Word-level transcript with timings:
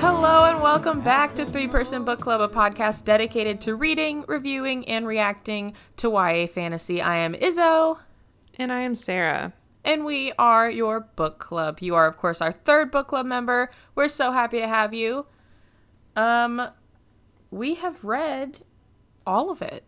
Hello 0.00 0.44
and 0.46 0.60
welcome 0.62 1.00
back 1.00 1.34
to 1.34 1.44
Three 1.46 1.68
Person 1.68 2.04
Book 2.04 2.20
Club, 2.20 2.40
a 2.40 2.48
podcast 2.48 3.04
dedicated 3.04 3.60
to 3.62 3.74
reading, 3.74 4.24
reviewing, 4.26 4.86
and 4.88 5.06
reacting 5.06 5.74
to 5.98 6.10
YA 6.10 6.46
fantasy. 6.46 7.00
I 7.00 7.16
am 7.16 7.34
Izzo, 7.34 7.98
And 8.58 8.72
I 8.72 8.80
am 8.80 8.94
Sarah. 8.94 9.52
and 9.84 10.04
we 10.04 10.32
are 10.38 10.70
your 10.70 11.00
book 11.00 11.38
club. 11.38 11.80
You 11.80 11.94
are, 11.94 12.06
of 12.06 12.16
course, 12.16 12.40
our 12.40 12.52
third 12.52 12.90
book 12.90 13.08
club 13.08 13.26
member. 13.26 13.70
We're 13.94 14.08
so 14.08 14.32
happy 14.32 14.58
to 14.60 14.68
have 14.68 14.92
you. 14.94 15.26
Um, 16.16 16.68
we 17.54 17.74
have 17.76 18.02
read 18.04 18.58
all 19.26 19.50
of 19.50 19.62
it. 19.62 19.84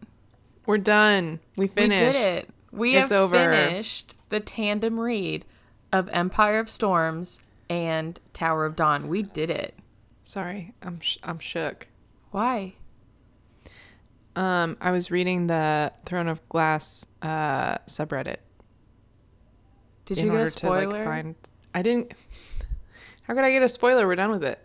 We're 0.67 0.79
done. 0.79 1.41
We 1.57 1.67
finished. 1.67 2.01
We 2.01 2.13
did 2.13 2.17
it. 2.37 2.49
We 2.73 2.97
It's 2.97 3.11
have 3.11 3.21
over. 3.21 3.35
finished 3.37 4.15
the 4.29 4.41
tandem 4.41 4.99
read 5.01 5.45
of 5.93 6.09
Empire 6.11 6.59
of 6.59 6.69
Storms 6.71 7.41
and 7.69 8.19
Tower 8.33 8.65
of 8.67 8.77
Dawn. 8.77 9.09
We 9.09 9.23
did 9.23 9.51
it. 9.51 9.75
Sorry, 10.23 10.75
I'm 10.83 11.01
sh- 11.01 11.19
I'm 11.23 11.39
shook. 11.39 11.89
Why? 12.31 12.75
Um, 14.35 14.77
I 14.81 14.91
was 14.91 15.11
reading 15.11 15.47
the 15.47 15.93
Throne 16.05 16.29
of 16.29 16.47
Glass 16.49 17.07
uh 17.23 17.79
subreddit 17.87 18.37
Did 20.05 20.19
you 20.19 20.31
get 20.31 20.41
a 20.41 20.51
spoiler? 20.51 20.83
to 20.91 20.97
like 20.99 21.05
find. 21.05 21.35
I 21.75 21.83
didn't. 21.83 22.13
How 23.23 23.35
could 23.35 23.45
I 23.45 23.51
get 23.51 23.63
a 23.63 23.69
spoiler? 23.69 24.07
We're 24.07 24.15
done 24.17 24.31
with 24.31 24.45
it. 24.45 24.59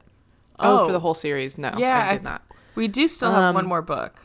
Oh, 0.60 0.82
Oh. 0.82 0.86
for 0.88 0.92
the 0.92 1.00
whole 1.00 1.14
series? 1.14 1.58
No, 1.58 1.74
Yeah, 1.78 1.98
I 1.98 2.02
I 2.02 2.12
did 2.14 2.18
th- 2.18 2.24
not. 2.24 2.42
We 2.76 2.88
do 2.88 3.08
still 3.08 3.32
have 3.32 3.54
one 3.56 3.66
Um, 3.66 3.70
more 3.70 3.82
book. 3.82 4.20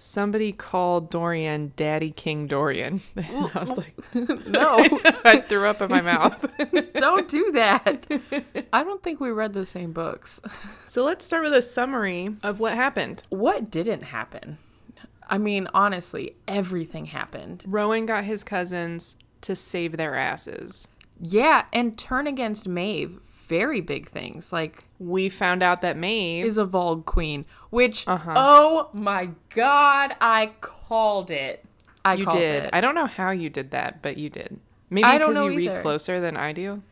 Somebody 0.00 0.52
called 0.52 1.10
Dorian 1.10 1.72
Daddy 1.74 2.12
King 2.12 2.46
Dorian. 2.46 3.00
And 3.16 3.50
I 3.54 3.58
was 3.60 3.76
like, 3.76 3.94
No, 4.46 4.76
I 5.24 5.40
threw 5.48 5.66
up 5.66 5.82
in 5.82 5.90
my 5.90 6.00
mouth. 6.00 6.44
don't 6.94 7.26
do 7.28 7.50
that. 7.52 8.06
I 8.72 8.84
don't 8.84 9.02
think 9.02 9.18
we 9.20 9.30
read 9.30 9.54
the 9.54 9.66
same 9.66 9.92
books. 9.92 10.40
so 10.86 11.02
let's 11.02 11.24
start 11.24 11.42
with 11.42 11.52
a 11.54 11.62
summary 11.62 12.36
of 12.44 12.60
what 12.60 12.74
happened. 12.74 13.24
What 13.30 13.70
didn't 13.70 14.02
happen? 14.04 14.58
I 15.28 15.36
mean, 15.38 15.68
honestly, 15.74 16.36
everything 16.46 17.06
happened. 17.06 17.64
Rowan 17.66 18.06
got 18.06 18.24
his 18.24 18.44
cousins 18.44 19.16
to 19.42 19.54
save 19.56 19.96
their 19.96 20.14
asses. 20.14 20.88
Yeah, 21.20 21.66
and 21.72 21.98
turn 21.98 22.26
against 22.28 22.68
Maeve. 22.68 23.18
Very 23.48 23.80
big 23.80 24.08
things. 24.08 24.52
Like 24.52 24.84
We 24.98 25.28
found 25.28 25.62
out 25.62 25.80
that 25.80 25.96
Maeve 25.96 26.44
is 26.44 26.58
a 26.58 26.64
Valg 26.66 27.04
queen, 27.04 27.44
which 27.70 28.06
Uh-huh. 28.06 28.34
oh 28.36 28.90
my 28.92 29.30
god, 29.54 30.14
I 30.20 30.52
called 30.60 31.30
it. 31.30 31.64
I 32.04 32.14
You 32.14 32.24
called 32.24 32.38
did. 32.38 32.64
it. 32.66 32.70
I 32.72 32.80
don't 32.80 32.94
know 32.94 33.06
how 33.06 33.30
you 33.30 33.50
did 33.50 33.70
that, 33.72 34.02
but 34.02 34.16
you 34.16 34.30
did. 34.30 34.58
Maybe 34.90 35.06
because 35.18 35.36
you 35.36 35.42
know 35.50 35.56
read 35.56 35.82
closer 35.82 36.20
than 36.20 36.36
I 36.36 36.52
do. 36.52 36.82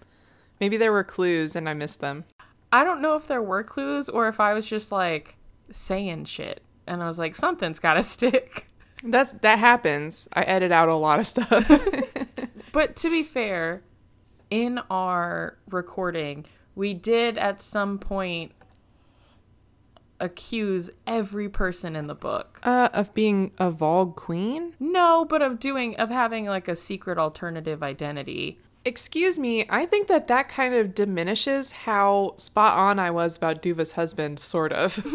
Maybe 0.60 0.76
there 0.76 0.92
were 0.92 1.04
clues 1.04 1.54
and 1.56 1.68
I 1.68 1.72
missed 1.74 2.00
them. 2.00 2.24
I 2.72 2.82
don't 2.84 3.00
know 3.00 3.14
if 3.14 3.26
there 3.26 3.42
were 3.42 3.62
clues 3.62 4.08
or 4.08 4.28
if 4.28 4.40
I 4.40 4.52
was 4.54 4.66
just 4.66 4.90
like 4.90 5.36
saying 5.70 6.24
shit, 6.26 6.62
and 6.86 7.02
I 7.02 7.06
was 7.06 7.18
like, 7.18 7.34
something's 7.36 7.78
got 7.78 7.94
to 7.94 8.02
stick. 8.16 8.66
That's 9.02 9.32
that 9.32 9.58
happens. 9.58 10.28
I 10.32 10.42
edit 10.42 10.72
out 10.72 10.88
a 10.88 10.96
lot 10.96 11.18
of 11.18 11.26
stuff. 11.26 11.70
But 12.72 12.94
to 12.96 13.10
be 13.10 13.22
fair, 13.22 13.80
in 14.50 14.80
our 14.90 15.56
recording, 15.70 16.44
we 16.74 16.94
did 16.94 17.38
at 17.38 17.60
some 17.60 17.98
point 17.98 18.52
accuse 20.18 20.90
every 21.06 21.48
person 21.48 21.94
in 21.94 22.06
the 22.06 22.14
book. 22.14 22.58
uh, 22.62 22.88
of 22.92 23.12
being 23.12 23.52
a 23.58 23.70
Valg 23.70 24.16
queen? 24.16 24.74
No, 24.80 25.26
but 25.28 25.42
of 25.42 25.60
doing 25.60 25.94
of 25.96 26.10
having 26.10 26.46
like 26.46 26.68
a 26.68 26.76
secret 26.76 27.18
alternative 27.18 27.82
identity. 27.82 28.58
Excuse 28.84 29.38
me. 29.38 29.66
I 29.68 29.84
think 29.84 30.06
that 30.08 30.28
that 30.28 30.48
kind 30.48 30.72
of 30.72 30.94
diminishes 30.94 31.72
how 31.72 32.34
spot 32.36 32.78
on 32.78 32.98
I 32.98 33.10
was 33.10 33.36
about 33.36 33.60
Duva's 33.60 33.92
husband. 33.92 34.38
Sort 34.38 34.72
of. 34.72 35.04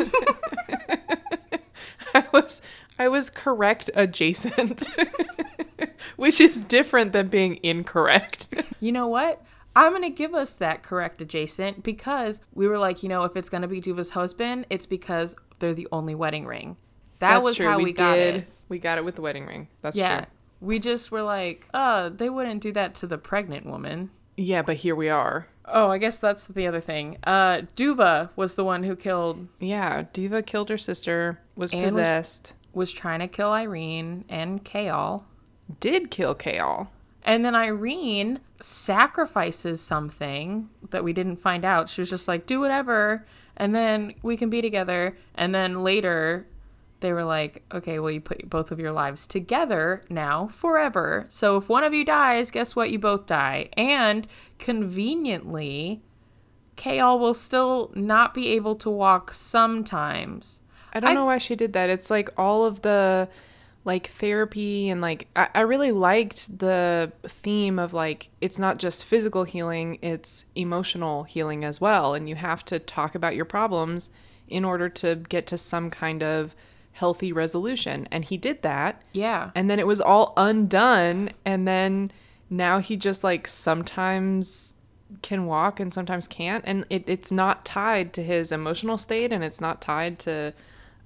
I 2.14 2.26
was 2.34 2.62
I 3.00 3.08
was 3.08 3.30
correct 3.30 3.90
adjacent, 3.96 4.88
which 6.22 6.40
is 6.40 6.62
different 6.62 7.12
than 7.14 7.28
being 7.28 7.60
incorrect. 7.64 8.48
You 8.80 8.92
know 8.92 9.08
what? 9.08 9.44
I'm 9.76 9.92
going 9.92 10.02
to 10.02 10.10
give 10.10 10.34
us 10.34 10.54
that 10.56 10.82
correct 10.82 11.22
adjacent 11.22 11.84
because 11.84 12.42
we 12.56 12.68
were 12.68 12.80
like, 12.80 13.04
you 13.04 13.10
know, 13.10 13.24
if 13.26 13.36
it's 13.38 13.48
going 13.48 13.62
to 13.62 13.68
be 13.68 13.80
Duva's 13.80 14.10
husband, 14.10 14.66
it's 14.72 14.88
because 14.88 15.36
they're 15.60 15.76
the 15.76 15.88
only 15.92 16.16
wedding 16.16 16.48
ring. 16.48 16.78
That 17.20 17.34
That's 17.36 17.44
was 17.44 17.56
true. 17.58 17.68
how 17.68 17.78
we, 17.80 17.94
got 17.94 18.18
it. 18.18 18.48
We 18.70 18.80
got 18.80 18.98
it 18.98 19.06
with 19.06 19.16
the 19.16 19.22
wedding 19.22 19.46
ring. 19.46 19.68
That's 19.82 19.96
Yeah. 19.96 20.18
true. 20.22 20.26
We 20.62 20.80
just 20.80 21.12
were 21.12 21.22
like, 21.22 21.68
uh, 21.76 22.10
they 22.10 22.28
wouldn't 22.30 22.62
do 22.62 22.72
that 22.72 22.96
to 22.96 23.08
the 23.08 23.20
pregnant 23.20 23.68
woman. 23.68 24.10
Yeah, 24.36 24.64
but 24.64 24.78
here 24.78 24.96
we 24.96 25.10
are. 25.10 25.48
Oh, 25.66 25.90
I 25.92 26.00
guess 26.00 26.18
that's 26.18 26.46
the 26.46 26.66
other 26.66 26.82
thing. 26.82 27.18
Uh, 27.24 27.62
Duva 27.76 28.32
was 28.36 28.56
the 28.56 28.64
one 28.64 28.82
who 28.84 28.96
killed, 28.96 29.48
Yeah, 29.60 30.04
Duva 30.12 30.44
killed 30.44 30.70
her 30.70 30.78
sister, 30.80 31.40
was 31.56 31.72
And 31.72 31.84
was- 31.84 31.94
possessed, 31.94 32.56
was 32.74 32.92
trying 32.92 33.20
to 33.20 33.28
kill 33.28 33.52
Yrene 33.52 34.24
and 34.28 34.64
Chaol. 34.66 35.26
Did 35.80 36.12
kill 36.12 36.36
Chaol. 36.36 36.88
And 37.24 37.46
then 37.46 37.54
Yrene 37.54 38.40
sacrifices 38.60 39.80
something 39.80 40.70
that 40.90 41.04
we 41.04 41.14
didn't 41.14 41.38
find 41.38 41.64
out. 41.64 41.90
She 41.90 42.02
was 42.02 42.10
just 42.10 42.28
like, 42.28 42.46
do 42.48 42.60
whatever, 42.60 43.26
and 43.56 43.76
then 43.76 44.16
we 44.24 44.38
can 44.38 44.50
be 44.50 44.62
together. 44.62 45.16
And 45.36 45.54
then 45.54 45.84
later, 45.84 46.48
they 47.00 47.14
were 47.14 47.24
like, 47.24 47.64
okay, 47.72 48.00
well, 48.00 48.12
you 48.12 48.22
put 48.22 48.50
both 48.50 48.72
of 48.72 48.80
your 48.80 48.92
lives 48.92 49.28
together 49.28 50.04
now 50.10 50.48
forever. 50.48 51.26
So 51.30 51.58
if 51.58 51.70
one 51.70 51.84
of 51.84 51.94
you 51.94 52.04
dies, 52.06 52.50
guess 52.50 52.76
what? 52.76 52.90
You 52.92 52.98
both 53.00 53.28
die. 53.28 53.70
And 53.78 54.28
conveniently, 54.58 56.02
Chaol 56.78 57.20
will 57.20 57.34
still 57.34 57.92
not 57.96 58.34
be 58.34 58.50
able 58.50 58.76
to 58.78 58.90
walk 58.90 59.34
sometimes. 59.34 60.62
I 60.94 61.00
don't 61.00 61.12
I- 61.12 61.14
know 61.14 61.26
why 61.26 61.38
she 61.38 61.56
did 61.56 61.74
that. 61.74 61.90
It's 61.90 62.10
like 62.10 62.30
all 62.38 62.66
of 62.66 62.82
the 62.82 63.30
like 63.84 64.08
therapy 64.08 64.90
and 64.90 65.02
like 65.02 65.28
I, 65.36 65.50
I 65.56 65.62
really 65.62 65.92
liked 65.92 66.60
the 66.60 67.12
theme 67.24 67.80
of 67.80 67.94
like 67.94 68.30
it's 68.40 68.60
not 68.60 68.78
just 68.78 69.04
physical 69.06 69.44
healing, 69.44 69.98
it's 70.02 70.46
emotional 70.56 71.24
healing 71.24 71.66
as 71.66 71.82
well. 71.82 72.14
And 72.14 72.30
you 72.30 72.36
have 72.36 72.64
to 72.66 72.80
talk 72.80 73.16
about 73.16 73.36
your 73.36 73.46
problems 73.46 74.10
in 74.48 74.64
order 74.66 74.90
to 74.90 75.16
get 75.16 75.48
to 75.48 75.58
some 75.58 75.90
kind 75.90 76.22
of 76.22 76.56
healthy 76.92 77.32
resolution. 77.32 78.08
And 78.12 78.26
he 78.26 78.38
did 78.38 78.62
that. 78.62 79.02
Yeah. 79.14 79.52
and 79.56 79.70
then 79.70 79.80
it 79.80 79.88
was 79.88 80.02
all 80.02 80.34
undone 80.38 81.32
and 81.46 81.68
then 81.68 82.12
now 82.50 82.80
he 82.80 82.98
just 82.98 83.24
like 83.24 83.48
sometimes 83.48 84.76
can 85.22 85.46
walk 85.46 85.80
and 85.80 85.94
sometimes 85.94 86.28
can't 86.28 86.64
and 86.68 86.86
it, 86.90 87.04
it's 87.08 87.32
not 87.32 87.66
tied 87.66 88.14
to 88.14 88.24
his 88.24 88.52
emotional 88.52 88.98
state 88.98 89.34
and 89.34 89.44
it's 89.44 89.60
not 89.60 89.82
tied 89.82 90.18
to 90.20 90.54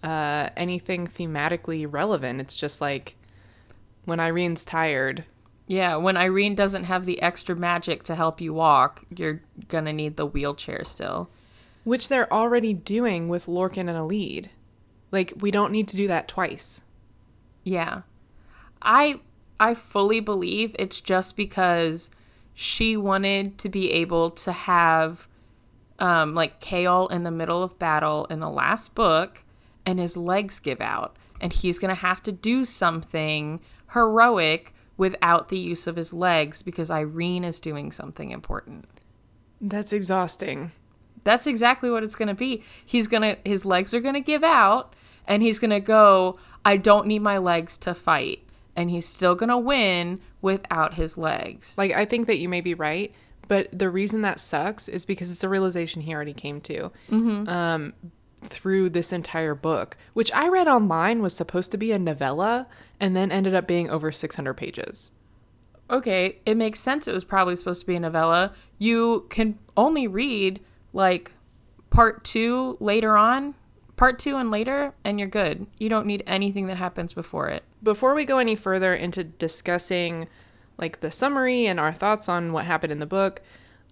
uh, 0.03 0.49
anything 0.55 1.07
thematically 1.07 1.85
relevant 1.89 2.39
it's 2.41 2.55
just 2.55 2.81
like 2.81 3.15
when 4.05 4.19
Yrene's 4.19 4.63
tired 4.63 5.23
Yeah, 5.67 5.95
when 5.95 6.13
Yrene 6.15 6.55
doesn't 6.55 6.83
have 6.83 7.05
the 7.05 7.19
extra 7.23 7.55
magic 7.55 8.03
to 8.03 8.13
help 8.15 8.39
you 8.39 8.53
walk, 8.53 9.03
you're 9.15 9.41
gonna 9.67 9.93
need 9.93 10.15
the 10.15 10.25
wheelchair 10.27 10.83
still. 10.83 11.29
which 11.83 12.07
they're 12.07 12.31
already 12.31 12.73
doing 12.73 13.27
with 13.29 13.47
lorcan 13.47 13.87
and 13.89 13.97
Elide 13.97 14.49
like 15.11 15.33
we 15.39 15.49
don't 15.51 15.71
need 15.71 15.87
to 15.87 15.97
do 15.97 16.07
that 16.07 16.27
twice 16.27 16.81
Yeah. 17.63 18.01
I 18.81 19.21
I 19.59 19.73
fully 19.73 20.19
believe 20.19 20.75
it's 20.77 21.01
just 21.01 21.35
because 21.37 22.11
she 22.53 22.95
wanted 22.97 23.57
to 23.59 23.69
be 23.69 23.91
able 23.91 24.29
to 24.31 24.51
have 24.51 25.27
um 25.99 26.35
like 26.35 26.59
Chaol 26.61 27.09
in 27.11 27.23
the 27.23 27.31
middle 27.31 27.63
of 27.63 27.79
battle 27.79 28.25
in 28.25 28.39
the 28.39 28.49
last 28.49 28.93
book 28.93 29.43
and 29.85 29.99
his 29.99 30.15
legs 30.17 30.59
give 30.59 30.81
out 30.81 31.15
and 31.41 31.51
he's 31.53 31.79
going 31.79 31.89
to 31.89 31.95
have 32.01 32.21
to 32.23 32.31
do 32.31 32.65
something 32.65 33.59
heroic 33.93 34.73
without 34.97 35.49
the 35.49 35.57
use 35.59 35.87
of 35.87 35.95
his 35.95 36.13
legs 36.13 36.61
because 36.63 36.89
Yrene 36.89 37.43
is 37.45 37.59
doing 37.59 37.91
something 37.91 38.31
important. 38.31 38.85
that's 39.61 39.91
exhausting 39.93 40.71
That's 41.23 41.47
exactly 41.47 41.89
what 41.89 42.03
it's 42.03 42.15
going 42.15 42.27
to 42.27 42.33
be. 42.35 42.63
He's 42.85 43.07
going 43.07 43.23
to 43.23 43.37
his 43.49 43.65
legs 43.65 43.93
are 43.93 43.99
going 43.99 44.13
to 44.13 44.19
give 44.21 44.43
out 44.43 44.93
and 45.27 45.41
he's 45.41 45.57
going 45.59 45.71
to 45.71 45.79
go, 45.79 46.37
I 46.63 46.77
don't 46.77 47.07
need 47.07 47.21
my 47.23 47.37
legs 47.39 47.77
to 47.79 47.93
fight. 47.95 48.39
And 48.75 48.91
he's 48.91 49.07
still 49.07 49.33
going 49.35 49.49
to 49.49 49.57
win 49.57 50.19
without 50.41 50.93
his 50.95 51.17
legs. 51.17 51.73
Like 51.77 51.91
I 51.93 52.05
think 52.05 52.27
that 52.27 52.37
you 52.37 52.47
may 52.49 52.61
be 52.61 52.73
right, 52.75 53.11
but 53.47 53.67
the 53.71 53.89
reason 53.89 54.21
that 54.21 54.39
sucks 54.39 54.87
is 54.87 55.05
because 55.05 55.31
it's 55.31 55.43
a 55.43 55.49
realization 55.49 56.01
he 56.01 56.13
already 56.13 56.33
came 56.33 56.61
to 56.61 56.91
Hmm. 57.09 57.47
um, 57.49 57.93
through 58.41 58.89
this 58.89 59.11
entire 59.11 59.55
book, 59.55 59.97
which 60.13 60.31
I 60.33 60.47
read 60.47 60.67
online 60.67 61.21
was 61.21 61.35
supposed 61.35 61.71
to 61.71 61.77
be 61.77 61.91
a 61.91 61.99
novella 61.99 62.67
and 62.99 63.15
then 63.15 63.31
ended 63.31 63.55
up 63.55 63.67
being 63.67 63.89
over 63.89 64.11
600 64.11 64.53
pages. 64.53 65.11
Okay, 65.89 66.39
it 66.45 66.57
makes 66.57 66.79
sense 66.79 67.07
it 67.07 67.13
was 67.13 67.23
probably 67.23 67.55
supposed 67.55 67.81
to 67.81 67.87
be 67.87 67.95
a 67.95 67.99
novella. 67.99 68.53
You 68.77 69.27
can 69.29 69.59
only 69.77 70.07
read 70.07 70.59
like 70.93 71.31
part 71.89 72.23
2 72.23 72.77
later 72.79 73.17
on 73.17 73.55
part 73.95 74.19
two 74.19 74.35
and 74.35 74.51
later, 74.51 74.93
and 75.03 75.19
you're 75.19 75.29
good. 75.29 75.67
You 75.77 75.89
don't 75.89 76.05
need 76.05 76.23
anything 76.27 76.67
that 76.67 76.77
happens 76.77 77.13
before 77.13 77.49
it. 77.49 77.63
Before 77.81 78.13
we 78.13 78.25
go 78.25 78.37
any 78.39 78.55
further 78.55 78.93
into 78.93 79.23
discussing 79.23 80.27
like 80.77 80.99
the 80.99 81.11
summary 81.11 81.65
and 81.65 81.79
our 81.79 81.93
thoughts 81.93 82.27
on 82.27 82.51
what 82.51 82.65
happened 82.65 82.91
in 82.91 82.99
the 82.99 83.05
book, 83.05 83.41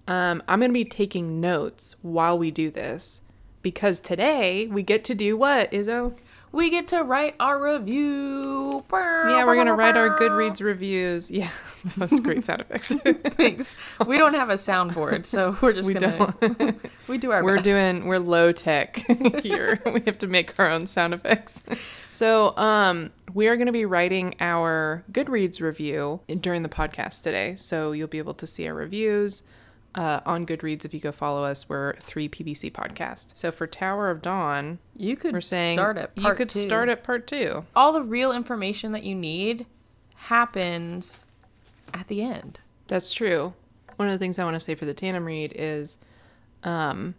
um, 0.07 0.43
I'm 0.47 0.59
going 0.59 0.69
to 0.69 0.73
be 0.73 0.83
taking 0.83 1.39
notes 1.39 1.95
while 2.01 2.37
we 2.37 2.51
do 2.51 2.69
this 2.69 3.21
because 3.63 3.99
today 3.99 4.67
we 4.67 4.83
get 4.83 5.03
to 5.05 5.15
do 5.15 5.35
what, 5.37 5.71
Izzo? 5.71 6.15
We 6.51 6.69
get 6.69 6.87
to 6.89 7.01
write 7.01 7.33
our 7.39 7.59
review. 7.59 8.83
Yeah, 8.91 9.43
we're 9.43 9.55
gonna 9.55 9.73
write 9.73 9.97
our 9.97 10.19
Goodreads 10.19 10.61
reviews. 10.61 11.31
Yeah, 11.31 11.49
that 11.85 11.97
was 11.97 12.19
great 12.19 12.45
sound 12.45 12.61
effects. 12.61 12.93
Thanks. 12.93 13.75
We 14.05 14.19
don't 14.19 14.35
have 14.35 14.51
a 14.51 14.53
soundboard, 14.53 15.25
so 15.25 15.57
we're 15.61 15.73
just 15.73 15.87
We 15.87 15.95
gonna 15.95 16.75
we 17.07 17.17
do 17.17 17.31
our 17.31 17.43
we're 17.43 17.55
best. 17.55 17.63
doing 17.63 18.05
we're 18.05 18.19
low 18.19 18.51
tech 18.51 18.97
here. 19.41 19.81
we 19.91 20.01
have 20.01 20.19
to 20.19 20.27
make 20.27 20.53
our 20.59 20.69
own 20.69 20.85
sound 20.85 21.15
effects. 21.15 21.63
So, 22.07 22.55
um, 22.55 23.11
we 23.33 23.47
are 23.47 23.55
going 23.55 23.65
to 23.65 23.71
be 23.73 23.85
writing 23.85 24.35
our 24.39 25.03
Goodreads 25.11 25.59
review 25.59 26.19
during 26.39 26.61
the 26.61 26.69
podcast 26.69 27.23
today. 27.23 27.55
So 27.55 27.93
you'll 27.93 28.07
be 28.07 28.19
able 28.19 28.35
to 28.35 28.45
see 28.45 28.67
our 28.67 28.75
reviews 28.75 29.41
uh, 29.95 30.21
on 30.25 30.45
Goodreads 30.45 30.85
if 30.85 30.93
you 30.93 30.99
go 30.99 31.11
follow 31.11 31.43
us. 31.43 31.67
We're 31.69 31.93
three 31.97 32.27
PBC 32.29 32.71
podcast. 32.71 33.35
So 33.35 33.51
for 33.51 33.67
Tower 33.67 34.09
of 34.09 34.21
Dawn, 34.21 34.79
You 34.95 35.15
could 35.15 35.33
we're 35.33 35.41
saying 35.41 35.77
start 35.77 35.97
at 35.97 36.11
you 36.15 36.33
could 36.33 36.49
two. 36.49 36.59
start 36.59 36.89
at 36.89 37.03
part 37.03 37.27
two. 37.27 37.65
all 37.75 37.93
the 37.93 38.01
real 38.03 38.31
information 38.31 38.91
that 38.93 39.03
you 39.03 39.13
need 39.15 39.65
happens 40.15 41.25
at 41.93 42.07
the 42.07 42.21
end. 42.23 42.59
That's 42.87 43.13
true. 43.13 43.53
One 43.97 44.07
of 44.07 44.13
the 44.13 44.17
things 44.17 44.39
I 44.39 44.43
want 44.43 44.55
to 44.55 44.59
say 44.59 44.75
for 44.75 44.85
the 44.85 44.93
tandem 44.93 45.25
read 45.25 45.53
is, 45.55 45.99
um, 46.63 47.13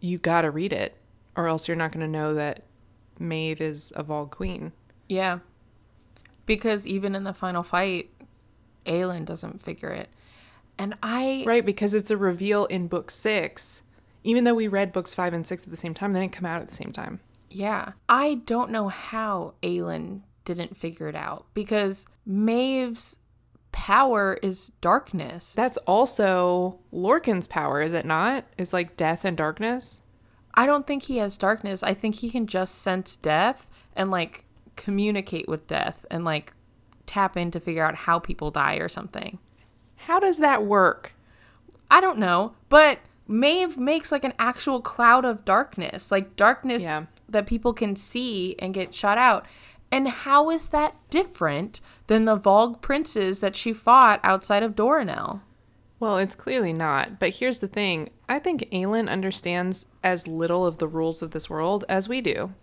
you 0.00 0.18
got 0.18 0.42
to 0.42 0.50
read 0.50 0.72
it, 0.72 0.96
or 1.36 1.48
else 1.48 1.66
you're 1.66 1.76
not 1.76 1.90
going 1.92 2.04
to 2.06 2.08
know 2.18 2.34
that 2.34 2.62
Maeve 3.18 3.60
is 3.60 3.92
a 3.96 4.04
Valg 4.04 4.30
Queen. 4.30 4.72
Yeah. 5.08 5.40
Because 6.46 6.86
even 6.86 7.14
in 7.14 7.24
the 7.24 7.32
final 7.32 7.62
fight, 7.62 8.10
Aelin 8.86 9.24
doesn't 9.24 9.62
figure 9.62 9.90
it. 9.90 10.08
And 10.78 10.94
I 11.02 11.44
Right, 11.46 11.64
because 11.64 11.94
it's 11.94 12.10
a 12.10 12.16
reveal 12.16 12.66
in 12.66 12.88
book 12.88 13.10
six. 13.10 13.82
Even 14.24 14.44
though 14.44 14.54
we 14.54 14.68
read 14.68 14.92
books 14.92 15.14
five 15.14 15.32
and 15.32 15.46
six 15.46 15.64
at 15.64 15.70
the 15.70 15.76
same 15.76 15.94
time, 15.94 16.12
they 16.12 16.20
didn't 16.20 16.32
come 16.32 16.46
out 16.46 16.60
at 16.60 16.68
the 16.68 16.74
same 16.74 16.92
time. 16.92 17.20
yeah, 17.50 17.92
I 18.08 18.40
don't 18.46 18.70
know 18.70 18.88
how 18.88 19.54
Aelin 19.62 20.22
didn't 20.44 20.76
figure 20.76 21.08
it 21.08 21.14
out 21.14 21.46
because 21.54 22.06
Maeve's 22.26 23.16
power 23.72 24.38
is 24.42 24.70
darkness. 24.80 25.52
That's 25.54 25.78
also 25.78 26.78
Lorcan's 26.92 27.46
power, 27.46 27.80
is 27.82 27.94
it 27.94 28.04
not? 28.04 28.44
Is 28.58 28.72
like 28.72 28.96
death 28.96 29.24
and 29.24 29.36
darkness. 29.36 30.02
I 30.54 30.66
don't 30.66 30.86
think 30.86 31.04
he 31.04 31.16
has 31.16 31.38
darkness. 31.38 31.82
I 31.82 31.94
think 31.94 32.16
he 32.16 32.30
can 32.30 32.46
just 32.46 32.76
sense 32.76 33.16
death 33.16 33.68
and 33.96 34.10
like 34.10 34.44
communicate 34.76 35.48
with 35.48 35.66
death 35.66 36.04
and 36.10 36.24
like 36.24 36.52
tap 37.06 37.36
in 37.36 37.50
to 37.50 37.60
figure 37.60 37.84
out 37.84 37.94
how 37.94 38.18
people 38.18 38.50
die 38.50 38.76
or 38.76 38.88
something. 38.88 39.38
How 40.06 40.18
does 40.20 40.38
that 40.38 40.64
work? 40.64 41.14
I 41.90 42.00
don't 42.00 42.18
know, 42.18 42.54
but 42.68 42.98
Maeve 43.28 43.78
makes 43.78 44.10
like 44.10 44.24
an 44.24 44.32
actual 44.38 44.80
cloud 44.80 45.24
of 45.24 45.44
darkness, 45.44 46.10
like 46.10 46.36
darkness 46.36 46.82
Yeah. 46.82 47.04
that 47.28 47.46
people 47.46 47.72
can 47.72 47.96
see 47.96 48.54
and 48.58 48.74
get 48.74 48.94
shot 48.94 49.18
out. 49.18 49.46
And 49.90 50.08
how 50.08 50.48
is 50.50 50.68
that 50.68 50.96
different 51.10 51.80
than 52.06 52.24
the 52.24 52.36
Valg 52.38 52.80
princes 52.80 53.40
that 53.40 53.54
she 53.54 53.72
fought 53.74 54.20
outside 54.22 54.62
of 54.62 54.74
Doranelle? 54.74 55.42
Well, 56.00 56.16
it's 56.18 56.34
clearly 56.34 56.72
not. 56.72 57.18
But 57.20 57.34
here's 57.36 57.60
the 57.60 57.68
thing 57.68 58.08
I 58.28 58.38
think 58.38 58.62
Aelin 58.72 59.08
understands 59.08 59.86
as 60.02 60.26
little 60.26 60.64
of 60.66 60.78
the 60.78 60.88
rules 60.88 61.20
of 61.22 61.30
this 61.32 61.48
world 61.50 61.84
as 61.88 62.08
we 62.08 62.20
do. 62.22 62.54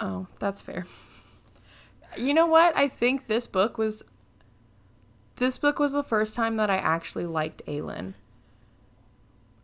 Oh, 0.00 0.26
that's 0.40 0.60
fair. 0.62 0.84
You 2.18 2.34
know 2.34 2.46
what? 2.46 2.76
I 2.76 2.88
think 2.88 3.26
this 3.26 3.46
book 3.46 3.78
was 3.78 4.02
this 5.36 5.58
book 5.58 5.78
was 5.78 5.92
the 5.92 6.02
first 6.02 6.34
time 6.34 6.56
that 6.56 6.70
I 6.70 6.76
actually 6.76 7.26
liked 7.26 7.64
Aelin. 7.66 8.14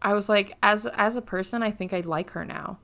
I 0.02 0.14
was 0.14 0.28
like 0.28 0.56
as 0.62 0.87
as 0.87 1.17
a 1.17 1.22
person, 1.22 1.62
I 1.62 1.70
think 1.70 1.93
I'd 1.93 2.06
like 2.06 2.31
her 2.31 2.44
now. 2.44 2.78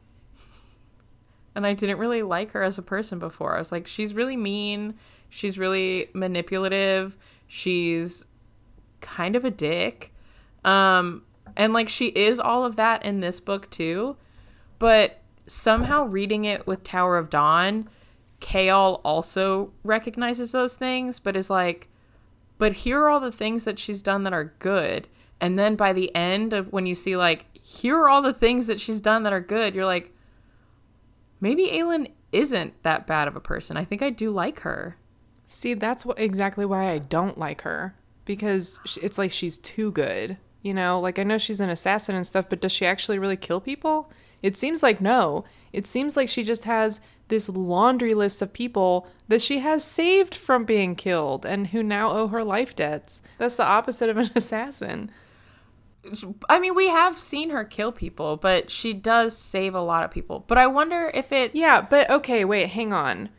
And 1.55 1.67
I 1.67 1.73
didn't 1.73 1.99
really 1.99 2.23
like 2.23 2.51
her 2.53 2.63
as 2.63 2.77
a 2.77 2.83
person 2.83 3.19
before. 3.19 3.55
I 3.55 3.59
was 3.59 3.73
like 3.73 3.87
she's 3.87 4.15
really 4.15 4.37
mean, 4.37 4.95
she's 5.29 5.59
really 5.59 6.11
manipulative, 6.13 7.17
she's 7.47 8.27
kind 9.01 9.37
of 9.37 9.45
a 9.45 9.51
dick. 9.51 10.13
Um 10.65 11.23
and 11.57 11.73
like 11.73 11.89
she 11.89 12.09
is 12.09 12.39
all 12.39 12.65
of 12.65 12.77
that 12.77 13.05
in 13.05 13.21
this 13.21 13.41
book 13.41 13.71
too. 13.71 14.17
But 14.79 15.21
somehow 15.47 16.05
reading 16.05 16.45
it 16.45 16.67
with 16.67 16.85
Tower 16.85 17.17
of 17.17 17.31
Dawn, 17.31 17.89
Chaol 18.41 19.01
also 19.05 19.73
recognizes 19.83 20.53
those 20.53 20.75
things, 20.75 21.19
but 21.19 21.37
is 21.37 21.49
like, 21.49 21.89
but 22.59 22.73
here 22.73 23.01
are 23.03 23.09
all 23.09 23.21
the 23.21 23.33
things 23.33 23.65
that 23.65 23.79
she's 23.79 24.03
done 24.03 24.25
that 24.25 24.33
are 24.33 24.55
good. 24.59 25.09
And 25.41 25.59
then 25.59 25.77
by 25.77 25.93
the 25.93 26.15
end 26.15 26.53
of 26.53 26.73
when 26.73 26.87
you 26.87 26.95
see 26.95 27.17
like, 27.17 27.47
here 27.61 27.97
are 27.99 28.09
all 28.09 28.23
the 28.23 28.33
things 28.33 28.67
that 28.67 28.81
she's 28.81 29.01
done 29.01 29.23
that 29.25 29.33
are 29.33 29.41
good, 29.41 29.75
you're 29.75 29.85
like, 29.85 30.15
maybe 31.41 31.69
Aelin 31.69 32.11
isn't 32.33 32.83
that 32.83 33.07
bad 33.07 33.29
of 33.29 33.37
a 33.37 33.41
person. 33.41 33.77
I 33.77 33.85
think 33.85 34.03
I 34.03 34.11
do 34.11 34.31
like 34.31 34.61
her. 34.61 34.97
See, 35.47 35.75
that's 35.75 36.05
what 36.05 36.19
exactly 36.19 36.65
why 36.65 36.91
I 36.91 36.99
don't 36.99 37.39
like 37.39 37.63
her 37.63 37.95
because 38.25 38.81
it's 39.01 39.19
like 39.19 39.31
she's 39.31 39.59
too 39.59 39.93
good. 39.93 40.37
You 40.63 40.75
know, 40.75 40.99
like 40.99 41.19
I 41.19 41.23
know 41.23 41.39
she's 41.39 41.61
an 41.61 41.71
assassin 41.71 42.17
and 42.17 42.27
stuff, 42.27 42.47
but 42.49 42.61
does 42.61 42.73
she 42.73 42.87
actually 42.87 43.19
really 43.19 43.37
kill 43.37 43.61
people? 43.61 44.11
It 44.47 44.57
seems 44.57 44.81
like 44.81 45.01
no. 45.01 45.45
It 45.73 45.89
seems 45.89 46.17
like 46.17 46.29
she 46.29 46.45
just 46.45 46.63
has 46.67 47.01
this 47.27 47.49
laundry 47.49 48.15
list 48.15 48.41
of 48.41 48.53
people 48.53 49.09
that 49.27 49.43
she 49.43 49.59
has 49.59 49.83
saved 49.83 50.37
from 50.37 50.65
being 50.65 50.95
killed 50.95 51.45
and 51.45 51.67
who 51.67 51.83
now 51.83 52.13
owe 52.13 52.29
her 52.29 52.45
life 52.45 52.77
debts. 52.77 53.23
That's 53.39 53.57
the 53.57 53.65
opposite 53.67 54.09
of 54.09 54.17
an 54.17 54.31
assassin. 54.37 55.11
I 56.49 56.61
mean, 56.61 56.77
we 56.77 56.87
have 56.91 57.19
seen 57.19 57.51
her 57.51 57.65
kill 57.65 57.91
people, 57.91 58.37
but 58.37 58.71
she 58.71 58.93
does 58.93 59.37
save 59.37 59.75
a 59.75 59.81
lot 59.81 60.05
of 60.05 60.13
people. 60.13 60.45
But 60.47 60.59
I 60.59 60.69
wonder 60.69 61.11
if 61.13 61.33
it's 61.33 61.57
Yeah, 61.57 61.81
but 61.81 62.09
okay, 62.09 62.45
wait, 62.45 62.69
hang 62.69 62.93
on. 62.93 63.31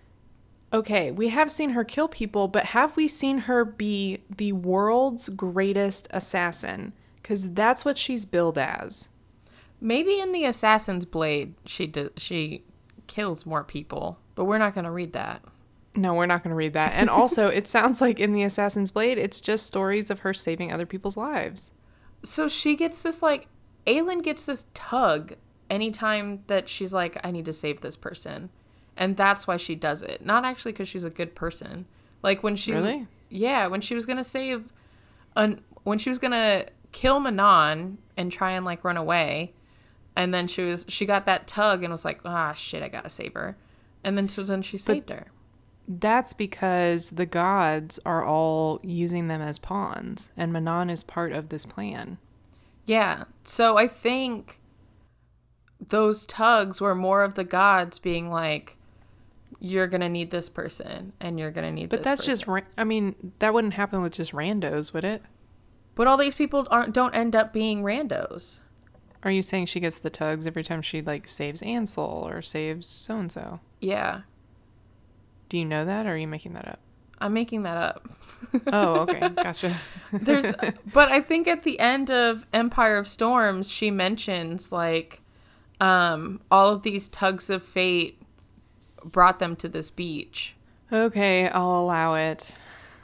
Okay, 0.74 1.10
we 1.10 1.30
have 1.30 1.50
seen 1.50 1.70
her 1.70 1.86
kill 1.86 2.10
people, 2.10 2.50
but 2.50 2.66
have 2.66 2.98
we 2.98 3.08
seen 3.08 3.38
her 3.48 3.64
be 3.64 4.24
the 4.36 4.52
world's 4.52 5.30
greatest 5.30 6.10
assassin? 6.12 6.92
Because 7.16 7.54
that's 7.54 7.86
what 7.86 7.98
she's 7.98 8.26
billed 8.26 8.58
as. 8.58 9.08
Maybe 9.80 10.20
in 10.20 10.32
the 10.32 10.46
Assassin's 10.46 11.06
Blade, 11.06 11.54
she 11.66 11.88
do, 11.88 12.12
she 12.18 12.64
kills 13.08 13.46
more 13.46 13.64
people, 13.64 14.20
but 14.36 14.46
we're 14.46 14.58
not 14.58 14.74
going 14.74 14.86
to 14.86 14.92
read 14.92 15.14
that. 15.14 15.44
No, 15.96 16.14
we're 16.14 16.26
not 16.26 16.44
going 16.44 16.52
to 16.52 16.56
read 16.56 16.74
that. 16.74 16.94
And 16.94 17.10
also, 17.10 17.48
it 17.48 17.68
sounds 17.68 18.02
like 18.02 18.20
in 18.20 18.34
the 18.34 18.44
Assassin's 18.44 18.92
Blade, 18.92 19.18
it's 19.18 19.42
just 19.42 19.66
stories 19.66 20.10
of 20.12 20.20
her 20.20 20.34
saving 20.34 20.72
other 20.72 20.86
people's 20.86 21.18
lives. 21.18 21.72
So 22.24 22.48
she 22.48 22.76
gets 22.76 23.02
this 23.02 23.22
like, 23.22 23.48
Aelin 23.86 24.22
gets 24.24 24.46
this 24.46 24.66
tug 24.74 25.34
anytime 25.70 26.44
that 26.48 26.68
she's 26.70 26.94
like, 26.94 27.18
I 27.24 27.32
need 27.32 27.46
to 27.46 27.54
save 27.54 27.82
this 27.82 27.96
person, 27.96 28.50
and 28.96 29.16
that's 29.18 29.48
why 29.48 29.58
she 29.58 29.76
does 29.76 30.02
it. 30.02 30.26
Not 30.26 30.46
actually 30.46 30.72
because 30.72 30.88
she's 30.90 31.04
a 31.04 31.10
good 31.10 31.36
person. 31.36 31.86
Like 32.24 32.44
when 32.44 32.56
she 32.56 32.74
Really? 32.74 33.08
yeah, 33.30 33.68
when 33.68 33.82
she 33.82 33.96
was 33.96 34.06
gonna 34.06 34.24
save, 34.24 34.72
an 35.36 35.62
when 35.84 36.00
she 36.00 36.10
was 36.10 36.20
gonna 36.20 36.66
kill 36.92 37.20
Manon 37.20 37.98
and 38.18 38.32
try 38.32 38.52
and 38.52 38.66
like 38.66 38.84
run 38.84 38.98
away, 38.98 39.54
and 40.18 40.34
then 40.34 40.48
she 40.48 40.64
was 40.64 40.84
she 40.90 41.06
got 41.06 41.26
that 41.28 41.48
tug 41.48 41.84
and 41.84 41.92
was 41.92 42.04
like, 42.04 42.20
ah 42.26 42.54
shit, 42.54 42.84
I 42.84 42.90
gotta 42.90 43.10
save 43.10 43.34
her, 43.36 43.56
and 44.04 44.18
then 44.18 44.28
so 44.28 44.44
then 44.44 44.62
she 44.62 44.78
saved 44.78 45.10
her. 45.10 45.28
That's 45.88 46.34
because 46.34 47.12
the 47.12 47.26
gods 47.26 47.98
are 48.06 48.26
all 48.26 48.82
using 48.84 49.30
them 49.30 49.42
as 49.42 49.60
pawns, 49.60 50.32
and 50.36 50.52
Manon 50.52 50.90
is 50.90 51.04
part 51.04 51.32
of 51.32 51.48
this 51.48 51.66
plan. 51.66 52.18
Yeah. 52.86 53.26
So 53.44 53.78
I 53.78 53.88
think 53.88 54.60
those 55.86 56.26
tugs 56.26 56.82
were 56.82 56.96
more 56.96 57.24
of 57.24 57.36
the 57.36 57.44
gods 57.44 58.00
being 58.00 58.30
like, 58.30 58.76
you're 59.60 59.88
to 60.02 60.10
need 60.10 60.32
this 60.32 60.50
person 60.50 61.14
and 61.20 61.40
you're 61.40 61.52
to 61.66 61.72
need 61.72 61.90
But 61.90 62.04
that's 62.04 62.22
person." 62.22 62.32
just, 62.32 62.48
ra- 62.48 62.62
I 62.78 62.84
mean, 62.84 63.34
that 63.40 63.54
wouldn't 63.54 63.74
happen 63.74 64.02
with 64.02 64.14
just 64.14 64.32
randos, 64.32 64.94
would 64.94 65.04
it? 65.04 65.22
But 65.96 66.08
all 66.08 66.18
these 66.18 66.36
people 66.36 66.68
aren't 66.72 66.94
don't 66.94 67.14
end 67.14 67.36
up 67.36 67.54
being 67.54 67.84
randos. 67.84 68.60
Are 69.28 69.32
you 69.32 69.42
saying 69.42 69.66
she 69.66 69.82
gets 69.82 70.00
the 70.00 70.10
tugs 70.10 70.48
every 70.48 70.64
time 70.64 70.82
she 70.82 71.02
like 71.02 71.28
saves 71.28 71.62
Ansel 71.62 72.26
or 72.30 72.42
saves 72.42 72.88
so 72.88 73.18
and 73.20 73.30
so? 73.30 73.60
Yeah. 73.82 74.22
Do 75.50 75.58
you 75.58 75.66
know 75.66 75.84
that 75.84 76.06
or 76.06 76.12
are 76.12 76.18
you 76.18 76.30
making 76.30 76.54
that 76.54 76.66
up? 76.66 76.80
I'm 77.20 77.34
making 77.34 77.64
that 77.64 77.76
up. 77.76 78.10
Oh, 78.72 79.00
okay. 79.02 79.28
Gotcha. 79.28 79.76
There's 80.14 80.54
but 80.94 81.10
I 81.10 81.20
think 81.20 81.46
at 81.50 81.64
the 81.64 81.78
end 81.78 82.10
of 82.10 82.46
Empire 82.54 82.96
of 82.98 83.06
Storms 83.06 83.70
she 83.70 83.92
mentions 83.92 84.72
like 84.72 85.20
um 85.82 86.40
all 86.50 86.70
of 86.70 86.84
these 86.84 87.10
tugs 87.10 87.50
of 87.50 87.62
fate 87.64 88.22
brought 89.04 89.40
them 89.40 89.58
to 89.58 89.68
this 89.68 89.92
beach. 89.92 90.56
okay, 90.90 91.50
I'll 91.50 91.82
allow 91.82 92.16
it. 92.16 92.54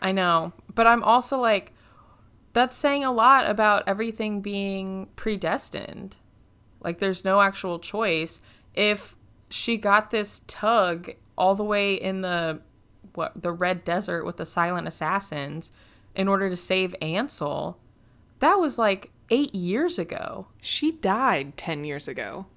I 0.02 0.14
know. 0.14 0.54
But 0.74 0.88
I'm 0.88 1.04
also 1.04 1.38
like, 1.38 1.74
that's 2.54 2.78
saying 2.78 3.04
a 3.04 3.12
lot 3.12 3.50
about 3.50 3.84
everything 3.88 4.42
being 4.42 5.10
predestined. 5.16 6.16
Like, 6.80 7.00
there's 7.00 7.26
no 7.26 7.42
actual 7.42 7.80
choice. 7.80 8.42
If 8.74 9.16
she 9.50 9.78
got 9.78 10.12
this 10.12 10.42
tug 10.48 11.12
all 11.38 11.56
the 11.56 11.64
way 11.64 11.94
in 11.94 12.22
the 12.22 12.62
what 13.14 13.34
the 13.40 13.52
red 13.52 13.84
desert 13.84 14.26
with 14.26 14.38
the 14.38 14.46
silent 14.46 14.88
assassins 14.88 15.72
in 16.16 16.28
order 16.28 16.50
to 16.50 16.56
save 16.56 16.96
Ansel. 17.02 17.78
That 18.40 18.56
was 18.56 18.78
like 18.78 19.12
8 19.30 19.54
years 19.54 20.00
ago. 20.00 20.48
She 20.62 20.92
died 20.92 21.56
10 21.58 21.84
years 21.84 22.08
ago, 22.08 22.48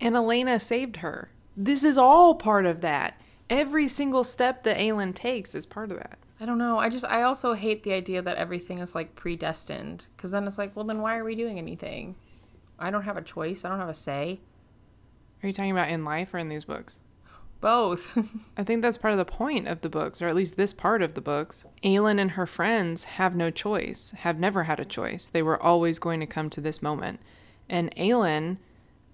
and 0.00 0.16
Elena 0.16 0.58
saved 0.58 0.96
her. 0.96 1.30
This 1.56 1.84
is 1.84 1.98
all 1.98 2.34
part 2.34 2.66
of 2.66 2.80
that. 2.80 3.20
Every 3.48 3.88
single 3.88 4.24
step 4.24 4.64
that 4.64 4.78
Aelin 4.78 5.14
takes 5.14 5.54
is 5.54 5.66
part 5.66 5.90
of 5.90 5.98
that. 5.98 6.18
I 6.40 6.46
don't 6.46 6.58
know. 6.58 6.78
I 6.78 6.88
just 6.88 7.04
I 7.04 7.22
also 7.22 7.54
hate 7.54 7.82
the 7.82 7.92
idea 7.92 8.20
that 8.22 8.36
everything 8.36 8.78
is 8.78 8.94
like 8.94 9.14
predestined 9.14 10.06
cuz 10.16 10.30
then 10.30 10.46
it's 10.46 10.58
like, 10.58 10.76
well 10.76 10.84
then 10.84 11.00
why 11.00 11.16
are 11.16 11.24
we 11.24 11.34
doing 11.34 11.58
anything? 11.58 12.16
I 12.78 12.90
don't 12.90 13.04
have 13.04 13.16
a 13.16 13.22
choice. 13.22 13.64
I 13.64 13.70
don't 13.70 13.78
have 13.78 13.88
a 13.88 13.94
say. 13.94 14.40
Are 15.42 15.46
you 15.46 15.52
talking 15.52 15.70
about 15.70 15.88
in 15.88 16.04
life 16.04 16.34
or 16.34 16.38
in 16.38 16.48
these 16.48 16.64
books? 16.64 16.98
Both. 17.60 18.18
I 18.56 18.64
think 18.64 18.82
that's 18.82 18.98
part 18.98 19.12
of 19.12 19.18
the 19.18 19.24
point 19.24 19.66
of 19.66 19.80
the 19.80 19.88
books, 19.88 20.20
or 20.20 20.26
at 20.26 20.34
least 20.34 20.56
this 20.56 20.72
part 20.72 21.02
of 21.02 21.14
the 21.14 21.20
books. 21.20 21.64
Aelin 21.82 22.18
and 22.18 22.32
her 22.32 22.46
friends 22.46 23.04
have 23.04 23.34
no 23.34 23.50
choice, 23.50 24.10
have 24.18 24.38
never 24.38 24.64
had 24.64 24.78
a 24.78 24.84
choice. 24.84 25.26
They 25.26 25.42
were 25.42 25.62
always 25.62 25.98
going 25.98 26.20
to 26.20 26.26
come 26.26 26.50
to 26.50 26.60
this 26.60 26.82
moment. 26.82 27.20
And 27.68 27.94
Aelin 27.96 28.58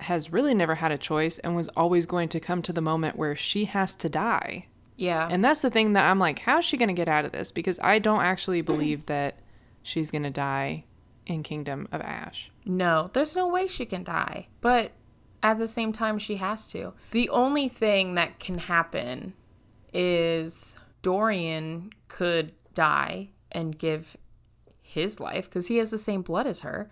has 0.01 0.33
really 0.33 0.55
never 0.55 0.77
had 0.77 0.91
a 0.91 0.99
choice 0.99 1.39
and 1.39 1.55
was 1.55 1.69
always 1.69 2.07
going 2.07 2.29
to 2.31 2.41
come 2.41 2.63
to 2.63 2.73
the 2.73 2.81
moment 2.81 3.17
where 3.17 3.37
she 3.37 3.67
has 3.67 3.95
to 3.97 4.09
die. 4.09 4.67
Yeah. 4.97 5.29
And 5.31 5.45
that's 5.45 5.63
the 5.63 5.71
thing 5.71 5.95
that 5.95 6.09
I'm 6.09 6.19
like, 6.19 6.41
how's 6.41 6.65
she 6.65 6.77
going 6.77 6.89
to 6.89 6.95
get 6.95 7.09
out 7.09 7.25
of 7.25 7.33
this? 7.33 7.51
Because 7.51 7.79
I 7.83 7.99
don't 7.99 8.21
actually 8.21 8.61
believe 8.63 9.07
that 9.07 9.37
she's 9.83 10.11
going 10.11 10.23
to 10.23 10.31
die 10.31 10.85
in 11.27 11.43
Kingdom 11.43 11.89
of 11.93 12.01
Ash. 12.01 12.51
No, 12.65 13.11
there's 13.13 13.37
no 13.37 13.47
way 13.49 13.67
she 13.67 13.87
can 13.87 14.05
die. 14.05 14.49
But 14.61 14.93
at 15.43 15.59
the 15.59 15.69
same 15.69 15.93
time, 15.93 16.19
she 16.19 16.37
has 16.37 16.69
to. 16.73 16.93
The 17.11 17.29
only 17.29 17.69
thing 17.69 18.15
that 18.15 18.39
can 18.39 18.59
happen 18.59 19.35
is 19.93 20.77
Dorian 21.03 21.93
could 22.09 22.53
die 22.75 23.31
and 23.51 23.79
give 23.79 24.17
his 24.81 25.21
life 25.21 25.45
because 25.47 25.69
he 25.69 25.79
has 25.79 25.91
the 25.91 25.99
same 25.99 26.23
blood 26.23 26.47
as 26.47 26.61
her, 26.61 26.91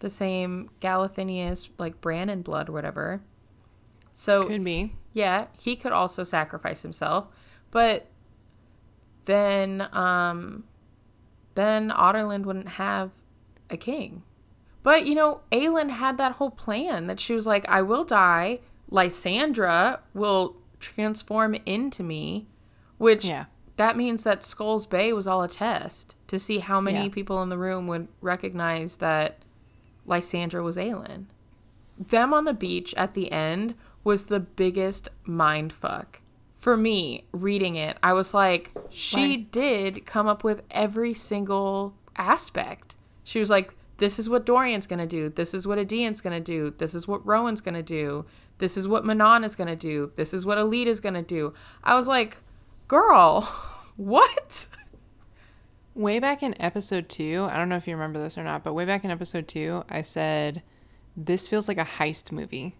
the 0.00 0.10
same 0.10 0.70
Galathynius, 0.80 1.68
like 1.78 2.00
Brannon 2.00 2.42
blood, 2.42 2.68
whatever. 2.68 3.20
So 4.12 4.42
Could 4.42 4.64
be. 4.64 4.94
Yeah, 5.18 5.46
he 5.58 5.74
could 5.74 5.90
also 5.90 6.22
sacrifice 6.22 6.82
himself, 6.82 7.26
but 7.72 8.06
then 9.24 9.88
um 9.92 10.64
then 11.54 11.90
Adarlan 11.90 12.44
wouldn't 12.44 12.68
have 12.84 13.10
a 13.68 13.76
king. 13.76 14.22
But 14.84 15.06
you 15.06 15.14
know, 15.16 15.40
Aelin 15.50 15.90
had 15.90 16.18
that 16.18 16.32
whole 16.36 16.52
plan 16.52 17.08
that 17.08 17.18
she 17.18 17.34
was 17.34 17.46
like, 17.46 17.68
I 17.68 17.82
will 17.82 18.04
die, 18.04 18.60
Lysandra 18.90 20.00
will 20.14 20.56
transform 20.78 21.54
into 21.66 22.02
me, 22.04 22.46
which 22.98 23.24
Yeah. 23.24 23.46
that 23.76 23.96
means 23.96 24.22
that 24.22 24.44
Skulls 24.44 24.86
Bay 24.86 25.12
was 25.12 25.26
all 25.26 25.42
a 25.42 25.48
test 25.48 26.14
to 26.28 26.38
see 26.38 26.60
how 26.60 26.80
many 26.80 27.04
Yeah. 27.06 27.12
people 27.12 27.42
in 27.42 27.48
the 27.48 27.58
room 27.58 27.88
would 27.88 28.06
recognize 28.20 28.96
that 28.96 29.38
Lysandra 30.06 30.62
was 30.62 30.76
Aelin. 30.76 31.26
Them 31.98 32.32
on 32.32 32.44
the 32.44 32.54
beach 32.54 32.94
at 32.96 33.14
the 33.14 33.32
end 33.32 33.74
was 34.08 34.24
the 34.24 34.40
biggest 34.40 35.10
mind 35.26 35.70
fuck. 35.70 36.22
For 36.54 36.78
me, 36.78 37.26
reading 37.30 37.76
it, 37.76 37.98
I 38.02 38.14
was 38.14 38.32
like, 38.32 38.72
she 38.88 39.36
did 39.36 40.06
come 40.06 40.26
up 40.26 40.42
with 40.42 40.62
every 40.70 41.12
single 41.12 41.94
aspect. 42.16 42.96
She 43.22 43.38
was 43.38 43.50
like, 43.50 43.74
this 43.98 44.18
is 44.18 44.26
what 44.26 44.46
Dorian's 44.46 44.86
gonna 44.86 45.06
do. 45.06 45.28
This 45.28 45.52
is 45.52 45.66
what 45.66 45.78
Aedion's 45.78 46.22
gonna 46.22 46.40
do. 46.40 46.72
This 46.78 46.94
is 46.94 47.06
what 47.06 47.26
Rowan's 47.26 47.60
gonna 47.60 47.82
do. 47.82 48.24
This 48.56 48.78
is 48.78 48.88
what 48.88 49.04
Manon 49.04 49.44
is 49.44 49.54
gonna 49.54 49.76
do. 49.76 50.10
This 50.16 50.32
is 50.32 50.46
what 50.46 50.56
Alita's 50.56 51.00
gonna 51.00 51.22
do. 51.22 51.52
I 51.84 51.94
was 51.94 52.08
like, 52.08 52.38
girl, 52.88 53.42
what? 53.96 54.68
Way 55.94 56.18
back 56.18 56.42
in 56.42 56.58
episode 56.58 57.10
two, 57.10 57.46
I 57.50 57.58
don't 57.58 57.68
know 57.68 57.76
if 57.76 57.86
you 57.86 57.92
remember 57.92 58.20
this 58.20 58.38
or 58.38 58.42
not, 58.42 58.64
but 58.64 58.72
way 58.72 58.86
back 58.86 59.04
in 59.04 59.10
episode 59.10 59.46
two, 59.46 59.84
I 59.90 60.00
said, 60.00 60.62
this 61.14 61.46
feels 61.46 61.68
like 61.68 61.76
a 61.76 61.84
heist 61.84 62.32
movie, 62.32 62.74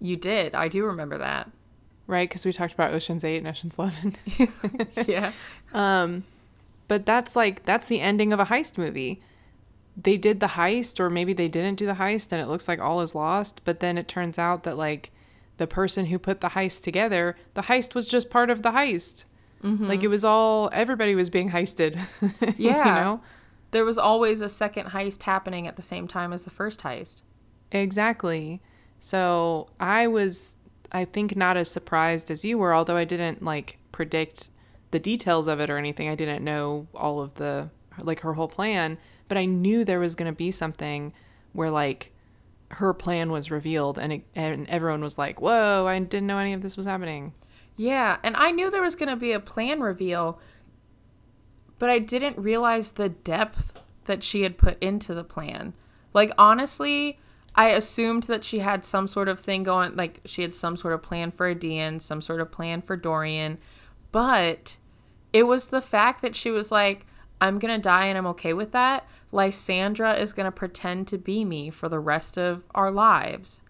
You 0.00 0.16
did. 0.16 0.54
I 0.54 0.68
do 0.68 0.84
remember 0.84 1.18
that. 1.18 1.50
right? 2.06 2.28
Because 2.28 2.44
we 2.44 2.52
talked 2.52 2.74
about 2.74 2.92
Ocean's 2.94 3.24
8 3.24 3.38
and 3.38 3.48
Ocean's 3.48 3.76
11. 3.78 4.16
yeah. 5.06 5.32
Um, 5.72 6.24
but 6.88 7.04
that's 7.06 7.34
like 7.34 7.64
that's 7.64 7.86
the 7.86 8.00
ending 8.00 8.32
of 8.32 8.38
a 8.40 8.44
heist 8.46 8.78
movie. 8.78 9.20
They 10.00 10.16
did 10.18 10.40
the 10.40 10.48
heist, 10.48 11.00
or 11.00 11.08
maybe 11.08 11.32
they 11.32 11.48
didn't 11.48 11.78
do 11.78 11.86
the 11.86 11.94
heist, 11.94 12.30
and 12.30 12.40
it 12.40 12.46
looks 12.48 12.68
like 12.68 12.78
all 12.80 13.00
is 13.00 13.14
lost. 13.14 13.62
But 13.64 13.80
then 13.80 13.96
it 13.98 14.06
turns 14.08 14.38
out 14.38 14.62
that 14.64 14.76
like 14.76 15.10
the 15.56 15.66
person 15.66 16.06
who 16.06 16.18
put 16.18 16.42
the 16.42 16.50
heist 16.50 16.82
together, 16.84 17.34
the 17.54 17.62
heist 17.62 17.94
was 17.94 18.06
just 18.06 18.28
part 18.30 18.50
of 18.50 18.62
the 18.62 18.70
heist. 18.72 19.24
Like 19.62 20.04
it 20.04 20.08
was 20.08 20.22
all 20.24 20.70
everybody 20.72 21.16
was 21.16 21.28
being 21.28 21.50
heisted. 21.50 21.98
Yeah. 22.56 22.78
you 22.78 22.84
know 23.04 23.20
There 23.72 23.84
was 23.84 23.98
always 23.98 24.40
a 24.40 24.48
second 24.48 24.90
heist 24.90 25.24
happening 25.24 25.66
at 25.66 25.74
the 25.74 25.82
same 25.82 26.06
time 26.06 26.32
as 26.32 26.42
the 26.42 26.50
first 26.50 26.82
heist. 26.82 27.22
exactly. 27.72 28.60
So 29.00 29.68
I 29.78 30.06
was, 30.06 30.56
I 30.92 31.04
think, 31.04 31.36
not 31.36 31.56
as 31.56 31.70
surprised 31.70 32.30
as 32.30 32.44
you 32.44 32.58
were, 32.58 32.74
although 32.74 32.96
I 32.96 33.04
didn't 33.04 33.42
like 33.42 33.78
predict 33.92 34.50
the 34.90 34.98
details 34.98 35.46
of 35.46 35.60
it 35.60 35.70
or 35.70 35.78
anything. 35.78 36.08
I 36.08 36.14
didn't 36.14 36.44
know 36.44 36.86
all 36.94 37.20
of 37.20 37.34
the 37.34 37.70
like 37.98 38.20
her 38.20 38.34
whole 38.34 38.48
plan, 38.48 38.98
but 39.28 39.38
I 39.38 39.44
knew 39.44 39.84
there 39.84 40.00
was 40.00 40.14
going 40.14 40.30
to 40.30 40.36
be 40.36 40.50
something 40.50 41.12
where 41.52 41.70
like 41.70 42.12
her 42.72 42.92
plan 42.92 43.30
was 43.30 43.50
revealed 43.50 43.98
and 43.98 44.12
it, 44.12 44.24
and 44.34 44.68
everyone 44.68 45.02
was 45.02 45.18
like, 45.18 45.40
"Whoa, 45.40 45.86
I 45.86 45.98
didn't 45.98 46.26
know 46.26 46.38
any 46.38 46.52
of 46.52 46.62
this 46.62 46.76
was 46.76 46.86
happening." 46.86 47.32
Yeah, 47.76 48.16
and 48.22 48.36
I 48.36 48.50
knew 48.50 48.70
there 48.70 48.82
was 48.82 48.96
going 48.96 49.10
to 49.10 49.16
be 49.16 49.32
a 49.32 49.40
plan 49.40 49.80
reveal, 49.80 50.40
but 51.78 51.90
I 51.90 51.98
didn't 51.98 52.38
realize 52.38 52.92
the 52.92 53.10
depth 53.10 53.72
that 54.06 54.22
she 54.22 54.42
had 54.42 54.56
put 54.56 54.82
into 54.82 55.14
the 55.14 55.24
plan. 55.24 55.74
Like, 56.14 56.32
honestly, 56.38 57.18
I 57.56 57.68
assumed 57.68 58.24
that 58.24 58.44
she 58.44 58.58
had 58.58 58.84
some 58.84 59.08
sort 59.08 59.28
of 59.28 59.40
thing 59.40 59.62
going, 59.62 59.96
like, 59.96 60.20
she 60.26 60.42
had 60.42 60.54
some 60.54 60.76
sort 60.76 60.92
of 60.92 61.02
plan 61.02 61.30
for 61.30 61.52
Aedion, 61.52 62.02
some 62.02 62.20
sort 62.20 62.40
of 62.40 62.52
plan 62.52 62.82
for 62.82 62.96
Dorian, 62.96 63.58
but 64.12 64.76
it 65.32 65.44
was 65.44 65.68
the 65.68 65.80
fact 65.80 66.20
that 66.22 66.36
she 66.36 66.50
was 66.50 66.70
like, 66.70 67.06
I'm 67.40 67.58
going 67.58 67.74
to 67.74 67.80
die 67.80 68.06
and 68.06 68.16
I'm 68.18 68.26
okay 68.28 68.52
with 68.52 68.72
that. 68.72 69.06
Lysandra 69.32 70.14
is 70.14 70.32
going 70.32 70.44
to 70.44 70.52
pretend 70.52 71.08
to 71.08 71.18
be 71.18 71.44
me 71.44 71.70
for 71.70 71.88
the 71.88 71.98
rest 71.98 72.38
of 72.38 72.64
our 72.74 72.90
lives. 72.90 73.62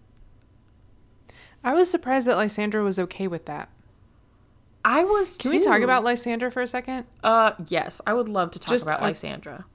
I 1.63 1.73
was 1.73 1.89
surprised 1.89 2.27
that 2.27 2.37
Lysandra 2.37 2.83
was 2.83 2.99
okay 2.99 3.27
with 3.27 3.45
that. 3.45 3.69
I 4.85 5.03
was 5.03 5.35
Can 5.35 5.51
we 5.51 5.59
talk 5.59 5.81
about 5.81 6.05
Lysandra 6.05 6.49
for 6.49 6.61
a 6.61 6.67
second? 6.67 7.05
Uh, 7.21 7.51
yes, 7.67 7.99
I 8.07 8.13
would 8.13 8.29
love 8.29 8.51
to 8.51 8.59
talk 8.59 8.69
Just 8.69 8.85
about 8.85 9.01
Lysandra. 9.01 9.65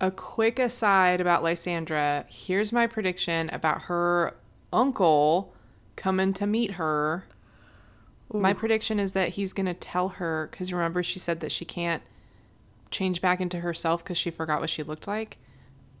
A 0.00 0.10
quick 0.10 0.58
aside 0.58 1.20
about 1.20 1.42
Lysandra. 1.42 2.24
Here's 2.28 2.72
my 2.72 2.86
prediction 2.86 3.50
about 3.50 3.82
her 3.82 4.34
uncle 4.72 5.52
coming 5.96 6.32
to 6.34 6.46
meet 6.46 6.72
her. 6.72 7.26
My 8.32 8.52
prediction 8.52 9.00
is 9.00 9.12
that 9.12 9.30
he's 9.30 9.52
going 9.52 9.66
to 9.66 9.74
tell 9.74 10.08
her 10.08 10.48
because 10.50 10.72
remember 10.72 11.02
she 11.02 11.18
said 11.18 11.40
that 11.40 11.50
she 11.52 11.64
can't 11.64 12.02
change 12.90 13.20
back 13.20 13.40
into 13.40 13.60
herself 13.60 14.02
because 14.02 14.16
she 14.16 14.30
forgot 14.30 14.60
what 14.60 14.70
she 14.70 14.82
looked 14.82 15.08
like. 15.08 15.36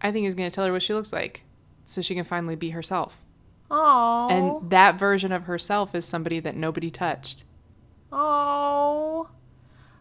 I 0.00 0.12
think 0.12 0.24
he's 0.24 0.34
going 0.34 0.48
to 0.48 0.54
tell 0.54 0.64
her 0.64 0.72
what 0.72 0.82
she 0.82 0.94
looks 0.94 1.12
like 1.12 1.42
so 1.84 2.00
she 2.00 2.14
can 2.14 2.24
finally 2.24 2.56
be 2.56 2.70
herself. 2.70 3.24
Oh, 3.70 4.28
And 4.30 4.70
that 4.70 4.98
version 4.98 5.32
of 5.32 5.44
herself 5.44 5.94
is 5.94 6.04
somebody 6.04 6.40
that 6.40 6.56
nobody 6.56 6.90
touched. 6.90 7.44
oh, 8.12 9.28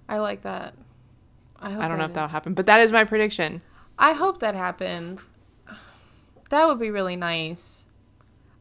I 0.08 0.18
like 0.20 0.42
that. 0.42 0.74
I, 1.60 1.72
hope 1.72 1.82
I 1.84 1.88
don't 1.88 1.98
know 1.98 2.04
that 2.04 2.12
if 2.12 2.14
that'll 2.14 2.30
happen, 2.30 2.54
but 2.54 2.66
that 2.68 2.80
is 2.80 2.92
my 2.92 3.04
prediction. 3.04 3.62
I 4.00 4.14
hope 4.14 4.40
that 4.40 4.56
happens. 4.56 5.28
That 6.50 6.68
would 6.68 6.80
be 6.80 6.90
really 6.90 7.18
nice. 7.18 7.86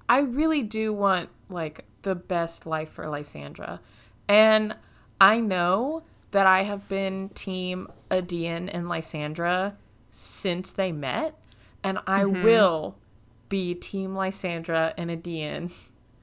I 0.09 0.19
really 0.19 0.63
do 0.63 0.93
want 0.93 1.31
like 1.49 1.85
the 2.03 2.17
best 2.17 2.67
life 2.67 2.91
for 2.91 3.09
Lysandra, 3.09 3.81
and 4.29 4.75
I 5.21 5.39
know 5.41 6.03
that 6.33 6.47
I 6.47 6.65
have 6.65 6.89
been 6.89 7.31
Team 7.31 7.89
Aedion 8.11 8.69
and 8.73 8.89
Lysandra 8.89 9.77
since 10.11 10.73
they 10.73 10.93
met, 10.93 11.39
and 11.85 11.99
I 12.07 12.25
mm-hmm. 12.25 12.43
will 12.43 12.97
be 13.49 13.75
Team 13.75 14.17
Lysandra 14.17 14.93
and 14.99 15.11
Aedion 15.11 15.71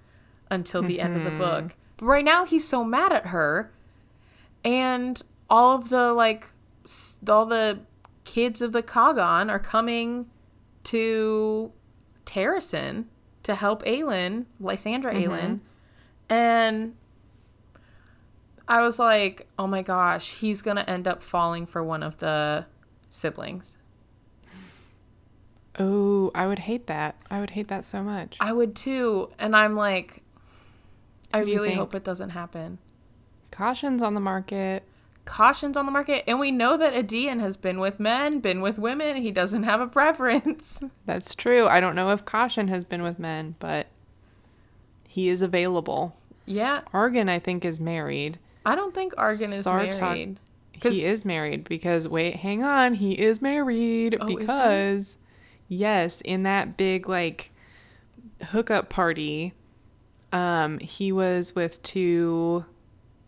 until 0.51 0.83
the 0.83 0.99
end 0.99 1.15
of 1.15 1.23
the 1.23 1.29
mm-hmm. 1.29 1.39
book. 1.39 1.75
But 1.97 2.05
right 2.05 2.25
now, 2.25 2.45
he's 2.45 2.67
so 2.67 2.83
mad 2.83 3.13
at 3.13 3.27
her, 3.27 3.71
and 4.63 5.21
all 5.49 5.75
of 5.75 5.89
the 5.89 6.11
like, 6.11 6.47
all 7.27 7.45
the 7.45 7.79
kids 8.35 8.61
of 8.61 8.73
the 8.73 8.83
khagan 8.83 9.49
are 9.49 9.59
coming 9.59 10.25
to 10.83 11.71
Terrasen 12.25 13.05
to 13.43 13.55
help 13.55 13.81
Aelin, 13.85 14.43
Lysandra 14.59 15.13
mm-hmm. 15.13 15.31
Aelin, 15.31 15.59
and 16.27 16.97
I 18.67 18.81
was 18.81 18.99
like, 18.99 19.47
oh 19.57 19.67
my 19.67 19.81
gosh, 19.81 20.33
he's 20.33 20.61
gonna 20.61 20.83
end 20.85 21.07
up 21.07 21.23
falling 21.23 21.65
for 21.65 21.81
one 21.81 22.03
of 22.03 22.17
the 22.17 22.65
siblings. 23.09 23.77
Oh, 25.79 26.29
I 26.35 26.45
would 26.45 26.59
hate 26.59 26.87
that. 26.87 27.15
I 27.31 27.39
would 27.39 27.51
hate 27.51 27.69
that 27.69 27.85
so 27.85 28.03
much. 28.03 28.35
I 28.41 28.51
would 28.51 28.75
too. 28.75 29.29
And 29.39 29.55
I'm 29.55 29.77
like, 29.77 30.23
I 31.33 31.41
do 31.41 31.51
you 31.51 31.61
really 31.61 31.73
hope 31.73 31.95
it 31.95 32.03
doesn't 32.03 32.31
happen. 32.31 32.79
Kashin's 33.49 34.01
on 34.01 34.13
the 34.13 34.19
market. 34.19 34.83
Kashin's 35.25 35.75
on 35.75 35.85
the 35.85 35.91
market, 35.91 36.23
and 36.27 36.39
we 36.39 36.51
know 36.51 36.77
that 36.77 36.93
Aedion 36.93 37.39
has 37.39 37.57
been 37.57 37.79
with 37.79 37.99
men, 37.99 38.39
been 38.39 38.61
with 38.61 38.77
women. 38.77 39.17
He 39.17 39.31
doesn't 39.31 39.63
have 39.63 39.81
a 39.81 39.87
preference. 39.87 40.81
That's 41.05 41.33
true. 41.35 41.67
I 41.67 41.79
don't 41.79 41.95
know 41.95 42.11
if 42.11 42.25
Caution 42.25 42.67
has 42.67 42.83
been 42.83 43.01
with 43.03 43.17
men, 43.19 43.55
but 43.59 43.87
he 45.07 45.29
is 45.29 45.41
available. 45.41 46.15
yeah, 46.45 46.81
Arghun, 46.93 47.29
I 47.29 47.39
think, 47.39 47.65
is 47.65 47.79
married. 47.79 48.37
I 48.65 48.75
don't 48.75 48.93
think 48.93 49.13
Arghun 49.15 49.51
is 49.53 49.65
Sartaq- 49.65 49.99
married. 50.01 50.39
He 50.73 51.05
is 51.05 51.23
married 51.23 51.63
because 51.63 52.05
wait, 52.07 52.35
hang 52.37 52.61
on, 52.63 52.95
he 52.95 53.13
is 53.13 53.41
married 53.41 54.17
Oh, 54.19 54.27
is 54.27 54.35
because 54.35 55.17
yes, 55.69 56.19
in 56.21 56.43
that 56.43 56.75
big 56.75 57.07
like 57.07 57.51
hookup 58.49 58.89
party, 58.89 59.53
um, 60.33 60.79
he 60.79 61.11
was 61.13 61.55
with 61.55 61.81
two. 61.81 62.65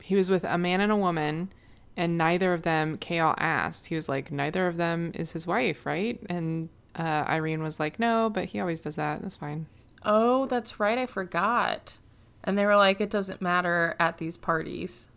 He 0.01 0.15
was 0.15 0.29
with 0.29 0.43
a 0.43 0.57
man 0.57 0.81
and 0.81 0.91
a 0.91 0.95
woman, 0.97 1.51
and 1.97 2.17
neither 2.17 2.53
of 2.53 2.63
them. 2.63 2.97
Chaol 2.99 3.35
asked. 3.37 3.87
He 3.87 3.95
was 3.95 4.07
like, 4.07 4.31
neither 4.31 4.67
of 4.67 4.77
them 4.77 5.11
is 5.13 5.31
his 5.31 5.45
wife, 5.45 5.85
right? 5.85 6.19
And 6.29 6.69
uh, 6.95 7.25
Yrene 7.25 7.61
was 7.61 7.79
like, 7.79 7.99
no, 7.99 8.29
but 8.29 8.45
he 8.45 8.61
always 8.61 8.79
does 8.79 8.95
that. 8.95 9.21
That's 9.21 9.35
fine. 9.35 9.65
Oh, 10.03 10.45
that's 10.45 10.79
right. 10.79 10.97
I 10.97 11.05
forgot. 11.05 11.97
And 12.43 12.57
they 12.57 12.65
were 12.65 12.77
like, 12.77 13.01
it 13.01 13.09
doesn't 13.09 13.41
matter 13.41 13.95
at 13.99 14.19
these 14.19 14.37
parties. 14.37 15.09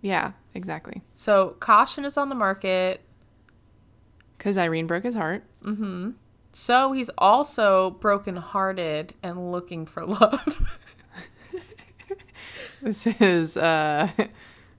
Yeah, 0.00 0.32
exactly. 0.54 1.02
So 1.14 1.56
Kashin 1.58 2.04
is 2.04 2.16
on 2.16 2.28
the 2.28 2.34
market. 2.36 3.00
Because 4.38 4.56
Yrene 4.56 4.86
broke 4.86 5.04
his 5.04 5.16
heart. 5.16 5.42
mm-hmm 5.64 6.10
so 6.54 6.92
he's 6.92 7.10
also 7.16 7.90
brokenhearted 7.92 9.14
and 9.22 9.50
looking 9.50 9.86
for 9.86 10.04
love. 10.06 10.70
This 12.82 13.06
is 13.06 13.56
uh, 13.56 14.10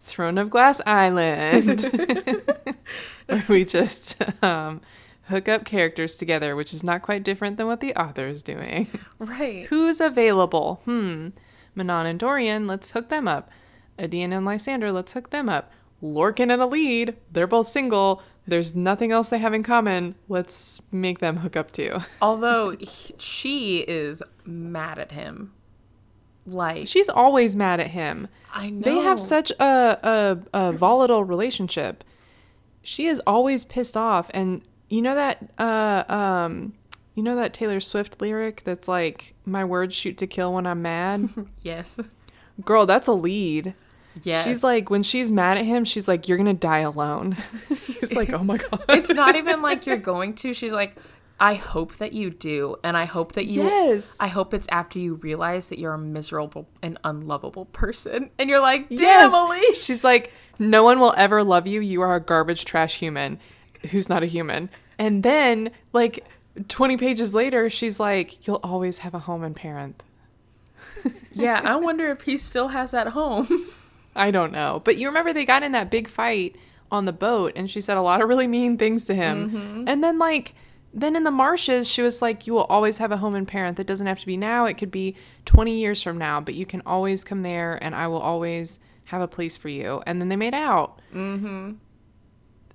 Throne 0.04 0.38
of 0.38 0.50
Glass 0.50 0.82
Island, 0.86 1.82
where 3.26 3.46
we 3.48 3.66
just 3.66 4.22
um, 4.44 4.82
hook 5.24 5.48
up 5.48 5.66
characters 5.66 6.18
together, 6.18 6.56
which 6.56 6.74
is 6.74 6.84
not 6.84 7.02
quite 7.02 7.24
different 7.24 7.58
than 7.58 7.68
what 7.68 7.80
the 7.80 7.96
author 7.96 8.28
is 8.28 8.44
doing. 8.44 8.88
right. 9.18 9.66
Who's 9.68 10.02
available? 10.02 10.82
Hmm. 10.86 11.30
Manon 11.74 12.06
and 12.06 12.20
Dorian, 12.20 12.68
let's 12.68 12.92
hook 12.92 13.10
them 13.10 13.28
up. 13.28 13.50
Aedion 13.98 14.36
and 14.36 14.46
Lysander, 14.46 14.92
let's 14.92 15.14
hook 15.14 15.30
them 15.30 15.50
up. 15.50 15.72
Lorcan 16.04 16.52
and 16.52 16.62
Elide, 16.62 17.16
they're 17.32 17.48
both 17.48 17.68
single. 17.68 18.22
There's 18.46 18.76
nothing 18.76 19.12
else 19.12 19.30
they 19.30 19.38
have 19.38 19.54
in 19.54 19.64
common. 19.64 20.16
Let's 20.28 20.82
make 20.92 21.20
them 21.20 21.38
hook 21.38 21.56
up 21.56 21.72
too. 21.72 22.00
Although 22.22 22.76
he, 22.78 23.16
she 23.18 23.80
is 23.80 24.22
mad 24.46 25.00
at 25.00 25.14
him. 25.14 25.54
Like, 26.46 26.88
She's 26.88 27.10
always 27.10 27.56
mad 27.56 27.80
at 27.80 27.88
him. 27.88 28.28
I 28.54 28.70
know. 28.70 28.82
They 28.82 28.98
have 28.98 29.20
such 29.20 29.52
a, 29.52 29.64
a, 29.64 30.38
a 30.54 30.72
volatile 30.74 31.24
relationship. 31.24 32.04
She 32.82 33.08
is 33.08 33.22
always 33.26 33.64
pissed 33.64 33.96
off, 33.96 34.30
and 34.34 34.62
you 34.90 35.02
know 35.02 35.16
that 35.16 35.50
uh 35.58 36.04
um 36.12 36.74
you 37.16 37.24
know 37.24 37.36
that 37.36 37.54
Taylor 37.54 37.80
Swift 37.80 38.20
lyric 38.22 38.64
that's 38.64 38.88
like 38.88 39.34
my 39.46 39.64
words 39.64 39.96
shoot 39.96 40.18
to 40.18 40.28
kill 40.28 40.54
when 40.54 40.68
I'm 40.68 40.82
mad. 40.82 41.30
Yes. 41.62 41.98
Girl, 42.64 42.86
that's 42.86 43.08
Elide. 43.08 43.74
Yeah. 44.22 44.44
She's 44.44 44.64
like 44.64 44.90
when 44.90 45.02
she's 45.02 45.32
mad 45.32 45.58
at 45.58 45.66
him, 45.66 45.86
she's 45.86 46.08
like 46.08 46.28
you're 46.28 46.38
gonna 46.38 46.54
die 46.54 46.80
alone. 46.80 47.38
He's 47.70 48.14
like 48.14 48.32
oh 48.32 48.44
my 48.44 48.58
god. 48.72 48.84
it's 48.90 49.10
not 49.10 49.36
even 49.36 49.62
like 49.62 49.86
you're 49.88 49.98
going 49.98 50.36
to. 50.36 50.54
She's 50.54 50.74
like, 50.74 50.96
I 51.44 51.56
hope 51.56 51.98
that 51.98 52.14
you 52.14 52.30
do. 52.30 52.78
And 52.86 52.96
I 52.96 53.04
hope 53.04 53.34
that 53.34 53.44
you. 53.44 53.64
yes. 53.64 54.18
I 54.22 54.28
hope 54.28 54.54
it's 54.54 54.68
after 54.72 54.98
you 54.98 55.16
realize 55.16 55.68
that 55.68 55.78
you're 55.78 55.94
a 55.94 55.98
miserable 55.98 56.70
and 56.82 56.98
unlovable 57.04 57.66
person. 57.66 58.30
And 58.40 58.50
you're 58.50 58.62
like, 58.62 58.88
damn, 58.88 59.00
yes. 59.00 59.34
Elise. 59.34 59.84
She's 59.84 60.06
like 60.06 60.32
no 60.58 60.84
one 60.84 61.02
will 61.02 61.14
ever 61.18 61.44
love 61.44 61.68
you. 61.68 61.82
You 61.82 62.02
are 62.02 62.16
a 62.16 62.22
garbage 62.22 62.64
trash 62.64 63.00
human 63.00 63.40
who's 63.92 64.08
not 64.08 64.24
a 64.24 64.26
human. 64.26 64.70
And 64.98 65.22
then 65.22 65.72
like 65.92 66.26
20 66.70 66.96
pages 66.96 67.34
later, 67.34 67.70
she's 67.70 68.00
like 68.00 68.48
you'll 68.48 68.62
always 68.64 69.00
have 69.00 69.14
a 69.14 69.20
home 69.20 69.44
and 69.44 69.56
Perranth. 69.56 70.04
Yeah, 71.36 71.60
I 71.66 71.76
wonder 71.76 72.10
if 72.12 72.22
he 72.22 72.38
still 72.38 72.70
has 72.70 72.92
that 72.92 73.08
home. 73.08 73.50
I 74.16 74.32
don't 74.32 74.54
know. 74.54 74.82
But 74.86 74.98
you 74.98 75.08
remember 75.08 75.34
they 75.34 75.46
got 75.46 75.64
in 75.64 75.74
that 75.74 75.90
big 75.90 76.08
fight 76.08 76.56
on 76.92 77.06
the 77.06 77.12
boat 77.12 77.52
and 77.56 77.70
she 77.70 77.82
said 77.82 77.98
a 77.98 78.02
lot 78.02 78.22
of 78.22 78.30
really 78.30 78.48
mean 78.48 78.78
things 78.78 79.04
to 79.06 79.16
him. 79.16 79.50
Mm-hmm. 79.50 79.84
And 79.88 80.04
then 80.04 80.20
like 80.20 80.54
then 80.94 81.16
in 81.16 81.24
the 81.24 81.32
marshes 81.32 81.90
she 81.90 82.02
was 82.02 82.22
like 82.22 82.46
you 82.46 82.54
will 82.54 82.66
always 82.66 83.00
have 83.00 83.12
a 83.12 83.18
home 83.18 83.36
and 83.36 83.48
Perranth. 83.48 83.78
That 83.78 83.88
doesn't 83.88 84.08
have 84.08 84.20
to 84.20 84.26
be 84.26 84.38
now. 84.38 84.66
It 84.66 84.76
could 84.78 84.92
be 84.92 85.16
20 85.46 85.76
years 85.78 86.02
from 86.02 86.18
now, 86.18 86.40
but 86.40 86.54
you 86.54 86.66
can 86.66 86.82
always 86.86 87.24
come 87.24 87.42
there 87.42 87.78
and 87.82 87.96
I 87.96 88.08
will 88.08 88.20
always 88.22 88.80
have 89.06 89.22
a 89.22 89.28
place 89.28 89.58
for 89.58 89.70
you. 89.70 90.02
And 90.06 90.22
then 90.22 90.30
they 90.30 90.36
made 90.36 90.54
out. 90.54 91.00
Mm-hmm. 91.14 91.74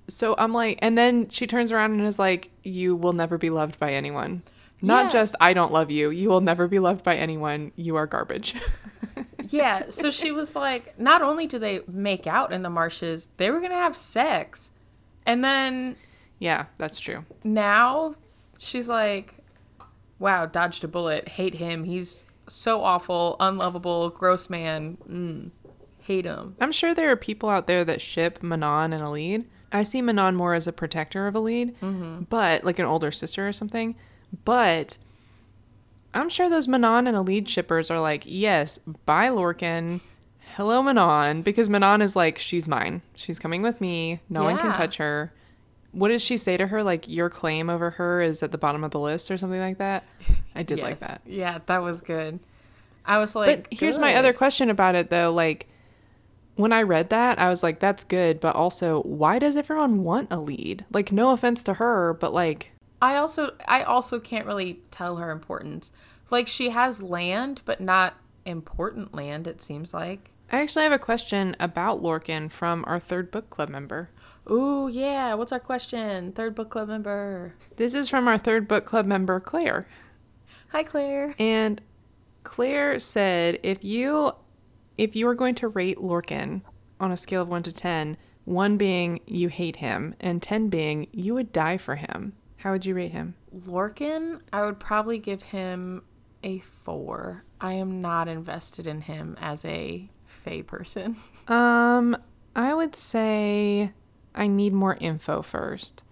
So 0.09 0.35
I'm 0.37 0.51
like 0.53 0.79
and 0.81 0.97
then 0.97 1.29
she 1.29 1.47
turns 1.47 1.71
around 1.71 1.91
and 1.93 2.01
is 2.01 2.19
like 2.19 2.49
you 2.63 2.95
will 2.95 3.13
never 3.13 3.37
be 3.37 3.49
loved 3.49 3.79
by 3.79 3.93
anyone. 3.93 4.43
Not 4.81 5.05
Yeah. 5.05 5.11
just 5.11 5.35
I 5.39 5.53
don't 5.53 5.71
love 5.71 5.91
you. 5.91 6.09
You 6.09 6.29
will 6.29 6.41
never 6.41 6.67
be 6.67 6.79
loved 6.79 7.03
by 7.03 7.15
anyone. 7.15 7.71
You 7.75 7.95
are 7.95 8.07
garbage. 8.07 8.55
yeah, 9.49 9.89
so 9.89 10.09
she 10.11 10.31
was 10.31 10.55
like, 10.55 10.97
not 10.99 11.21
only 11.21 11.47
do 11.47 11.59
they 11.59 11.81
make 11.87 12.27
out 12.27 12.51
in 12.53 12.61
the 12.63 12.69
marshes, 12.69 13.27
they 13.37 13.49
were 13.51 13.59
going 13.59 13.71
to 13.71 13.77
have 13.77 13.95
sex. 13.95 14.71
And 15.25 15.43
then 15.43 15.95
yeah, 16.39 16.65
that's 16.77 16.99
true. 16.99 17.25
now 17.43 18.15
she's 18.57 18.87
like, 18.89 19.35
wow, 20.19 20.45
dodged 20.45 20.83
a 20.83 20.87
bullet. 20.87 21.27
Hate 21.29 21.55
him. 21.55 21.83
He's 21.85 22.23
so 22.47 22.83
awful, 22.83 23.35
unlovable, 23.39 24.09
gross 24.09 24.49
man. 24.49 24.97
Mm, 25.09 25.51
hate 25.99 26.25
him. 26.25 26.55
I'm 26.59 26.71
sure 26.71 26.93
there 26.93 27.11
are 27.11 27.15
people 27.15 27.49
out 27.49 27.67
there 27.67 27.85
that 27.85 28.01
ship 28.01 28.41
Manon 28.41 28.91
and 28.93 29.03
Elide. 29.03 29.45
I 29.71 29.83
see 29.83 30.01
Manon 30.01 30.35
more 30.35 30.55
as 30.55 30.67
a 30.67 30.73
protector 30.73 31.27
of 31.27 31.35
Elide, 31.35 32.27
but 32.29 32.63
like 32.63 32.79
an 32.79 32.85
older 32.85 33.11
sister 33.11 33.47
or 33.47 33.53
something. 33.53 33.95
But 34.43 34.97
I'm 36.13 36.29
sure 36.29 36.49
those 36.49 36.67
Manon 36.67 37.05
and 37.07 37.15
Elide 37.15 37.47
shippers 37.47 37.91
are 37.91 37.99
like, 37.99 38.23
yes, 38.25 38.79
bye 39.05 39.29
Lorcan. 39.29 39.99
Hello 40.55 40.81
Manon, 40.81 41.43
because 41.43 41.69
Manon 41.69 42.01
is 42.01 42.15
like, 42.15 42.39
she's 42.39 42.67
mine. 42.67 43.03
She's 43.13 43.37
coming 43.39 43.61
with 43.61 43.79
me. 43.79 44.19
No 44.27 44.43
one 44.43 44.57
can 44.57 44.73
touch 44.73 44.97
her. 44.97 45.31
What 45.91 46.09
does 46.09 46.21
she 46.21 46.37
say 46.37 46.55
to 46.57 46.67
her? 46.67 46.83
Like, 46.83 47.07
your 47.07 47.29
claim 47.29 47.69
over 47.69 47.91
her 47.91 48.21
is 48.21 48.43
at 48.43 48.51
the 48.51 48.57
bottom 48.57 48.83
of 48.83 48.91
the 48.91 48.99
list 48.99 49.31
or 49.31 49.37
something 49.37 49.59
like 49.59 49.79
that? 49.79 50.03
I 50.55 50.63
did 50.63 50.79
like 50.79 50.99
that. 50.99 51.21
Yeah, 51.25 51.59
that 51.65 51.81
was 51.81 52.01
good. 52.01 52.39
I 53.05 53.17
was 53.17 53.35
like, 53.35 53.69
But 53.69 53.79
here's 53.79 53.97
my 53.97 54.15
other 54.15 54.33
question 54.33 54.69
about 54.69 54.93
it 54.95 55.09
though. 55.09 55.31
Like 55.31 55.67
when 56.55 56.71
I 56.71 56.83
read 56.83 57.09
that, 57.09 57.39
I 57.39 57.49
was 57.49 57.63
like, 57.63 57.79
that's 57.79 58.03
good, 58.03 58.39
but 58.39 58.55
also 58.55 59.01
why 59.01 59.39
does 59.39 59.55
everyone 59.55 60.03
want 60.03 60.29
Elide? 60.29 60.81
Like 60.91 61.11
no 61.11 61.31
offense 61.31 61.63
to 61.63 61.75
her, 61.75 62.13
but 62.13 62.33
like 62.33 62.71
I 63.01 63.15
also 63.15 63.53
I 63.67 63.81
also 63.81 64.19
can't 64.19 64.45
really 64.45 64.81
tell 64.91 65.15
her 65.17 65.31
importance. 65.31 65.91
Like 66.29 66.47
she 66.47 66.69
has 66.69 67.01
land, 67.01 67.61
but 67.65 67.81
not 67.81 68.15
important 68.45 69.15
land. 69.15 69.47
It 69.47 69.61
seems 69.61 69.93
like. 69.93 70.31
I 70.51 70.61
actually 70.61 70.83
have 70.83 70.91
a 70.91 70.99
question 70.99 71.55
about 71.59 72.01
Lorcan 72.01 72.51
from 72.51 72.83
our 72.87 72.99
third 72.99 73.31
book 73.31 73.49
club 73.49 73.69
member. 73.69 74.09
Ooh 74.49 74.87
yeah. 74.91 75.33
What's 75.35 75.51
our 75.51 75.59
question? 75.59 76.31
Third 76.31 76.55
book 76.55 76.69
club 76.69 76.87
member. 76.87 77.53
This 77.75 77.93
is 77.93 78.09
from 78.09 78.27
our 78.27 78.37
third 78.37 78.67
book 78.67 78.85
club 78.85 79.05
member, 79.05 79.39
Claire. 79.39 79.87
Hi 80.69 80.83
Claire. 80.83 81.35
And 81.39 81.81
Claire 82.43 82.99
said 82.99 83.59
if 83.63 83.83
you 83.83 84.31
if 84.97 85.15
you 85.15 85.25
were 85.25 85.35
going 85.35 85.55
to 85.55 85.67
rate 85.67 85.97
Lorcan 85.97 86.61
on 86.99 87.11
a 87.11 87.17
scale 87.17 87.41
of 87.41 87.47
1 87.47 87.63
to 87.63 87.71
ten, 87.71 88.17
one 88.43 88.75
being 88.75 89.21
you 89.25 89.47
hate 89.47 89.77
him 89.77 90.15
and 90.19 90.41
10 90.41 90.69
being 90.69 91.07
you 91.13 91.33
would 91.35 91.53
die 91.53 91.77
for 91.77 91.95
him, 91.95 92.33
how 92.57 92.71
would 92.71 92.85
you 92.85 92.93
rate 92.93 93.11
him? 93.11 93.35
Lorcan, 93.55 94.41
I 94.51 94.65
would 94.65 94.79
probably 94.79 95.17
give 95.17 95.41
him 95.41 96.03
a 96.43 96.59
four. 96.59 97.43
I 97.61 97.73
am 97.73 98.01
not 98.01 98.27
invested 98.27 98.87
in 98.87 99.01
him 99.01 99.37
as 99.39 99.63
a 99.65 100.09
Fey 100.25 100.63
person. 100.63 101.17
Um, 101.47 102.15
I 102.55 102.75
would 102.75 102.95
say 102.95 103.93
I 104.39 104.47
need 104.47 104.73
more 104.73 104.97
info 104.99 105.41
first. 105.41 106.03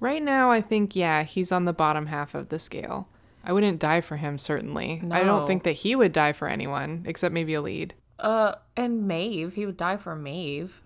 Right 0.00 0.22
now, 0.22 0.50
I 0.50 0.60
think, 0.60 0.96
yeah, 0.96 1.22
he's 1.22 1.52
on 1.52 1.66
the 1.66 1.72
bottom 1.72 2.06
half 2.06 2.34
of 2.34 2.48
the 2.48 2.58
scale. 2.58 3.08
I 3.44 3.52
wouldn't 3.52 3.78
die 3.78 4.00
for 4.00 4.16
him, 4.16 4.38
certainly. 4.38 5.02
I 5.10 5.22
don't 5.22 5.46
think 5.46 5.64
that 5.64 5.72
he 5.72 5.94
would 5.94 6.12
die 6.12 6.32
for 6.32 6.48
anyone, 6.48 7.04
except 7.06 7.34
maybe 7.34 7.52
Elide. 7.52 7.92
Uh, 8.18 8.54
and 8.74 9.06
Maeve, 9.06 9.54
he 9.54 9.66
would 9.66 9.76
die 9.76 9.98
for 9.98 10.16
Maeve. 10.16 10.80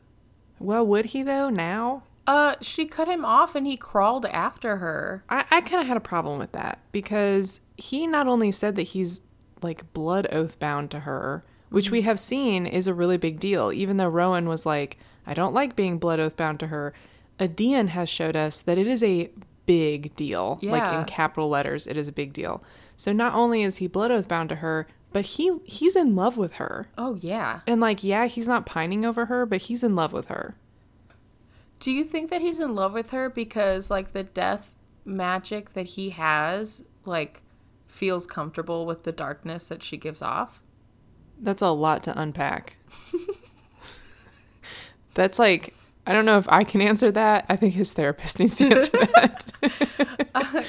Well, 0.59 0.85
would 0.87 1.07
he, 1.07 1.23
though, 1.23 1.51
now? 1.51 2.03
Uh, 2.27 2.57
she 2.61 2.85
cut 2.85 3.09
him 3.09 3.25
off 3.25 3.55
and 3.55 3.67
he 3.67 3.77
crawled 3.77 4.27
after 4.27 4.79
her. 4.79 5.25
I, 5.31 5.45
I 5.51 5.61
kind 5.61 5.81
of 5.81 5.87
had 5.87 5.97
a 5.97 6.01
problem 6.01 6.39
with 6.39 6.53
that 6.53 6.81
because 6.91 7.61
he 7.77 8.07
not 8.07 8.27
only 8.27 8.51
said 8.53 8.75
that 8.77 8.83
he's 8.83 9.21
like 9.63 9.93
blood 9.93 10.27
oath 10.31 10.59
bound 10.59 10.91
to 10.91 11.01
her, 11.01 11.45
which 11.71 11.91
we 11.91 12.03
have 12.03 12.19
seen 12.19 12.67
is 12.67 12.87
a 12.87 12.93
really 12.93 13.17
big 13.17 13.39
deal, 13.39 13.73
even 13.73 13.97
though 13.97 14.09
Rowan 14.09 14.49
was 14.49 14.67
like, 14.67 14.99
I 15.29 15.35
don't 15.35 15.55
like 15.55 15.77
being 15.77 15.99
blood 15.99 16.19
oath 16.19 16.37
bound 16.37 16.59
to 16.61 16.69
her. 16.69 16.95
Adian 17.39 17.89
has 17.89 18.09
showed 18.09 18.35
us 18.35 18.61
that 18.63 18.79
it 18.79 18.87
is 18.87 19.03
a 19.03 19.31
big 19.67 20.17
deal. 20.17 20.59
Like 20.63 20.89
in 20.89 21.05
capital 21.05 21.51
letters, 21.51 21.87
it 21.87 21.99
is 21.99 22.09
a 22.09 22.13
big 22.13 22.33
deal. 22.33 22.65
So 22.97 23.13
not 23.13 23.35
only 23.35 23.63
is 23.63 23.77
he 23.77 23.87
blood 23.87 24.11
oath 24.11 24.27
bound 24.27 24.49
to 24.49 24.57
her, 24.57 24.89
but 25.13 25.25
he 25.25 25.59
he's 25.65 25.95
in 25.95 26.17
love 26.17 26.37
with 26.39 26.55
her. 26.55 26.89
Oh, 26.97 27.19
yeah. 27.21 27.61
And 27.67 27.81
like, 27.81 28.03
yeah, 28.03 28.27
he's 28.27 28.49
not 28.49 28.67
pining 28.67 29.05
over 29.05 29.27
her, 29.27 29.45
but 29.45 29.63
he's 29.63 29.85
in 29.85 29.95
love 29.95 30.13
with 30.15 30.29
her. 30.29 30.57
Do 31.81 31.91
you 31.91 32.05
think 32.05 32.31
that 32.31 32.41
he's 32.41 32.59
in 32.59 32.75
love 32.75 32.93
with 32.93 33.11
her 33.11 33.31
because, 33.31 33.91
like, 33.91 34.13
the 34.13 34.25
death 34.25 34.75
magic 35.05 35.75
that 35.75 35.87
he 35.87 36.11
has, 36.11 36.83
like, 37.05 37.43
feels 37.87 38.27
comfortable 38.27 38.85
with 38.85 39.05
the 39.05 39.13
darkness 39.13 39.65
that 39.69 39.83
she 39.83 39.97
gives 39.97 40.21
off? 40.21 40.61
That's 41.39 41.63
a 41.63 41.69
lot 41.69 42.03
to 42.05 42.21
unpack. 42.21 42.79
That's 45.19 45.39
like 45.41 45.75
I 46.07 46.13
don't 46.13 46.25
know 46.25 46.39
if 46.39 46.49
I 46.49 46.63
can 46.63 46.81
answer 46.81 47.11
that. 47.11 47.45
I 47.49 47.57
think 47.57 47.75
his 47.75 47.93
therapist 47.93 48.39
needs 48.39 48.55
to 48.57 48.67
answer 48.67 48.99
that. 49.17 49.53
Uh, 50.33 50.63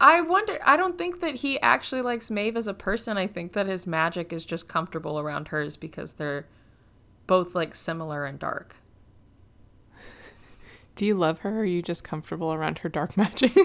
I 0.00 0.20
wonder. 0.20 0.60
I 0.64 0.76
don't 0.76 0.96
think 0.96 1.18
that 1.22 1.34
he 1.34 1.60
actually 1.60 2.02
likes 2.02 2.30
Maeve 2.30 2.56
as 2.56 2.68
a 2.68 2.72
person. 2.72 3.18
I 3.18 3.26
think 3.26 3.52
that 3.54 3.66
his 3.66 3.84
magic 3.84 4.32
is 4.32 4.44
just 4.44 4.68
comfortable 4.68 5.18
around 5.18 5.48
hers 5.48 5.76
because 5.76 6.12
they're 6.12 6.46
both 7.26 7.56
like 7.56 7.74
similar 7.74 8.24
and 8.24 8.38
dark. 8.38 8.76
Do 10.94 11.04
you 11.04 11.16
love 11.16 11.40
her 11.40 11.50
or 11.50 11.62
are 11.62 11.64
you 11.64 11.82
just 11.82 12.04
comfortable 12.04 12.52
around 12.52 12.78
her 12.78 12.88
dark 12.88 13.16
magic? 13.16 13.52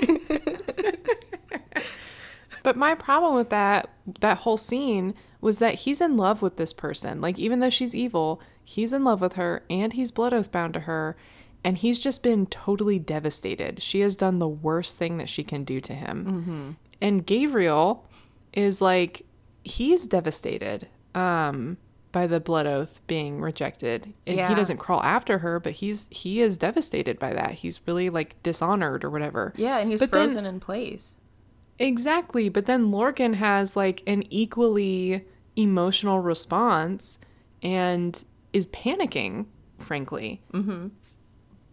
but 2.64 2.76
my 2.76 2.96
problem 2.96 3.36
with 3.36 3.52
that 3.52 3.92
that 4.22 4.40
whole 4.40 4.58
scene 4.58 5.14
was 5.40 5.60
that 5.60 5.76
he's 5.76 6.02
in 6.02 6.18
love 6.18 6.42
with 6.42 6.58
this 6.58 6.74
person. 6.74 7.22
Like 7.22 7.38
even 7.38 7.60
though 7.60 7.70
she's 7.70 7.94
evil, 7.94 8.42
he's 8.64 8.94
in 8.94 9.04
love 9.04 9.22
with 9.22 9.34
her 9.34 9.64
and 9.70 9.94
he's 9.94 10.12
blood 10.12 10.34
oath 10.34 10.52
bound 10.52 10.74
to 10.76 10.82
her 10.82 11.16
and 11.64 11.78
he's 11.78 12.00
just 12.00 12.24
been 12.24 12.46
totally 12.48 12.98
devastated. 13.00 13.82
She 13.82 14.00
has 14.02 14.16
done 14.16 14.40
the 14.40 14.48
worst 14.48 14.98
thing 14.98 15.18
that 15.18 15.30
she 15.30 15.44
can 15.44 15.64
do 15.64 15.80
to 15.82 15.94
him. 15.94 16.26
Mm-hmm. 16.26 16.72
And 17.02 17.26
Gavriel 17.28 18.00
is 18.54 18.82
like 18.82 19.24
he's 19.64 20.08
devastated 20.08 20.88
um 21.16 21.78
by 22.12 22.28
the 22.28 22.40
blood 22.42 22.66
oath 22.68 23.00
being 23.08 23.40
rejected. 23.40 24.14
And 24.28 24.36
Yeah. 24.38 24.50
he 24.50 24.56
doesn't 24.56 24.78
crawl 24.78 25.02
after 25.04 25.38
her, 25.40 25.60
but 25.60 25.74
he's 25.74 26.08
he 26.12 26.42
is 26.42 26.58
devastated 26.58 27.18
by 27.20 27.32
that. 27.34 27.52
He's 27.52 27.80
really 27.88 28.10
like 28.10 28.42
dishonored 28.44 29.04
or 29.06 29.10
whatever. 29.10 29.54
Yeah, 29.56 29.78
and 29.78 29.90
he's 29.90 30.00
But 30.02 30.12
then- 30.12 30.28
frozen 30.28 30.46
in 30.46 30.60
place. 30.60 31.16
Exactly, 31.80 32.48
but 32.50 32.66
then 32.66 32.92
Lorcan 32.92 33.36
has 33.36 33.76
like 33.76 34.04
an 34.06 34.24
equally 34.30 35.26
emotional 35.56 36.20
response 36.20 37.18
and 37.64 38.24
is 38.54 38.68
panicking, 38.68 39.46
frankly. 39.80 40.42
Mm-hmm. 40.54 40.88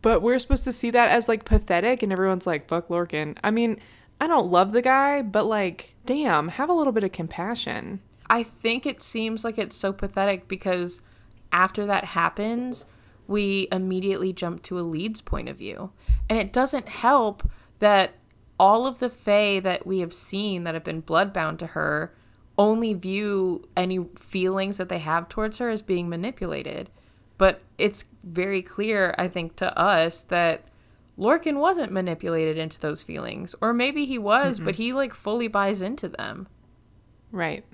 But 0.01 0.23
we're 0.23 0.39
supposed 0.39 0.65
to 0.65 0.73
see 0.73 0.91
that 0.91 1.11
as 1.11 1.29
like 1.29 1.45
pathetic, 1.45 2.03
and 2.03 2.13
everyone's 2.13 2.47
like, 2.47 2.69
fuck 2.69 2.89
Lorcan. 2.89 3.37
I 3.43 3.51
mean, 3.51 3.81
I 4.21 4.27
don't 4.27 4.51
love 4.51 4.73
the 4.73 4.83
guy, 4.83 5.23
but 5.23 5.45
like, 5.45 5.95
damn, 6.07 6.49
have 6.49 6.69
a 6.69 6.75
little 6.75 6.93
bit 6.93 7.05
of 7.05 7.13
compassion. 7.13 8.01
I 8.31 8.43
think 8.43 8.85
it 8.87 9.03
seems 9.03 9.45
like 9.45 9.59
it's 9.59 9.77
so 9.77 9.93
pathetic 9.93 10.49
because 10.49 11.01
after 11.51 11.87
that 11.87 12.05
happens, 12.05 12.85
we 13.27 13.69
immediately 13.73 14.33
jump 14.33 14.63
to 14.65 14.79
Elide's 14.79 15.23
point 15.23 15.49
of 15.49 15.57
view. 15.57 15.93
And 16.29 16.39
it 16.39 16.53
doesn't 16.53 16.89
help 16.89 17.49
that 17.79 18.15
all 18.59 18.87
of 18.87 18.99
the 18.99 19.11
Fae 19.11 19.61
that 19.61 19.87
we 19.87 20.01
have 20.01 20.13
seen 20.13 20.65
that 20.65 20.75
have 20.75 20.85
been 20.85 21.03
bloodbound 21.03 21.59
to 21.59 21.69
her 21.69 22.13
only 22.59 22.93
view 22.93 23.67
any 23.77 24.05
feelings 24.19 24.77
that 24.77 24.89
they 24.89 24.99
have 24.99 25.29
towards 25.29 25.59
her 25.59 25.71
as 25.71 25.81
being 25.81 26.09
manipulated. 26.09 26.91
But 27.39 27.61
it's 27.79 28.05
very 28.25 28.63
clear, 28.63 29.15
I 29.17 29.29
think, 29.29 29.57
to 29.57 29.79
us 29.79 30.23
that 30.23 30.65
Lorcan 31.17 31.59
wasn't 31.59 31.93
manipulated 31.93 32.59
into 32.59 32.81
those 32.81 33.03
feelings. 33.03 33.55
Or 33.61 33.73
maybe 33.73 34.05
he 34.05 34.19
was, 34.19 34.57
mm-hmm. 34.57 34.65
but 34.65 34.75
he 34.75 34.93
like 34.93 35.15
fully 35.15 35.47
buys 35.47 35.81
into 35.81 36.09
them. 36.09 36.49
Right. 37.31 37.65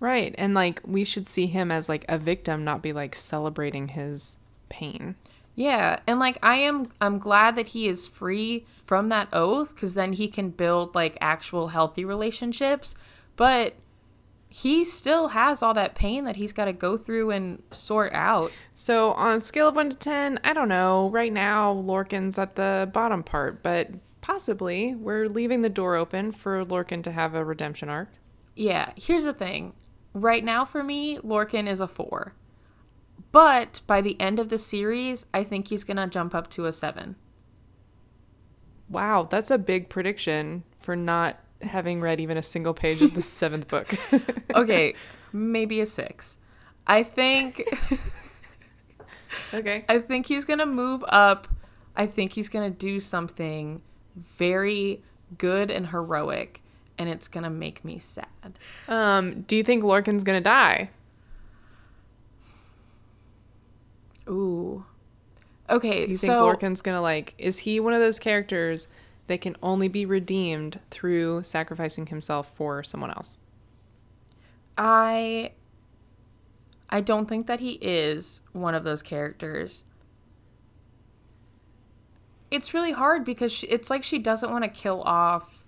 Right. 0.00 0.34
And 0.38 0.54
like, 0.54 0.80
we 0.84 1.04
should 1.04 1.28
see 1.28 1.46
him 1.46 1.70
as 1.70 1.88
like 1.88 2.06
a 2.08 2.18
victim, 2.18 2.64
not 2.64 2.82
be 2.82 2.92
like 2.92 3.14
celebrating 3.14 3.88
his 3.88 4.38
pain. 4.70 5.16
Yeah, 5.54 6.00
and 6.06 6.18
like 6.18 6.38
I 6.42 6.56
am 6.56 6.86
I'm 7.00 7.18
glad 7.18 7.56
that 7.56 7.68
he 7.68 7.86
is 7.86 8.06
free 8.06 8.64
from 8.84 9.10
that 9.10 9.28
oath 9.32 9.76
cuz 9.76 9.94
then 9.94 10.14
he 10.14 10.28
can 10.28 10.50
build 10.50 10.94
like 10.94 11.18
actual 11.20 11.68
healthy 11.68 12.04
relationships, 12.04 12.94
but 13.36 13.74
he 14.52 14.84
still 14.84 15.28
has 15.28 15.62
all 15.62 15.72
that 15.72 15.94
pain 15.94 16.24
that 16.24 16.36
he's 16.36 16.52
got 16.52 16.66
to 16.66 16.74
go 16.74 16.98
through 16.98 17.30
and 17.30 17.62
sort 17.70 18.12
out. 18.12 18.52
So 18.74 19.12
on 19.12 19.38
a 19.38 19.40
scale 19.40 19.68
of 19.68 19.76
one 19.76 19.88
to 19.88 19.96
ten, 19.96 20.38
I 20.44 20.52
don't 20.52 20.68
know. 20.68 21.08
Right 21.08 21.32
now, 21.32 21.72
Lorcan's 21.72 22.38
at 22.38 22.56
the 22.56 22.90
bottom 22.92 23.22
part, 23.22 23.62
but 23.62 23.88
possibly 24.20 24.94
we're 24.94 25.26
leaving 25.26 25.62
the 25.62 25.70
door 25.70 25.96
open 25.96 26.32
for 26.32 26.66
Lorcan 26.66 27.02
to 27.04 27.12
have 27.12 27.34
a 27.34 27.42
redemption 27.42 27.88
arc. 27.88 28.10
Yeah, 28.54 28.92
here's 28.94 29.24
the 29.24 29.32
thing. 29.32 29.72
Right 30.12 30.44
now 30.44 30.66
for 30.66 30.82
me, 30.84 31.16
Lorcan 31.16 31.66
is 31.66 31.80
a 31.80 31.88
4. 31.88 32.34
But 33.32 33.80
by 33.86 34.02
the 34.02 34.20
end 34.20 34.38
of 34.38 34.50
the 34.50 34.58
series, 34.58 35.24
I 35.32 35.44
think 35.44 35.68
he's 35.68 35.84
going 35.84 35.96
to 35.96 36.06
jump 36.06 36.34
up 36.34 36.50
to 36.50 36.66
a 36.66 36.72
7. 36.72 37.16
Wow, 38.90 39.26
that's 39.30 39.50
a 39.50 39.56
big 39.56 39.88
prediction 39.88 40.64
for 40.78 40.94
not 40.94 41.40
having 41.62 42.00
read 42.00 42.20
even 42.20 42.36
a 42.36 42.42
single 42.42 42.74
page 42.74 43.00
of 43.02 43.14
the 43.14 43.22
seventh 43.22 43.68
book. 43.68 43.94
Okay, 44.54 44.94
maybe 45.32 45.80
a 45.80 45.86
6. 45.86 46.36
I 46.86 47.02
think 47.02 47.62
okay. 49.54 49.84
I 49.88 49.98
think 49.98 50.26
he's 50.26 50.44
gonna 50.44 50.66
move 50.66 51.02
up. 51.08 51.48
I 51.96 52.06
think 52.06 52.32
he's 52.32 52.48
gonna 52.50 52.68
do 52.70 53.00
something 53.00 53.80
very 54.16 55.02
good 55.38 55.70
and 55.70 55.86
heroic, 55.86 56.62
and 56.98 57.08
it's 57.08 57.28
gonna 57.28 57.48
make 57.50 57.82
me 57.84 57.98
sad. 57.98 58.26
Um, 58.88 59.42
do 59.42 59.56
you 59.56 59.62
think 59.64 59.84
Lorcan's 59.84 60.22
gonna 60.24 60.40
die? 60.42 60.90
Ooh. 64.28 64.84
Okay, 65.70 66.04
Do 66.04 66.10
you 66.10 66.16
think 66.16 66.30
so 66.30 66.42
Lorcan's 66.42 66.82
gonna 66.82 67.00
like? 67.00 67.34
Is 67.38 67.60
he 67.60 67.80
one 67.80 67.94
of 67.94 68.00
those 68.00 68.18
characters 68.18 68.88
that 69.26 69.40
can 69.40 69.56
only 69.62 69.88
be 69.88 70.04
redeemed 70.04 70.80
through 70.90 71.42
sacrificing 71.42 72.06
himself 72.06 72.50
for 72.54 72.82
someone 72.82 73.10
else? 73.10 73.38
I 74.76 75.52
I 76.90 77.00
don't 77.00 77.28
think 77.28 77.46
that 77.46 77.60
he 77.60 77.78
is 77.80 78.42
one 78.52 78.74
of 78.74 78.84
those 78.84 79.02
characters. 79.02 79.84
It's 82.50 82.74
really 82.74 82.92
hard 82.92 83.24
because 83.24 83.50
she, 83.50 83.66
it's 83.68 83.88
like 83.88 84.02
she 84.02 84.18
doesn't 84.18 84.50
want 84.50 84.64
to 84.64 84.68
kill 84.70 85.02
off 85.02 85.64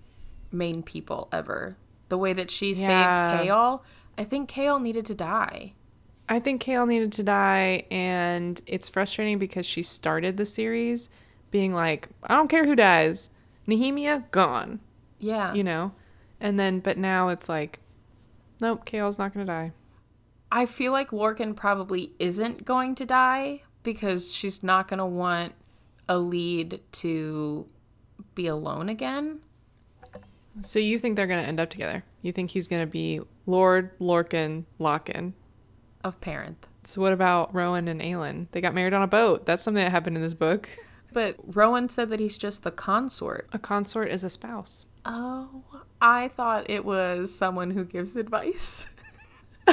main 0.51 0.83
people 0.83 1.27
ever. 1.31 1.77
The 2.09 2.17
way 2.17 2.33
that 2.33 2.51
she 2.51 2.73
Yeah. 2.73 3.31
saved 3.31 3.49
Chaol, 3.49 3.81
I 4.17 4.23
think 4.23 4.49
Chaol 4.51 4.81
needed 4.81 5.05
to 5.07 5.15
die. 5.15 5.73
I 6.29 6.39
think 6.39 6.61
Chaol 6.63 6.87
needed 6.87 7.11
to 7.13 7.23
die, 7.23 7.85
and 7.91 8.59
it's 8.65 8.89
frustrating 8.89 9.37
because 9.39 9.65
she 9.65 9.83
started 9.83 10.37
the 10.37 10.45
series 10.45 11.09
being 11.51 11.73
like, 11.73 12.09
I 12.23 12.35
don't 12.35 12.47
care 12.47 12.65
who 12.65 12.75
dies. 12.75 13.29
Nehemia, 13.67 14.29
gone. 14.31 14.79
Yeah. 15.19 15.53
You 15.53 15.63
know? 15.63 15.93
And 16.39 16.59
then, 16.59 16.79
but 16.79 16.97
now 16.97 17.29
it's 17.29 17.49
like, 17.49 17.79
nope, 18.59 18.85
Chaol's 18.85 19.17
not 19.17 19.33
going 19.33 19.45
to 19.45 19.51
die. 19.51 19.71
I 20.51 20.65
feel 20.65 20.91
like 20.91 21.09
Lorcan 21.09 21.55
probably 21.55 22.13
isn't 22.19 22.65
going 22.65 22.95
to 22.95 23.05
die 23.05 23.63
because 23.83 24.33
she's 24.33 24.63
not 24.63 24.87
going 24.87 24.99
to 24.99 25.05
want 25.05 25.53
Elide 26.07 26.79
to 26.91 27.67
be 28.35 28.47
alone 28.47 28.89
again. 28.89 29.39
So 30.61 30.79
you 30.79 30.99
think 30.99 31.15
they're 31.15 31.27
going 31.27 31.41
to 31.41 31.47
end 31.47 31.59
up 31.59 31.69
together? 31.69 32.03
You 32.21 32.31
think 32.31 32.51
he's 32.51 32.67
going 32.67 32.81
to 32.81 32.89
be 32.89 33.21
Lord 33.45 33.97
Lorcan 33.99 34.65
Lochan? 34.79 35.33
Of 36.03 36.21
Perranth. 36.21 36.67
So 36.83 37.01
what 37.01 37.13
about 37.13 37.53
Rowan 37.53 37.87
and 37.87 37.99
Aelin? 37.99 38.47
They 38.51 38.61
got 38.61 38.73
married 38.73 38.93
on 38.93 39.01
a 39.01 39.07
boat. 39.07 39.45
That's 39.45 39.63
something 39.63 39.83
that 39.83 39.91
happened 39.91 40.15
in 40.15 40.21
this 40.21 40.33
book. 40.33 40.69
But 41.15 41.37
Rowan 41.45 41.87
said 41.87 42.09
that 42.09 42.19
he's 42.19 42.37
just 42.37 42.63
the 42.63 42.71
consort. 42.71 43.47
A 43.53 43.57
consort 43.57 44.11
is 44.11 44.21
a 44.25 44.29
spouse. 44.29 44.85
Oh, 45.05 45.63
I 46.01 46.27
thought 46.27 46.69
it 46.69 46.83
was 46.83 47.33
someone 47.33 47.71
who 47.71 47.85
gives 47.85 48.17
advice. 48.17 48.85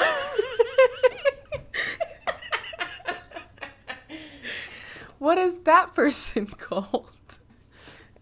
what 5.19 5.37
is 5.37 5.59
that 5.65 5.93
person 5.95 6.47
called? 6.59 7.11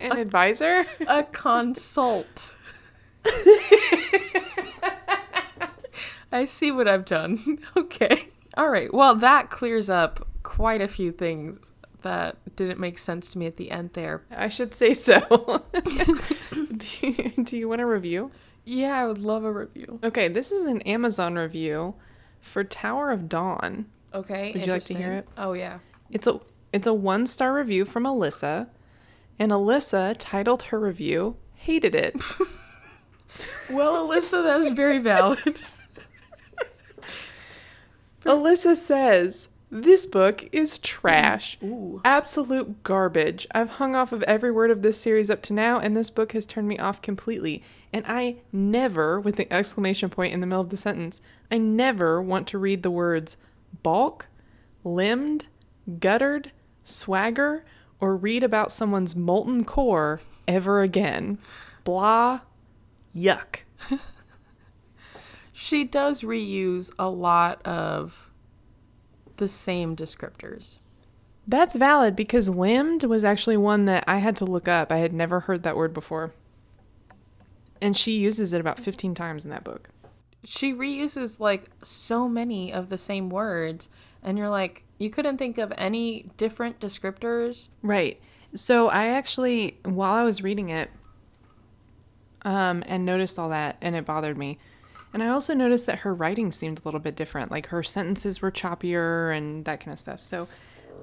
An 0.00 0.16
advisor? 0.16 0.86
A 1.06 1.24
consult. 1.24 2.54
I 6.32 6.46
see 6.46 6.70
what 6.72 6.88
I've 6.88 7.04
done. 7.04 7.58
Okay. 7.76 8.28
All 8.56 8.70
right. 8.70 8.90
Well, 8.94 9.14
that 9.16 9.50
clears 9.50 9.90
up 9.90 10.26
quite 10.42 10.80
a 10.80 10.88
few 10.88 11.12
things 11.12 11.70
that 12.02 12.36
didn't 12.56 12.78
make 12.78 12.98
sense 12.98 13.30
to 13.30 13.38
me 13.38 13.46
at 13.46 13.56
the 13.56 13.70
end 13.70 13.90
there. 13.94 14.22
I 14.34 14.48
should 14.48 14.74
say 14.74 14.94
so. 14.94 15.20
do, 16.52 17.06
you, 17.06 17.44
do 17.44 17.58
you 17.58 17.68
want 17.68 17.80
a 17.80 17.86
review? 17.86 18.30
Yeah, 18.64 18.98
I 18.98 19.06
would 19.06 19.18
love 19.18 19.44
a 19.44 19.52
review. 19.52 20.00
Okay, 20.04 20.28
this 20.28 20.52
is 20.52 20.64
an 20.64 20.82
Amazon 20.82 21.36
review 21.36 21.94
for 22.40 22.64
Tower 22.64 23.10
of 23.10 23.28
Dawn. 23.28 23.86
Okay. 24.12 24.52
Would 24.52 24.66
you 24.66 24.72
like 24.72 24.84
to 24.84 24.94
hear 24.94 25.12
it? 25.12 25.28
Oh, 25.36 25.52
yeah. 25.52 25.78
It's 26.10 26.26
a 26.26 26.40
it's 26.72 26.86
a 26.86 26.94
one 26.94 27.26
star 27.26 27.54
review 27.54 27.84
from 27.84 28.04
Alyssa, 28.04 28.68
and 29.38 29.50
Alyssa 29.52 30.14
titled 30.18 30.64
her 30.64 30.78
review 30.78 31.36
"Hated 31.54 31.94
It." 31.94 32.20
Well, 33.70 34.08
Alyssa, 34.08 34.42
that's 34.42 34.70
very 34.70 34.98
valid. 34.98 35.62
Alyssa 38.24 38.76
says, 38.76 39.48
This 39.70 40.04
book 40.04 40.48
is 40.50 40.78
mm, 40.78 40.82
trash. 40.82 41.56
Ooh. 41.62 42.00
Absolute 42.04 42.82
garbage. 42.82 43.46
I've 43.52 43.70
hung 43.70 43.94
off 43.94 44.12
of 44.12 44.22
every 44.24 44.50
word 44.50 44.70
of 44.70 44.82
this 44.82 45.00
series 45.00 45.30
up 45.30 45.42
to 45.42 45.52
now, 45.52 45.78
and 45.78 45.96
this 45.96 46.10
book 46.10 46.32
has 46.32 46.44
turned 46.44 46.66
me 46.66 46.78
off 46.78 47.00
completely. 47.00 47.62
And 47.92 48.04
I 48.06 48.36
never, 48.52 49.20
with 49.20 49.36
the 49.36 49.52
exclamation 49.52 50.10
point 50.10 50.32
in 50.32 50.40
the 50.40 50.46
middle 50.46 50.62
of 50.62 50.70
the 50.70 50.76
sentence, 50.76 51.20
I 51.50 51.58
never 51.58 52.20
want 52.20 52.48
to 52.48 52.58
read 52.58 52.82
the 52.82 52.90
words 52.90 53.36
balk, 53.82 54.26
limbed, 54.82 55.46
guttered, 56.00 56.50
swagger, 56.82 57.64
or 58.00 58.16
read 58.16 58.42
about 58.42 58.72
someone's 58.72 59.14
molten 59.14 59.64
core 59.64 60.20
ever 60.48 60.82
again. 60.82 61.38
Blah. 61.84 62.40
Yuck. 63.14 63.60
She 65.52 65.84
does 65.84 66.22
reuse 66.22 66.90
a 66.98 67.10
lot 67.10 67.60
of 67.66 68.29
the 69.40 69.48
same 69.48 69.96
descriptors. 69.96 70.78
That's 71.48 71.74
valid 71.74 72.14
because 72.14 72.48
limbed 72.48 73.02
was 73.02 73.24
actually 73.24 73.56
one 73.56 73.86
that 73.86 74.04
I 74.06 74.18
had 74.18 74.36
to 74.36 74.44
look 74.44 74.68
up. 74.68 74.92
I 74.92 74.98
had 74.98 75.12
never 75.12 75.40
heard 75.40 75.64
that 75.64 75.76
word 75.76 75.92
before. 75.92 76.32
And 77.82 77.96
she 77.96 78.12
uses 78.12 78.52
it 78.52 78.60
about 78.60 78.78
15 78.78 79.14
times 79.14 79.44
in 79.44 79.50
that 79.50 79.64
book. 79.64 79.90
She 80.44 80.72
reuses 80.72 81.40
like 81.40 81.70
so 81.82 82.28
many 82.28 82.72
of 82.72 82.88
the 82.88 82.96
same 82.96 83.30
words, 83.30 83.90
and 84.22 84.38
you're 84.38 84.48
like, 84.48 84.84
you 84.98 85.10
couldn't 85.10 85.38
think 85.38 85.58
of 85.58 85.72
any 85.76 86.30
different 86.36 86.78
descriptors. 86.78 87.68
Right. 87.82 88.20
So 88.54 88.88
I 88.88 89.08
actually, 89.08 89.78
while 89.84 90.12
I 90.12 90.22
was 90.22 90.42
reading 90.42 90.68
it, 90.68 90.90
um, 92.42 92.84
and 92.86 93.04
noticed 93.04 93.38
all 93.38 93.48
that, 93.48 93.76
and 93.80 93.96
it 93.96 94.06
bothered 94.06 94.38
me. 94.38 94.58
And 95.12 95.22
I 95.22 95.28
also 95.28 95.54
noticed 95.54 95.86
that 95.86 96.00
her 96.00 96.14
writing 96.14 96.52
seemed 96.52 96.78
a 96.78 96.82
little 96.84 97.00
bit 97.00 97.16
different. 97.16 97.50
Like 97.50 97.68
her 97.68 97.82
sentences 97.82 98.40
were 98.40 98.50
choppier 98.50 99.36
and 99.36 99.64
that 99.64 99.80
kind 99.80 99.92
of 99.92 99.98
stuff. 99.98 100.22
So 100.22 100.48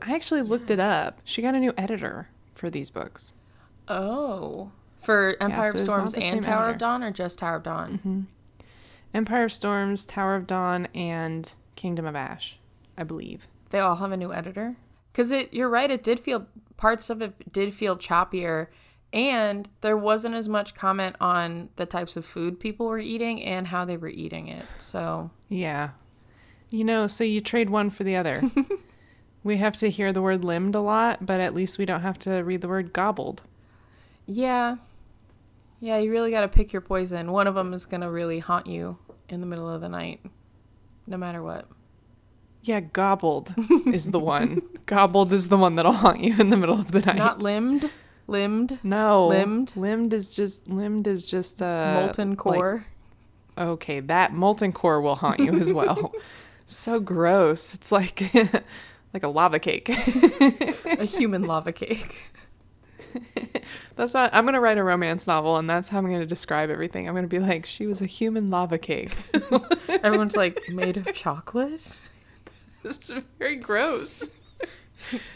I 0.01 0.15
actually 0.15 0.41
looked 0.43 0.71
it 0.71 0.79
up. 0.79 1.19
She 1.23 1.41
got 1.41 1.55
a 1.55 1.59
new 1.59 1.73
editor 1.77 2.29
for 2.53 2.69
these 2.69 2.89
books. 2.89 3.31
Oh. 3.87 4.71
For 4.99 5.35
Empire 5.39 5.71
so 5.71 5.79
of 5.79 5.89
Storms 5.89 6.13
and 6.13 6.43
Tower 6.43 6.71
of. 6.71 6.77
Dawn, 6.77 7.03
or 7.03 7.11
just 7.11 7.39
Tower 7.39 7.57
of 7.57 7.63
Dawn? 7.63 7.91
Mm-hmm. 7.93 8.21
Empire 9.13 9.45
of 9.45 9.51
Storms, 9.51 10.05
Tower 10.05 10.35
of 10.35 10.47
Dawn, 10.47 10.87
and 10.93 11.53
Kingdom 11.75 12.05
of 12.05 12.15
Ash, 12.15 12.57
I 12.97 13.03
believe. 13.03 13.47
They 13.69 13.79
all 13.79 13.95
have 13.97 14.11
a 14.11 14.17
new 14.17 14.33
editor. 14.33 14.75
Because 15.11 15.31
it, 15.31 15.53
you're 15.53 15.69
right, 15.69 15.89
it 15.89 16.03
did 16.03 16.19
feel, 16.19 16.47
parts 16.75 17.09
of 17.09 17.21
it 17.21 17.51
did 17.51 17.73
feel 17.73 17.97
choppier. 17.97 18.67
And 19.13 19.69
there 19.81 19.97
wasn't 19.97 20.35
as 20.35 20.49
much 20.49 20.75
comment 20.75 21.15
on 21.21 21.69
the 21.77 21.85
types 21.85 22.17
of 22.17 22.25
food 22.25 22.59
people 22.59 22.87
were 22.87 22.99
eating 22.99 23.41
and 23.43 23.67
how 23.67 23.85
they 23.85 23.97
were 23.97 24.09
eating 24.09 24.47
it. 24.47 24.65
So, 24.79 25.31
Yeah. 25.47 25.91
You 26.69 26.83
know, 26.83 27.07
so 27.07 27.23
you 27.23 27.39
trade 27.39 27.69
one 27.69 27.89
for 27.89 28.03
the 28.03 28.17
other. 28.17 28.41
we 29.43 29.55
have 29.57 29.77
to 29.77 29.89
hear 29.89 30.11
the 30.11 30.21
word 30.21 30.43
limbed 30.43 30.75
a 30.75 30.81
lot, 30.81 31.25
but 31.25 31.39
at 31.39 31.53
least 31.53 31.77
we 31.77 31.85
don't 31.85 32.01
have 32.01 32.19
to 32.19 32.39
read 32.41 32.59
the 32.61 32.67
word 32.67 32.91
gobbled. 32.93 33.43
yeah. 34.25 34.77
Yeah, 35.79 35.99
you 35.99 36.09
really 36.09 36.31
got 36.31 36.41
to 36.41 36.47
pick 36.47 36.73
your 36.73 36.81
poison. 36.81 37.31
One 37.31 37.45
of 37.45 37.53
them 37.53 37.71
is 37.71 37.85
going 37.85 38.01
to 38.01 38.09
really 38.09 38.39
haunt 38.39 38.65
you 38.65 38.97
in 39.29 39.41
the 39.41 39.45
middle 39.45 39.69
of 39.69 39.79
the 39.79 39.87
night, 39.89 40.19
no 41.05 41.17
matter 41.17 41.43
what. 41.43 41.67
Yeah, 42.63 42.79
gobbled 42.79 43.53
is 43.85 44.09
the 44.09 44.19
one. 44.19 44.63
gobbled 44.87 45.31
is 45.31 45.49
the 45.49 45.57
one 45.57 45.75
that'll 45.75 45.91
haunt 45.93 46.19
you 46.21 46.35
in 46.39 46.49
the 46.49 46.57
middle 46.57 46.79
of 46.79 46.91
the 46.93 47.01
night. 47.01 47.17
Not 47.17 47.43
limbed, 47.43 47.91
limbed, 48.27 48.79
no. 48.83 49.27
limbed. 49.27 49.73
Limbed 49.75 50.13
is 50.13 50.35
just 50.35 50.67
limbed 50.67 51.07
is 51.07 51.23
just 51.25 51.61
uh 51.61 51.93
molten 52.01 52.29
like- 52.29 52.37
core. 52.37 52.85
okay, 53.57 53.99
that 54.01 54.33
molten 54.33 54.71
core 54.71 55.01
will 55.01 55.15
haunt 55.15 55.39
you 55.39 55.53
as 55.55 55.71
well. 55.73 56.13
so 56.65 56.99
gross. 56.99 57.73
It's 57.73 57.91
like 57.91 58.31
like 59.13 59.23
a 59.23 59.27
lava 59.27 59.59
cake. 59.59 59.89
a 59.89 61.05
human 61.05 61.43
lava 61.43 61.71
cake. 61.71 62.15
That's 63.95 64.13
why 64.13 64.29
I'm 64.31 64.45
gonna 64.45 64.61
write 64.61 64.77
a 64.77 64.83
romance 64.83 65.25
novel, 65.25 65.57
and 65.57 65.67
that's 65.67 65.89
how 65.89 65.97
I'm 65.97 66.05
gonna 66.05 66.25
describe 66.27 66.69
everything. 66.69 67.07
I'm 67.07 67.15
gonna 67.15 67.25
be 67.25 67.39
like, 67.39 67.65
she 67.65 67.87
was 67.87 67.99
a 67.99 68.05
human 68.05 68.51
lava 68.51 68.77
cake. 68.77 69.11
Everyone's 69.89 70.35
like 70.37 70.61
made 70.69 70.97
of 70.97 71.11
chocolate, 71.15 71.99
it's 72.83 73.11
very 73.39 73.55
gross. 73.55 74.29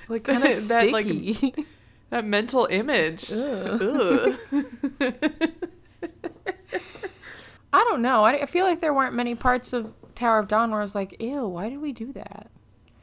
like 0.10 0.26
kind 0.26 0.44
of 0.44 0.68
That, 0.68 0.92
like, 0.92 1.06
sticky. 1.06 1.66
That 2.12 2.24
mental 2.26 2.67
image. 2.69 3.32
Ugh. 3.32 3.82
Ugh. 3.82 4.38
I 7.74 7.86
don't 7.89 8.02
know. 8.02 8.26
I, 8.26 8.41
I 8.41 8.45
feel 8.45 8.65
like 8.65 8.82
there 8.82 8.93
weren't 8.93 9.13
many 9.13 9.34
parts 9.34 9.71
of 9.74 9.93
Tower 10.13 10.39
of 10.39 10.47
Dawn 10.47 10.71
where 10.71 10.80
I 10.82 10.84
was 10.84 10.93
like, 10.95 11.15
"Ew, 11.21 11.47
why 11.47 11.69
did 11.69 11.80
we 11.80 11.93
do 11.93 12.12
that?" 12.13 12.47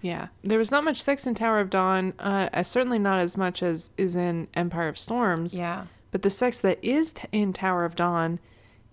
Yeah, 0.02 0.28
there 0.44 0.58
was 0.58 0.70
not 0.70 0.84
much 0.84 1.02
sex 1.02 1.26
in 1.26 1.34
Tower 1.34 1.58
of 1.58 1.70
Dawn. 1.70 2.12
Uh, 2.18 2.62
certainly 2.62 2.98
not 2.98 3.18
as 3.18 3.36
much 3.36 3.62
as 3.62 3.90
is 3.96 4.14
in 4.14 4.46
Empire 4.54 4.88
of 4.88 4.98
Storms. 4.98 5.54
Yeah, 5.56 5.86
But 6.10 6.22
the 6.22 6.30
sex 6.30 6.60
that 6.60 6.78
is 6.82 7.14
t- 7.14 7.26
in 7.32 7.52
Tower 7.52 7.84
of 7.84 7.96
Dawn 7.96 8.38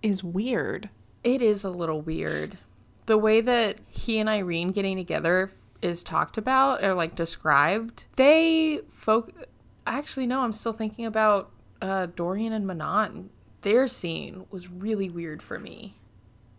is 0.01 0.23
weird. 0.23 0.89
it 1.23 1.41
is 1.41 1.63
a 1.63 1.69
little 1.69 2.01
weird. 2.01 2.57
The 3.05 3.17
way 3.17 3.41
that 3.41 3.77
he 3.91 4.17
and 4.17 4.27
Yrene 4.29 4.71
getting 4.73 4.97
together 4.97 5.51
is 5.81 6.03
talked 6.03 6.37
about 6.37 6.83
or 6.83 6.93
like 6.95 7.13
described. 7.15 8.05
They 8.15 8.79
folk. 8.89 9.31
Actually, 9.85 10.27
no. 10.27 10.41
I'm 10.41 10.53
still 10.53 10.73
thinking 10.73 11.05
about 11.05 11.51
uh, 11.81 12.07
Dorian 12.07 12.53
and 12.53 12.65
Manon. 12.65 13.29
Their 13.61 13.87
scene 13.87 14.45
was 14.49 14.69
really 14.69 15.09
weird 15.09 15.41
for 15.41 15.59
me. 15.59 15.97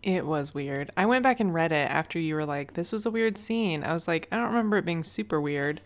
It 0.03 0.25
was 0.25 0.53
weird. 0.53 0.91
I 0.95 1.05
went 1.05 1.23
back 1.23 1.39
and 1.39 1.53
read 1.53 1.71
it 1.71 1.89
after 1.89 2.19
you 2.19 2.35
were 2.35 2.45
like, 2.45 2.73
"This 2.73 2.91
was 2.91 3.05
a 3.05 3.11
weird 3.11 3.37
scene." 3.37 3.83
I 3.83 3.93
was 3.93 4.07
like, 4.07 4.27
I 4.31 4.37
don't 4.37 4.47
remember 4.47 4.77
it 4.77 4.85
being 4.85 5.03
super 5.03 5.41
weird. 5.41 5.81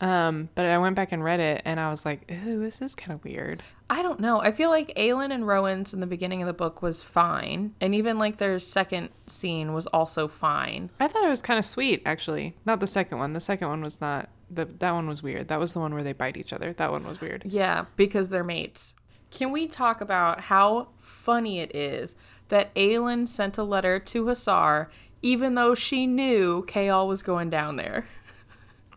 Um, 0.00 0.50
but 0.54 0.66
I 0.66 0.76
went 0.76 0.94
back 0.94 1.12
and 1.12 1.24
read 1.24 1.40
it, 1.40 1.62
and 1.64 1.80
I 1.80 1.88
was 1.88 2.04
like, 2.04 2.30
"Ooh, 2.30 2.60
this 2.60 2.82
is 2.82 2.94
kind 2.94 3.12
of 3.12 3.24
weird." 3.24 3.62
I 3.88 4.02
don't 4.02 4.20
know. 4.20 4.40
I 4.40 4.52
feel 4.52 4.68
like 4.68 4.94
Aelin 4.94 5.32
and 5.32 5.46
Rowan's 5.46 5.94
in 5.94 6.00
the 6.00 6.06
beginning 6.06 6.42
of 6.42 6.46
the 6.46 6.52
book 6.52 6.82
was 6.82 7.02
fine, 7.02 7.74
and 7.80 7.94
even 7.94 8.18
like 8.18 8.36
their 8.36 8.58
second 8.58 9.08
scene 9.26 9.72
was 9.72 9.86
also 9.88 10.28
fine. 10.28 10.90
I 11.00 11.08
thought 11.08 11.24
it 11.24 11.30
was 11.30 11.40
kind 11.40 11.58
of 11.58 11.64
sweet, 11.64 12.02
actually. 12.04 12.56
Not 12.66 12.80
the 12.80 12.86
second 12.86 13.18
one. 13.18 13.32
The 13.32 13.40
second 13.40 13.68
one 13.68 13.82
was 13.82 14.00
not. 14.00 14.28
The 14.50 14.64
that 14.64 14.92
one 14.92 15.08
was 15.08 15.22
weird. 15.22 15.48
That 15.48 15.58
was 15.58 15.72
the 15.72 15.80
one 15.80 15.92
where 15.92 16.02
they 16.02 16.12
bite 16.12 16.36
each 16.36 16.52
other. 16.52 16.72
That 16.72 16.92
one 16.92 17.06
was 17.06 17.20
weird. 17.20 17.42
Yeah, 17.46 17.86
because 17.96 18.28
they're 18.28 18.44
mates. 18.44 18.94
Can 19.30 19.50
we 19.50 19.66
talk 19.66 20.00
about 20.00 20.42
how 20.42 20.88
funny 20.98 21.60
it 21.60 21.74
is 21.74 22.14
that 22.48 22.74
Aelin 22.74 23.28
sent 23.28 23.58
a 23.58 23.64
letter 23.64 23.98
to 23.98 24.24
Hasar 24.24 24.88
even 25.22 25.56
though 25.56 25.74
she 25.74 26.06
knew 26.06 26.64
Chaol 26.68 27.08
was 27.08 27.22
going 27.22 27.50
down 27.50 27.76
there? 27.76 28.06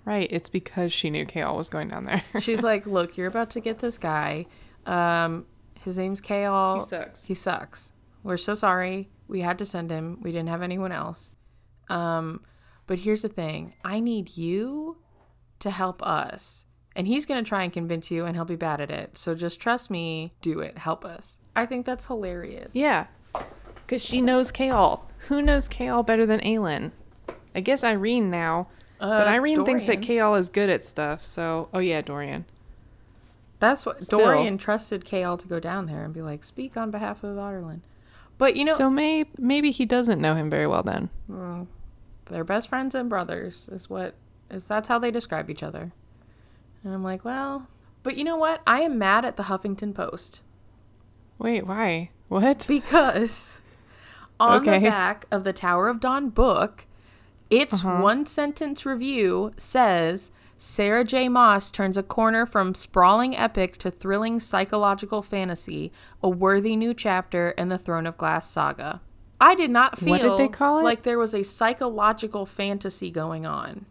Right. 0.05 0.27
It's 0.31 0.49
because 0.49 0.91
she 0.93 1.09
knew 1.09 1.25
Chaol 1.25 1.57
was 1.57 1.69
going 1.69 1.89
down 1.89 2.05
there. 2.05 2.23
She's 2.39 2.61
like, 2.61 2.85
"Look, 2.85 3.17
you're 3.17 3.27
about 3.27 3.51
to 3.51 3.59
get 3.59 3.79
this 3.79 3.97
guy. 3.97 4.45
Um, 4.85 5.45
his 5.83 5.97
name's 5.97 6.21
Chaol. 6.21 6.75
He 6.75 6.81
sucks. 6.81 7.25
He 7.25 7.33
sucks. 7.33 7.91
We're 8.23 8.37
so 8.37 8.55
sorry. 8.55 9.09
We 9.27 9.41
had 9.41 9.57
to 9.59 9.65
send 9.65 9.91
him. 9.91 10.19
We 10.21 10.31
didn't 10.31 10.49
have 10.49 10.61
anyone 10.61 10.91
else. 10.91 11.31
Um, 11.89 12.41
but 12.87 12.99
here's 12.99 13.21
the 13.21 13.29
thing. 13.29 13.73
I 13.83 13.99
need 13.99 14.35
you 14.35 14.97
to 15.59 15.69
help 15.71 16.01
us. 16.03 16.65
And 16.95 17.07
he's 17.07 17.25
going 17.25 17.43
to 17.43 17.47
try 17.47 17.63
and 17.63 17.71
convince 17.71 18.11
you 18.11 18.25
and 18.25 18.35
he'll 18.35 18.45
be 18.45 18.55
bad 18.55 18.81
at 18.81 18.91
it. 18.91 19.17
So 19.17 19.35
just 19.35 19.59
trust 19.59 19.89
me, 19.89 20.33
do 20.41 20.59
it. 20.59 20.77
Help 20.79 21.05
us. 21.05 21.37
I 21.55 21.65
think 21.65 21.85
that's 21.85 22.05
hilarious. 22.07 22.69
Yeah. 22.73 23.07
Because 23.85 24.03
she 24.03 24.21
knows 24.21 24.51
Chaol. 24.51 25.01
Who 25.27 25.41
knows 25.41 25.69
Chaol 25.69 26.05
better 26.05 26.25
than 26.25 26.39
Aelin? 26.41 26.91
I 27.55 27.61
guess 27.61 27.83
Yrene 27.83 28.23
now. 28.29 28.67
but 28.99 29.27
Uh, 29.27 29.31
Yrene 29.31 29.65
thinks 29.65 29.85
that 29.85 30.01
Dorian. 30.01 30.21
Chaol 30.23 30.39
is 30.39 30.49
good 30.49 30.69
at 30.69 30.83
stuff. 30.85 31.23
So, 31.25 31.69
oh 31.73 31.79
yeah, 31.79 32.01
Dorian. 32.01 32.45
That's 33.59 33.85
what 33.85 34.03
Still. 34.03 34.19
Dorian 34.19 34.57
trusted 34.57 35.05
Chaol 35.05 35.37
to 35.39 35.47
go 35.47 35.59
down 35.59 35.85
there 35.87 36.03
and 36.03 36.13
be 36.13 36.21
like, 36.21 36.43
speak 36.43 36.77
on 36.77 36.91
behalf 36.91 37.23
of 37.23 37.35
Adarlan. 37.37 37.81
But 38.37 38.55
you 38.55 38.63
know, 38.63 38.73
so 38.75 38.89
may- 38.89 39.25
maybe 39.37 39.71
he 39.71 39.85
doesn't 39.85 40.21
know 40.21 40.35
him 40.35 40.49
very 40.49 40.65
well 40.67 40.83
then. 40.83 41.09
Mm. 41.29 41.67
they're 42.29 42.43
best 42.45 42.69
friends 42.69 42.95
and 42.95 43.09
brothers 43.09 43.67
is 43.71 43.89
what 43.89 44.13
is 44.49 44.67
that's 44.67 44.87
how 44.87 44.97
they 44.99 45.11
describe 45.11 45.49
each 45.49 45.63
other 45.63 45.91
and 46.83 46.93
i'm 46.93 47.03
like 47.03 47.23
well 47.25 47.67
but 48.03 48.17
you 48.17 48.23
know 48.23 48.37
what 48.37 48.61
i 48.67 48.81
am 48.81 48.97
mad 48.97 49.25
at 49.25 49.37
the 49.37 49.43
huffington 49.43 49.93
post 49.93 50.41
Wait, 51.37 51.65
why? 51.65 52.09
What? 52.27 52.65
because 52.67 53.61
on 54.41 54.61
Okay. 54.61 54.79
the 54.79 54.89
back 54.89 55.25
of 55.31 55.43
the 55.45 55.53
tower 55.53 55.87
of 55.87 55.99
dawn 55.99 56.29
book 56.29 56.85
its 57.49 57.75
Uh-huh. 57.85 58.01
one 58.01 58.25
sentence 58.25 58.85
review 58.85 59.53
says 59.57 60.31
sarah 60.57 61.03
j 61.05 61.29
Maas 61.29 61.71
turns 61.71 61.95
a 61.97 62.03
corner 62.03 62.45
from 62.45 62.75
sprawling 62.75 63.35
epic 63.37 63.77
to 63.77 63.89
thrilling 63.89 64.39
psychological 64.41 65.21
fantasy 65.21 65.91
a 66.21 66.27
worthy 66.29 66.75
new 66.75 66.93
chapter 66.93 67.51
in 67.51 67.69
the 67.69 67.77
throne 67.77 68.05
of 68.05 68.17
glass 68.17 68.49
saga 68.49 68.99
i 69.39 69.55
did 69.55 69.71
not 69.71 69.97
feel 69.97 70.17
did 70.37 70.37
they 70.37 70.49
call 70.51 70.79
it? 70.79 70.83
like 70.83 71.03
there 71.03 71.17
was 71.17 71.33
a 71.33 71.43
psychological 71.43 72.45
fantasy 72.45 73.09
going 73.09 73.45
on 73.45 73.85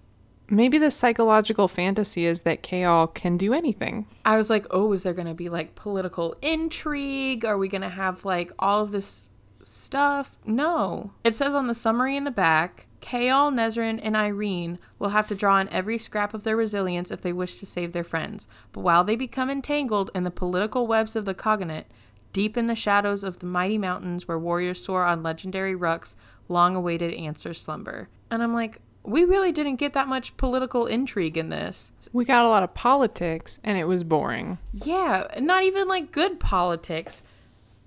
Maybe 0.50 0.78
the 0.78 0.90
psychological 0.90 1.68
fantasy 1.68 2.24
is 2.24 2.42
that 2.42 2.62
Chaol 2.62 3.12
can 3.12 3.36
do 3.36 3.52
anything. 3.52 4.06
I 4.24 4.36
was 4.36 4.48
like, 4.48 4.66
oh, 4.70 4.92
is 4.92 5.02
there 5.02 5.12
going 5.12 5.28
to 5.28 5.34
be 5.34 5.48
like 5.48 5.74
political 5.74 6.36
intrigue? 6.40 7.44
Are 7.44 7.58
we 7.58 7.68
going 7.68 7.82
to 7.82 7.88
have 7.88 8.24
like 8.24 8.52
all 8.58 8.82
of 8.82 8.90
this 8.90 9.26
stuff? 9.62 10.38
No. 10.46 11.12
It 11.22 11.34
says 11.34 11.54
on 11.54 11.66
the 11.66 11.74
summary 11.74 12.16
in 12.16 12.24
the 12.24 12.30
back 12.30 12.86
Chaol, 13.00 13.52
Nesryn, 13.52 14.00
and 14.02 14.16
Yrene 14.16 14.78
will 14.98 15.10
have 15.10 15.28
to 15.28 15.34
draw 15.34 15.54
on 15.56 15.68
every 15.68 15.98
scrap 15.98 16.34
of 16.34 16.44
their 16.44 16.56
resilience 16.56 17.10
if 17.10 17.20
they 17.22 17.32
wish 17.32 17.54
to 17.56 17.66
save 17.66 17.92
their 17.92 18.04
friends. 18.04 18.48
But 18.72 18.80
while 18.80 19.04
they 19.04 19.16
become 19.16 19.50
entangled 19.50 20.10
in 20.14 20.24
the 20.24 20.30
political 20.30 20.86
webs 20.86 21.14
of 21.14 21.24
the 21.24 21.34
khaganate, 21.34 21.86
deep 22.32 22.56
in 22.56 22.66
the 22.66 22.74
shadows 22.74 23.22
of 23.22 23.38
the 23.38 23.46
mighty 23.46 23.78
mountains 23.78 24.26
where 24.26 24.38
warriors 24.38 24.82
soar 24.82 25.04
on 25.04 25.22
legendary 25.22 25.74
ruks, 25.74 26.16
long 26.48 26.74
awaited 26.74 27.14
answers 27.14 27.60
slumber. 27.60 28.08
And 28.30 28.42
I'm 28.42 28.54
like, 28.54 28.80
we 29.08 29.24
really 29.24 29.52
didn't 29.52 29.76
get 29.76 29.94
that 29.94 30.08
much 30.08 30.36
political 30.36 30.86
intrigue 30.86 31.36
in 31.36 31.48
this. 31.48 31.92
We 32.12 32.24
got 32.24 32.44
a 32.44 32.48
lot 32.48 32.62
of 32.62 32.74
politics 32.74 33.58
and 33.64 33.78
it 33.78 33.84
was 33.84 34.04
boring. 34.04 34.58
Yeah, 34.72 35.26
not 35.40 35.64
even 35.64 35.88
like 35.88 36.12
good 36.12 36.38
politics. 36.38 37.22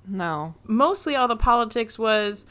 No. 0.07 0.55
Mostly 0.65 1.15
all 1.15 1.27
the 1.27 1.36
politics 1.36 1.99
was 1.99 2.45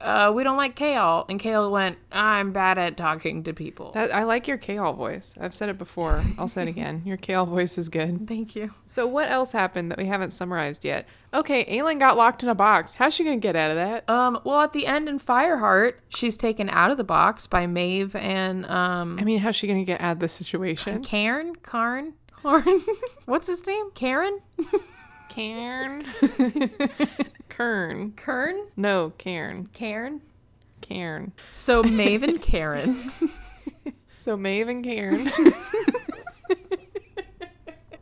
uh, 0.00 0.32
we 0.34 0.42
don't 0.42 0.56
like 0.56 0.76
Chaol. 0.76 1.26
And 1.28 1.40
Chaol 1.40 1.70
went, 1.70 1.98
I'm 2.10 2.52
bad 2.52 2.78
at 2.78 2.96
talking 2.96 3.42
to 3.44 3.52
people. 3.52 3.92
That, 3.92 4.14
I 4.14 4.24
like 4.24 4.48
your 4.48 4.58
Chaol 4.58 4.96
voice. 4.96 5.34
I've 5.40 5.54
said 5.54 5.68
it 5.68 5.78
before. 5.78 6.22
I'll 6.38 6.48
say 6.48 6.62
it 6.62 6.68
again. 6.76 7.02
Your 7.04 7.16
Chaol 7.16 7.46
voice 7.46 7.76
is 7.76 7.88
good. 7.88 8.26
Thank 8.26 8.56
you. 8.56 8.72
So 8.86 9.06
what 9.06 9.30
else 9.30 9.52
happened 9.52 9.90
that 9.90 9.98
we 9.98 10.06
haven't 10.06 10.30
summarized 10.30 10.84
yet? 10.84 11.06
Okay, 11.32 11.64
Aelin 11.66 11.98
got 11.98 12.16
locked 12.16 12.42
in 12.42 12.48
a 12.48 12.54
box. 12.54 12.94
How's 12.94 13.14
she 13.14 13.24
gonna 13.24 13.36
get 13.36 13.54
out 13.54 13.70
of 13.70 13.76
that? 13.76 14.08
Um, 14.10 14.40
well, 14.44 14.62
at 14.62 14.72
the 14.72 14.86
end 14.86 15.08
in 15.08 15.20
Fireheart, 15.20 15.94
she's 16.08 16.36
taken 16.36 16.68
out 16.70 16.90
of 16.90 16.96
the 16.96 17.04
box 17.04 17.46
by 17.46 17.66
Maeve 17.66 18.16
and 18.16 18.66
um, 18.66 19.18
I 19.20 19.24
mean, 19.24 19.38
how's 19.38 19.54
she 19.54 19.66
gonna 19.66 19.84
get 19.84 20.00
out 20.00 20.12
of 20.12 20.18
the 20.20 20.28
situation? 20.28 21.04
Karen? 21.04 21.54
Karn, 21.56 22.14
Karn. 22.32 22.82
What's 23.26 23.46
his 23.46 23.64
name? 23.66 23.90
Karen, 23.92 24.40
Cairn. 25.28 26.04
Kern. 27.50 28.12
Kern, 28.12 28.68
No, 28.76 29.10
Cairn. 29.18 29.68
Cairn. 29.74 30.22
Cairn. 30.80 31.32
So 31.52 31.82
Maeve 31.82 32.22
and 32.22 32.40
Karen. 32.40 32.96
So 34.16 34.36
Maeve 34.36 34.68
and 34.68 34.84
Cairn. 34.84 35.30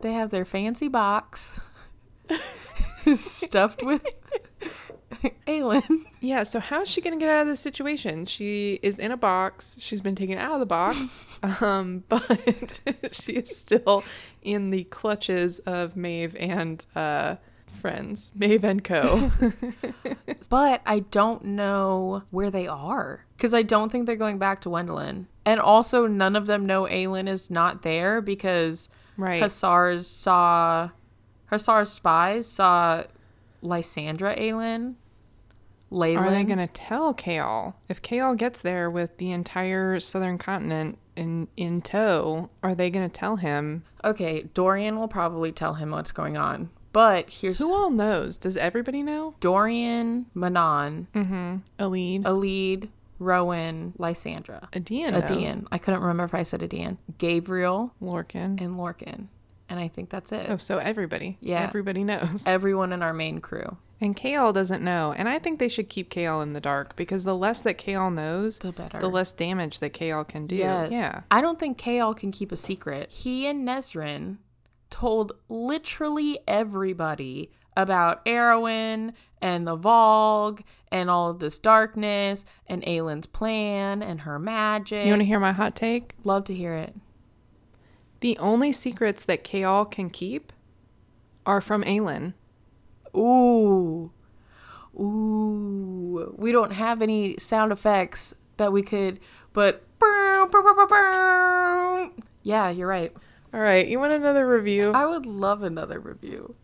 They 0.00 0.12
have 0.12 0.30
their 0.30 0.44
fancy 0.44 0.86
box 0.88 1.58
stuffed 3.16 3.82
with 3.82 4.04
Aelin. 5.48 6.04
yeah, 6.20 6.44
so 6.44 6.60
how's 6.60 6.88
she 6.88 7.00
gonna 7.00 7.16
get 7.16 7.28
out 7.28 7.40
of 7.42 7.46
this 7.48 7.58
situation? 7.58 8.24
She 8.26 8.78
is 8.82 8.98
in 9.00 9.10
a 9.10 9.16
box. 9.16 9.76
She's 9.80 10.00
been 10.00 10.14
taken 10.14 10.38
out 10.38 10.52
of 10.52 10.60
the 10.60 10.66
box. 10.66 11.20
Um, 11.60 12.04
but 12.08 12.80
she 13.10 13.32
is 13.32 13.56
still 13.56 14.04
in 14.42 14.70
the 14.70 14.84
clutches 14.84 15.58
of 15.60 15.96
Maeve 15.96 16.36
and 16.36 16.84
uh 16.94 17.36
friends. 17.78 18.32
Maeve 18.34 18.64
and 18.64 18.84
Co. 18.84 19.30
But 20.48 20.82
I 20.86 21.00
don't 21.00 21.44
know 21.44 22.22
where 22.30 22.50
they 22.50 22.66
are 22.66 23.26
because 23.36 23.52
I 23.52 23.62
don't 23.62 23.90
think 23.90 24.06
they're 24.06 24.16
going 24.16 24.38
back 24.38 24.60
to 24.62 24.68
Wendlyn. 24.68 25.26
And 25.44 25.60
also, 25.60 26.06
none 26.06 26.36
of 26.36 26.46
them 26.46 26.64
know 26.64 26.84
Aelin 26.84 27.28
is 27.28 27.50
not 27.50 27.82
there 27.82 28.20
because 28.20 28.88
right. 29.16 29.42
Hasar's 29.42 30.06
saw 30.06 30.90
Hasar's 31.50 31.90
spies 31.90 32.46
saw 32.46 33.04
Lysandra 33.62 34.36
Aelin. 34.36 34.94
Leyland. 35.90 36.26
Are 36.26 36.30
they 36.30 36.44
going 36.44 36.58
to 36.58 36.66
tell 36.66 37.14
Chaol? 37.14 37.74
If 37.88 38.02
Chaol 38.02 38.36
gets 38.36 38.60
there 38.60 38.90
with 38.90 39.16
the 39.16 39.32
entire 39.32 39.98
southern 40.00 40.36
continent 40.36 40.98
in 41.16 41.48
in 41.56 41.80
tow, 41.80 42.50
are 42.62 42.74
they 42.74 42.90
going 42.90 43.08
to 43.08 43.12
tell 43.12 43.36
him? 43.36 43.84
Okay, 44.04 44.42
Dorian 44.54 44.98
will 44.98 45.08
probably 45.08 45.50
tell 45.50 45.74
him 45.74 45.90
what's 45.90 46.12
going 46.12 46.36
on. 46.36 46.70
But 46.98 47.30
here's 47.30 47.58
Who 47.60 47.72
all 47.72 47.90
knows? 47.90 48.36
Does 48.38 48.56
everybody 48.56 49.04
know? 49.04 49.34
Dorian, 49.38 50.26
Manon, 50.34 51.06
Mm-hmm. 51.14 51.56
Elide. 51.78 52.22
Elide, 52.24 52.88
Rowan, 53.20 53.92
Lysandra. 53.98 54.68
Aedion. 54.72 55.12
knows. 55.12 55.22
Aedion. 55.22 55.68
I 55.70 55.78
couldn't 55.78 56.00
remember 56.00 56.24
if 56.24 56.34
I 56.34 56.42
said 56.42 56.60
Aedion. 56.60 56.96
Gavriel 57.18 57.92
Lorcan, 58.02 58.60
and 58.60 58.76
Lorcan. 58.76 59.28
And 59.68 59.78
I 59.78 59.86
think 59.86 60.10
that's 60.10 60.32
it. 60.32 60.46
Oh, 60.50 60.56
so 60.56 60.78
everybody. 60.78 61.38
Yeah. 61.40 61.62
Everybody 61.62 62.02
knows. 62.02 62.46
Everyone 62.48 62.92
in 62.92 63.00
our 63.04 63.12
main 63.14 63.40
crew. 63.40 63.76
And 64.00 64.16
Chaol 64.16 64.52
doesn't 64.52 64.82
know. 64.82 65.12
And 65.16 65.28
I 65.28 65.38
think 65.38 65.60
they 65.60 65.68
should 65.68 65.88
keep 65.88 66.10
Chaol 66.10 66.42
in 66.42 66.52
the 66.52 66.60
dark 66.60 66.96
because 66.96 67.22
the 67.22 67.34
less 67.36 67.62
that 67.62 67.78
Chaol 67.78 68.12
knows, 68.12 68.58
The 68.58 68.72
better. 68.72 68.98
the 68.98 69.08
less 69.08 69.30
damage 69.30 69.78
that 69.78 69.92
Chaol 69.92 70.26
can 70.26 70.48
do. 70.48 70.56
Yes. 70.56 70.90
Yeah. 70.90 71.20
I 71.30 71.40
don't 71.42 71.60
think 71.60 71.78
Chaol 71.78 72.16
can 72.16 72.32
keep 72.32 72.50
a 72.50 72.56
secret. 72.56 73.08
He 73.10 73.46
and 73.46 73.66
Nesryn 73.68 74.38
told 74.90 75.32
literally 75.48 76.38
everybody 76.46 77.50
about 77.76 78.24
Erawan 78.24 79.12
and 79.40 79.66
the 79.66 79.76
Valg 79.76 80.62
and 80.90 81.08
all 81.08 81.30
of 81.30 81.38
this 81.38 81.58
darkness 81.58 82.44
and 82.66 82.82
Aelin's 82.82 83.26
plan 83.26 84.02
and 84.02 84.22
her 84.22 84.38
magic. 84.38 85.04
You 85.04 85.12
want 85.12 85.20
to 85.20 85.26
hear 85.26 85.38
my 85.38 85.52
hot 85.52 85.76
take? 85.76 86.14
Love 86.24 86.44
to 86.44 86.54
hear 86.54 86.74
it. 86.74 86.94
The 88.20 88.36
only 88.38 88.72
secrets 88.72 89.24
that 89.24 89.44
Chaol 89.44 89.88
can 89.88 90.10
keep 90.10 90.52
are 91.46 91.60
from 91.60 91.84
Aelin. 91.84 92.34
Ooh. 93.16 94.10
Ooh. 94.98 96.34
We 96.36 96.50
don't 96.50 96.72
have 96.72 97.00
any 97.00 97.36
sound 97.38 97.70
effects 97.70 98.34
that 98.56 98.72
we 98.72 98.82
could, 98.82 99.20
but. 99.52 99.84
Yeah, 102.42 102.70
you're 102.70 102.88
right. 102.88 103.12
All 103.52 103.60
right, 103.60 103.86
you 103.86 103.98
want 103.98 104.12
another 104.12 104.46
review? 104.46 104.92
I 104.92 105.06
would 105.06 105.26
love 105.26 105.62
another 105.62 105.98
review. 105.98 106.54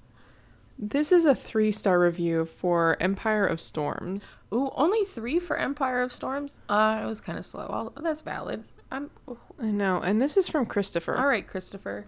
This 0.79 1.13
is 1.13 1.25
a 1.25 1.35
three 1.35 1.71
star 1.71 1.99
review 2.01 2.45
for 2.45 2.97
Empire 3.01 3.47
of 3.47 3.61
Storms. 3.61 4.37
Ooh, 4.53 4.71
only 4.75 5.05
three 5.05 5.39
for 5.39 5.57
Empire 5.57 6.01
of 6.03 6.13
Storms? 6.13 6.55
Uh, 6.69 7.01
it 7.03 7.07
was 7.07 7.21
kind 7.21 7.39
of 7.39 7.47
slow. 7.47 7.67
I'll, 7.71 8.03
that's 8.03 8.21
valid. 8.21 8.65
I'm. 8.91 9.11
I 9.59 9.67
know, 9.67 10.01
and 10.01 10.21
this 10.21 10.37
is 10.37 10.49
from 10.49 10.67
Christopher. 10.67 11.17
All 11.17 11.27
right, 11.27 11.47
Christopher. 11.47 12.07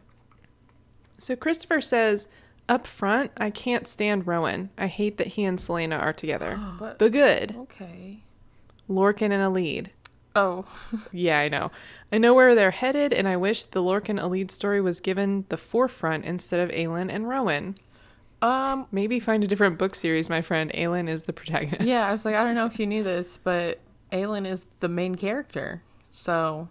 So 1.19 1.37
Christopher 1.37 1.81
says, 1.81 2.29
Up 2.69 2.87
front, 2.87 3.31
I 3.37 3.51
can't 3.51 3.87
stand 3.87 4.27
Rowan. 4.27 4.71
I 4.77 4.89
hate 4.89 5.17
that 5.17 5.29
he 5.29 5.45
and 5.45 5.59
Celaena 5.59 6.01
are 6.01 6.13
together. 6.13 6.61
But 6.79 6.99
The 6.99 7.09
good, 7.09 7.55
okay. 7.57 8.21
Lorcan 8.91 9.33
and 9.33 9.43
Elide. 9.43 9.89
Oh, 10.37 10.65
Yeah, 11.13 11.39
I 11.41 11.49
know. 11.49 11.71
I 12.13 12.19
know 12.19 12.35
where 12.35 12.55
they're 12.55 12.71
headed, 12.71 13.13
and 13.13 13.27
I 13.27 13.37
wish 13.37 13.65
the 13.65 13.83
Lorcan 13.83 14.21
Elide 14.21 14.51
story 14.53 14.81
was 14.81 15.01
given 15.01 15.45
the 15.49 15.57
forefront 15.57 16.25
instead 16.25 16.61
of 16.61 16.71
Aelin 16.71 17.11
and 17.13 17.29
Rowan. 17.29 17.75
um, 18.43 18.87
Maybe 18.93 19.19
find 19.19 19.43
a 19.43 19.47
different 19.49 19.79
book 19.79 19.95
series, 19.95 20.29
my 20.29 20.43
friend. 20.43 20.71
Aelin 20.75 21.09
is 21.09 21.25
the 21.25 21.33
protagonist. 21.33 21.83
yeah. 21.89 22.07
I 22.07 22.13
was 22.13 22.25
like, 22.25 22.35
I 22.37 22.45
don't 22.45 22.55
know 22.55 22.67
if 22.67 22.79
you 22.79 22.87
knew 22.87 23.03
this, 23.03 23.39
but 23.43 23.81
Aelin 24.13 24.47
is 24.47 24.67
the 24.81 24.89
main 24.89 25.15
character, 25.17 25.83
so 26.11 26.69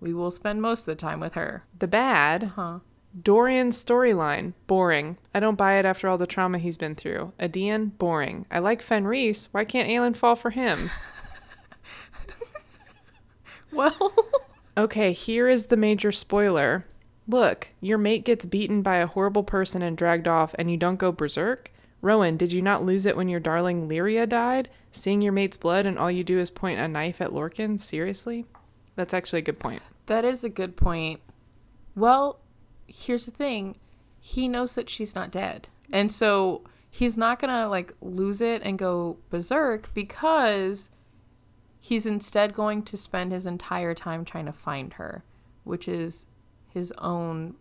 we 0.00 0.12
will 0.12 0.30
spend 0.30 0.60
most 0.60 0.80
of 0.80 0.86
the 0.86 0.94
time 0.96 1.20
with 1.20 1.32
her. 1.34 1.62
The 1.78 1.88
bad, 1.88 2.52
Huh? 2.56 2.80
Dorian's 3.22 3.82
storyline, 3.82 4.54
boring. 4.66 5.16
I 5.32 5.38
don't 5.38 5.54
buy 5.54 5.74
it 5.78 5.84
after 5.84 6.08
all 6.08 6.18
the 6.18 6.26
trauma 6.26 6.58
he's 6.58 6.76
been 6.76 6.96
through. 6.96 7.32
Aedion, 7.38 7.96
boring. 7.96 8.44
I 8.50 8.58
like 8.58 8.82
Fenris. 8.82 9.48
Why 9.52 9.64
can't 9.64 9.88
Aelin 9.88 10.16
fall 10.16 10.34
for 10.34 10.50
him? 10.50 10.90
Well, 13.74 14.14
Okay, 14.76 15.12
here 15.12 15.48
is 15.48 15.66
the 15.66 15.76
major 15.76 16.10
spoiler. 16.10 16.84
Look, 17.28 17.68
your 17.80 17.96
mate 17.96 18.24
gets 18.24 18.44
beaten 18.44 18.82
by 18.82 18.96
a 18.96 19.06
horrible 19.06 19.44
person 19.44 19.82
and 19.82 19.96
dragged 19.96 20.26
off, 20.26 20.54
and 20.58 20.70
you 20.70 20.76
don't 20.76 20.96
go 20.96 21.12
berserk? 21.12 21.70
Rowan, 22.02 22.36
did 22.36 22.52
you 22.52 22.60
not 22.60 22.84
lose 22.84 23.06
it 23.06 23.16
when 23.16 23.28
your 23.28 23.40
darling 23.40 23.88
Lyria 23.88 24.28
died? 24.28 24.68
Seeing 24.90 25.22
your 25.22 25.32
mate's 25.32 25.56
blood 25.56 25.86
and 25.86 25.98
all 25.98 26.10
you 26.10 26.24
do 26.24 26.38
is 26.38 26.50
point 26.50 26.80
a 26.80 26.88
knife 26.88 27.20
at 27.20 27.30
Lorcan? 27.30 27.78
Seriously? 27.80 28.44
That's 28.96 29.14
actually 29.14 29.38
a 29.38 29.42
good 29.42 29.58
point. 29.60 29.80
that 30.06 30.24
is 30.24 30.44
a 30.44 30.48
good 30.50 30.76
point. 30.76 31.20
Well, 31.96 32.40
here's 32.86 33.24
the 33.26 33.30
thing. 33.30 33.76
He 34.20 34.48
knows 34.48 34.74
that 34.74 34.90
she's 34.90 35.14
not 35.14 35.30
dead. 35.30 35.68
And 35.92 36.10
so 36.12 36.62
he's 36.90 37.16
not 37.16 37.38
going 37.38 37.54
to 37.54 37.68
like 37.68 37.94
lose 38.00 38.40
it 38.40 38.60
and 38.64 38.78
go 38.78 39.16
berserk 39.30 39.92
because 39.94 40.90
he's 41.86 42.06
instead 42.06 42.54
going 42.54 42.82
to 42.82 42.96
spend 42.96 43.30
his 43.30 43.44
entire 43.44 43.92
time 43.92 44.24
trying 44.24 44.46
to 44.46 44.52
find 44.54 44.94
her, 44.94 45.22
which 45.64 45.86
is 45.86 46.24
his 46.72 46.90
own 46.96 47.54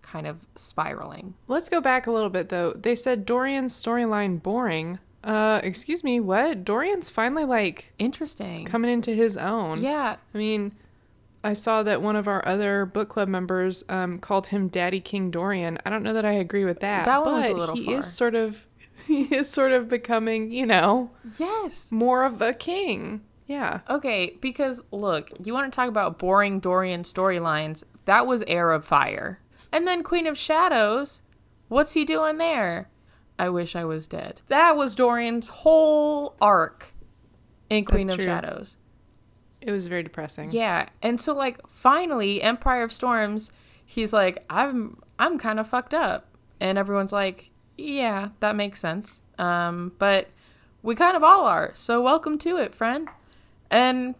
kind 0.00 0.26
of 0.26 0.46
spiraling. 0.56 1.34
Let's 1.48 1.68
go 1.68 1.78
back 1.78 2.06
a 2.06 2.10
little 2.10 2.30
bit 2.30 2.48
though. 2.48 2.72
They 2.72 2.94
said 2.94 3.26
Dorian's 3.26 3.74
storyline 3.74 4.42
boring. 4.42 4.98
Uh, 5.22 5.60
excuse 5.62 6.02
me, 6.02 6.18
what? 6.18 6.64
Dorian's 6.64 7.10
finally 7.10 7.44
like 7.44 7.92
Interesting. 7.98 8.64
coming 8.64 8.90
into 8.90 9.10
his 9.10 9.36
own. 9.36 9.82
yeah, 9.82 10.16
I 10.34 10.38
mean, 10.38 10.72
I 11.44 11.52
saw 11.52 11.82
that 11.82 12.00
one 12.00 12.16
of 12.16 12.26
our 12.26 12.42
other 12.48 12.86
book 12.86 13.10
club 13.10 13.28
members 13.28 13.84
um, 13.90 14.18
called 14.18 14.46
him 14.46 14.68
Daddy 14.68 15.00
King 15.00 15.30
Dorian. 15.30 15.78
I 15.84 15.90
don't 15.90 16.02
know 16.02 16.14
that 16.14 16.24
I 16.24 16.32
agree 16.32 16.64
with 16.64 16.80
that, 16.80 17.04
That 17.04 17.22
one 17.22 17.34
was 17.34 17.42
but 17.42 17.52
a 17.52 17.54
little 17.54 17.76
he 17.76 17.84
far. 17.86 17.94
is 17.96 18.10
sort 18.10 18.34
of 18.34 18.66
he 19.06 19.24
is 19.34 19.50
sort 19.50 19.72
of 19.72 19.88
becoming, 19.88 20.50
you 20.52 20.64
know, 20.64 21.10
yes. 21.38 21.92
more 21.92 22.24
of 22.24 22.40
a 22.40 22.54
king. 22.54 23.20
Yeah. 23.48 23.80
Okay, 23.88 24.36
because 24.40 24.80
look, 24.92 25.32
you 25.42 25.52
want 25.54 25.72
to 25.72 25.74
talk 25.74 25.88
about 25.88 26.18
boring 26.18 26.60
Dorian 26.60 27.02
storylines? 27.02 27.82
That 28.04 28.26
was 28.26 28.44
Heir 28.46 28.70
of 28.70 28.84
Fire. 28.84 29.40
And 29.72 29.86
then 29.86 30.02
Queen 30.02 30.26
of 30.26 30.38
Shadows, 30.38 31.22
what's 31.68 31.94
he 31.94 32.04
doing 32.04 32.38
there? 32.38 32.88
I 33.38 33.48
wish 33.48 33.74
I 33.74 33.84
was 33.84 34.06
dead. 34.06 34.42
That 34.48 34.76
was 34.76 34.94
Dorian's 34.94 35.48
whole 35.48 36.36
arc 36.40 36.92
in 37.70 37.84
Queen 37.84 38.06
That's 38.06 38.18
of 38.18 38.24
true. 38.24 38.26
Shadows. 38.26 38.76
It 39.60 39.72
was 39.72 39.86
very 39.86 40.02
depressing. 40.02 40.50
Yeah. 40.52 40.88
And 41.02 41.20
so 41.20 41.34
like 41.34 41.58
finally 41.68 42.42
Empire 42.42 42.82
of 42.82 42.92
Storms, 42.92 43.50
he's 43.84 44.12
like 44.12 44.44
I'm 44.50 44.98
I'm 45.18 45.38
kind 45.38 45.58
of 45.58 45.66
fucked 45.68 45.94
up. 45.94 46.26
And 46.60 46.76
everyone's 46.76 47.12
like, 47.12 47.50
"Yeah, 47.76 48.30
that 48.40 48.56
makes 48.56 48.80
sense." 48.80 49.20
Um 49.38 49.92
but 49.98 50.28
we 50.82 50.94
kind 50.94 51.16
of 51.16 51.22
all 51.24 51.44
are. 51.46 51.72
So 51.74 52.02
welcome 52.02 52.38
to 52.38 52.56
it, 52.56 52.74
friend. 52.74 53.08
And 53.70 54.14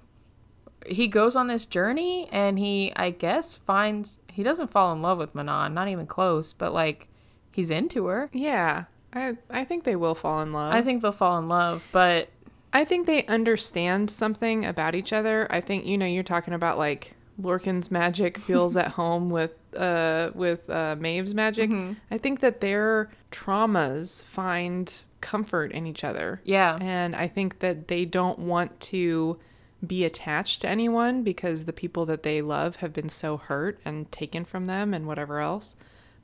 he 0.87 1.09
goes 1.09 1.37
on 1.37 1.49
this 1.49 1.65
journey 1.65 2.29
and 2.31 2.59
he 2.59 2.93
I 2.97 3.11
guess 3.11 3.57
finds 3.57 4.19
he 4.31 4.43
doesn't 4.43 4.69
fall 4.69 4.93
in 4.93 5.03
love 5.03 5.19
with 5.19 5.35
Manon, 5.35 5.75
not 5.75 5.89
even 5.89 6.07
close, 6.07 6.53
but 6.53 6.73
like 6.73 7.09
he's 7.53 7.71
into 7.71 8.07
her. 8.07 8.31
Yeah. 8.33 8.85
I 9.13 9.37
I 9.51 9.65
think 9.65 9.85
they 9.85 9.97
will 9.97 10.15
fall 10.15 10.41
in 10.41 10.53
love. 10.53 10.73
I 10.73 10.83
think 10.83 11.03
they'll 11.03 11.13
fall 11.13 11.39
in 11.39 11.49
love, 11.49 11.89
but 11.93 12.29
I 12.73 12.85
think 12.85 13.07
they 13.07 13.25
understand 13.27 14.11
something 14.11 14.65
about 14.65 14.95
each 14.95 15.13
other. 15.13 15.47
I 15.51 15.61
think 15.61 15.87
you 15.87 15.97
know 15.97 16.07
you're 16.07 16.23
talking 16.23 16.55
about 16.55 16.79
like 16.79 17.15
Lorcan's 17.39 17.91
magic 17.91 18.37
feels 18.39 18.77
at 18.77 18.89
home 19.01 19.31
with 19.31 19.53
uh 19.77 20.31
with 20.35 20.69
uh 20.69 20.97
Maeve's 20.99 21.35
magic. 21.35 21.71
Mm-hmm. 21.71 21.93
I 22.11 22.19
think 22.19 22.41
that 22.41 22.61
their 22.61 23.11
traumas 23.31 24.23
find 24.25 25.05
comfort 25.21 25.73
in 25.73 25.87
each 25.87 26.05
other. 26.05 26.41
yeah. 26.45 26.79
And 26.81 27.17
I 27.17 27.29
think 27.29 27.59
that 27.61 27.89
they 27.89 28.05
don't 28.05 28.39
want 28.39 28.79
to 28.81 29.39
be 29.87 30.05
attached 30.05 30.61
to 30.61 30.69
anyone 30.69 31.23
because 31.23 31.65
the 31.65 31.73
people 31.73 32.05
that 32.07 32.23
they 32.23 32.43
love 32.43 32.77
have 32.77 32.93
been 32.93 33.09
so 33.09 33.37
hurt 33.37 33.79
and 33.85 34.11
taken 34.11 34.45
from 34.45 34.67
them 34.67 34.93
and 34.93 35.07
whatever 35.07 35.41
else. 35.41 35.77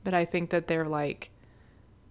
But 0.03 0.13
I 0.13 0.25
think 0.25 0.49
that 0.49 0.67
they're 0.67 0.85
like, 0.85 1.29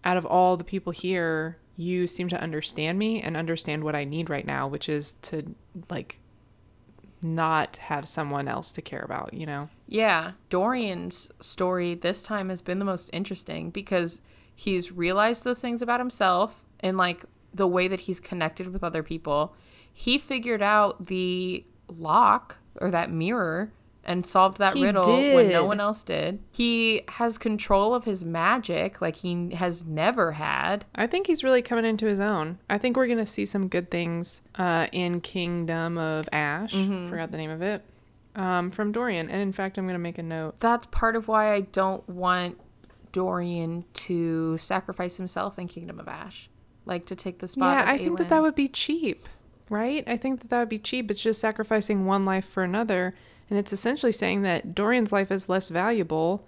out 0.04 0.16
of 0.16 0.26
all 0.26 0.56
the 0.56 0.64
people 0.64 0.92
here, 0.92 1.58
you 1.76 2.06
seem 2.06 2.28
to 2.28 2.40
understand 2.40 2.98
me 2.98 3.20
and 3.20 3.36
understand 3.36 3.84
what 3.84 3.94
I 3.94 4.04
need 4.04 4.30
right 4.30 4.46
now, 4.46 4.66
which 4.68 4.88
is 4.88 5.14
to 5.22 5.54
like 5.90 6.18
not 7.24 7.78
have 7.78 8.06
someone 8.06 8.46
else 8.46 8.72
to 8.72 8.82
care 8.82 9.02
about, 9.02 9.32
you 9.32 9.46
know? 9.46 9.68
Yeah, 9.88 10.32
Dorian's 10.50 11.30
story 11.40 11.94
this 11.94 12.22
time 12.22 12.50
has 12.50 12.60
been 12.60 12.78
the 12.78 12.84
most 12.84 13.08
interesting 13.12 13.70
because 13.70 14.20
he's 14.54 14.92
realized 14.92 15.42
those 15.42 15.58
things 15.58 15.82
about 15.82 16.00
himself 16.00 16.62
and 16.80 16.96
like 16.96 17.24
the 17.52 17.66
way 17.66 17.88
that 17.88 18.00
he's 18.00 18.20
connected 18.20 18.72
with 18.72 18.84
other 18.84 19.02
people. 19.02 19.54
He 19.92 20.18
figured 20.18 20.62
out 20.62 21.06
the 21.06 21.64
lock 21.88 22.58
or 22.80 22.90
that 22.90 23.10
mirror 23.10 23.72
and 24.06 24.26
solved 24.26 24.58
that 24.58 24.74
He 24.74 24.84
riddle 24.84 25.04
when 25.06 25.50
no 25.50 25.64
one 25.64 25.80
else 25.80 26.02
did. 26.02 26.40
He 26.52 27.02
has 27.08 27.38
control 27.38 27.94
of 27.94 28.04
his 28.04 28.24
magic 28.24 29.00
like 29.00 29.16
he 29.16 29.50
has 29.54 29.84
never 29.84 30.32
had. 30.32 30.84
I 30.94 31.06
think 31.06 31.26
he's 31.26 31.42
really 31.42 31.62
coming 31.62 31.84
into 31.84 32.06
his 32.06 32.20
own. 32.20 32.58
I 32.68 32.78
think 32.78 32.96
we're 32.96 33.06
gonna 33.06 33.26
see 33.26 33.46
some 33.46 33.68
good 33.68 33.90
things 33.90 34.40
uh, 34.56 34.86
in 34.92 35.20
Kingdom 35.20 35.98
of 35.98 36.28
Ash. 36.32 36.72
Forgot 36.72 37.30
the 37.30 37.36
name 37.38 37.50
of 37.50 37.62
it. 37.62 37.82
Um, 38.36 38.70
from 38.72 38.90
Dorian, 38.90 39.30
and 39.30 39.40
in 39.40 39.52
fact, 39.52 39.78
I'm 39.78 39.86
gonna 39.86 39.98
make 39.98 40.18
a 40.18 40.22
note. 40.22 40.58
That's 40.58 40.86
part 40.90 41.14
of 41.14 41.28
why 41.28 41.54
I 41.54 41.60
don't 41.60 42.06
want 42.08 42.58
Dorian 43.12 43.84
to 43.94 44.58
sacrifice 44.58 45.16
himself 45.16 45.58
in 45.58 45.68
Kingdom 45.68 46.00
of 46.00 46.08
Ash. 46.08 46.48
Like 46.84 47.06
to 47.06 47.14
take 47.16 47.38
the 47.38 47.48
spot 47.48 47.76
Yeah, 47.76 47.82
of 47.84 47.88
I 47.88 47.98
think 47.98 48.18
that 48.18 48.28
that 48.28 48.42
would 48.42 48.54
be 48.56 48.68
cheap, 48.68 49.26
right? 49.70 50.04
I 50.06 50.16
think 50.16 50.40
that 50.40 50.50
that 50.50 50.58
would 50.58 50.68
be 50.68 50.78
cheap. 50.78 51.10
It's 51.10 51.22
just 51.22 51.40
sacrificing 51.40 52.04
one 52.06 52.24
life 52.24 52.44
for 52.44 52.62
another, 52.62 53.14
and 53.50 53.58
it's 53.58 53.72
essentially 53.72 54.12
saying 54.12 54.42
that 54.42 54.74
Dorian's 54.74 55.12
life 55.12 55.30
is 55.30 55.48
less 55.48 55.68
valuable 55.68 56.46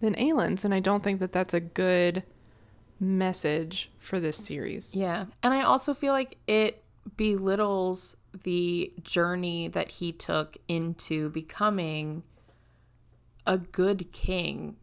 than 0.00 0.14
Aelin's, 0.18 0.64
and 0.64 0.72
I 0.74 0.80
don't 0.80 1.02
think 1.02 1.20
that 1.20 1.32
that's 1.32 1.54
a 1.54 1.60
good 1.60 2.22
message 3.00 3.90
for 3.98 4.18
this 4.20 4.36
series. 4.36 4.90
Yeah. 4.94 5.26
And 5.42 5.52
I 5.54 5.62
also 5.62 5.92
feel 5.94 6.12
like 6.12 6.38
it 6.46 6.82
belittles 7.16 8.16
the 8.44 8.92
journey 9.02 9.68
that 9.68 9.92
he 9.92 10.12
took 10.12 10.56
into 10.68 11.30
becoming 11.30 12.22
a 13.46 13.58
good 13.58 14.12
king 14.12 14.76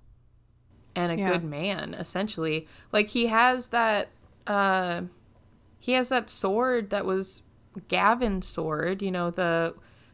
and 0.96 1.12
a 1.12 1.18
Yeah. 1.18 1.32
good 1.34 1.44
man 1.44 1.94
essentially. 1.94 2.68
Like 2.92 3.10
he 3.10 3.28
has 3.28 3.68
that 3.70 4.10
uh 4.48 5.04
he 5.80 5.94
has 5.94 6.10
that 6.10 6.30
sword 6.30 6.90
that 6.92 7.06
was 7.06 7.42
Gavin's 7.88 8.48
sword, 8.48 9.02
you 9.02 9.12
know, 9.12 9.30
the 9.32 9.74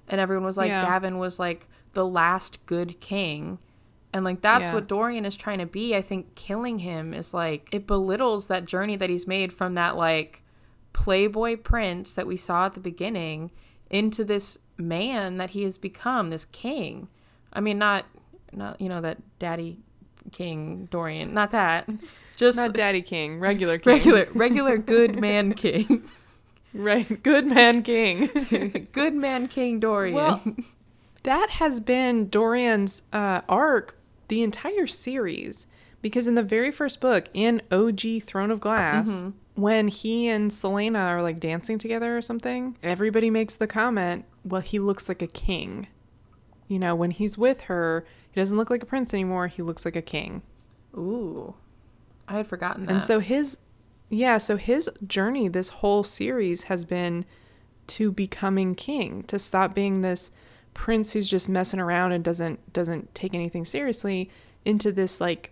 and 0.09 0.19
everyone 0.19 0.45
was 0.45 0.57
like 0.57 0.69
Yeah. 0.69 0.85
Gavin 0.85 1.17
was 1.17 1.39
like 1.39 1.67
the 1.93 2.05
last 2.05 2.65
good 2.65 2.99
king. 2.99 3.59
And 4.11 4.25
like 4.25 4.41
that's 4.41 4.65
Yeah. 4.65 4.73
what 4.73 4.87
Dorian 4.87 5.23
is 5.25 5.35
trying 5.35 5.59
to 5.59 5.65
be. 5.65 5.95
I 5.95 6.01
think 6.01 6.35
killing 6.35 6.79
him 6.79 7.13
is 7.13 7.33
like 7.33 7.69
it 7.71 7.85
belittles 7.87 8.47
that 8.47 8.65
journey 8.65 8.95
that 8.95 9.09
he's 9.09 9.27
made 9.27 9.53
from 9.53 9.73
that 9.75 9.95
like 9.95 10.43
playboy 10.93 11.55
prince 11.57 12.11
that 12.13 12.25
we 12.27 12.35
saw 12.35 12.65
at 12.65 12.73
the 12.73 12.79
beginning 12.79 13.51
into 13.89 14.23
this 14.23 14.57
man 14.77 15.37
that 15.37 15.51
he 15.51 15.63
has 15.63 15.77
become, 15.77 16.29
this 16.29 16.45
king. 16.45 17.07
I 17.53 17.59
mean 17.61 17.77
not 17.77 18.05
not 18.51 18.79
you 18.81 18.89
know 18.89 19.01
that 19.01 19.17
daddy 19.39 19.79
king 20.31 20.87
Dorian, 20.91 21.33
not 21.33 21.51
that. 21.51 21.87
Just 22.35 22.55
Not 22.55 22.71
Daddy 22.71 23.01
King, 23.01 23.37
regular 23.41 23.77
King. 23.79 23.91
regular 23.95 24.25
regular 24.33 24.77
good 24.77 25.19
man 25.19 25.53
king. 25.53 26.09
Right? 26.73 27.21
Good 27.23 27.47
man 27.47 27.81
King. 27.83 28.29
good 28.91 29.13
man 29.15 29.47
king 29.47 29.79
Dorian. 29.79 30.15
Well, 30.15 30.43
that 31.23 31.49
has 31.51 31.79
been 31.79 32.29
Dorian's 32.29 33.03
uh, 33.11 33.41
arc 33.49 33.97
the 34.27 34.43
entire 34.43 34.87
series. 34.87 35.67
Because 36.01 36.27
in 36.29 36.35
the 36.35 36.43
very 36.43 36.71
first 36.71 37.01
book, 37.01 37.25
in 37.33 37.61
OG 37.71 38.21
Throne 38.23 38.51
of 38.51 38.61
Glass, 38.61 39.09
Mm-hmm. 39.11 39.29
when 39.61 39.89
he 39.89 40.29
and 40.29 40.49
Celaena 40.49 41.07
are 41.09 41.21
like 41.21 41.41
dancing 41.41 41.77
together 41.77 42.15
or 42.17 42.21
something, 42.21 42.77
everybody 42.81 43.29
makes 43.29 43.57
the 43.57 43.67
comment, 43.67 44.23
well, 44.45 44.61
he 44.61 44.79
looks 44.79 45.09
like 45.09 45.21
a 45.21 45.27
king. 45.27 45.87
You 46.69 46.79
know, 46.79 46.95
when 46.95 47.11
he's 47.11 47.37
with 47.37 47.61
her, 47.61 48.05
he 48.31 48.39
doesn't 48.39 48.55
look 48.55 48.69
like 48.69 48.81
a 48.83 48.85
prince 48.85 49.13
anymore. 49.13 49.47
He 49.47 49.61
looks 49.61 49.83
like 49.83 49.97
a 49.97 50.01
king. 50.01 50.41
Ooh. 50.95 51.55
I 52.29 52.37
had 52.37 52.47
forgotten 52.47 52.85
that. 52.85 52.91
And 52.91 53.03
so 53.03 53.19
his, 53.19 53.57
yeah, 54.09 54.37
so 54.37 54.57
his 54.57 54.89
journey 55.05 55.47
this 55.47 55.69
whole 55.69 56.03
series 56.03 56.63
has 56.63 56.85
been 56.85 57.25
to 57.87 58.11
becoming 58.11 58.75
king, 58.75 59.23
to 59.23 59.39
stop 59.39 59.73
being 59.73 60.01
this 60.01 60.31
prince 60.73 61.13
who's 61.13 61.29
just 61.29 61.49
messing 61.49 61.79
around 61.79 62.11
and 62.11 62.23
doesn't 62.23 62.71
doesn't 62.71 63.13
take 63.13 63.33
anything 63.33 63.65
seriously 63.65 64.29
into 64.63 64.91
this 64.91 65.19
like 65.19 65.51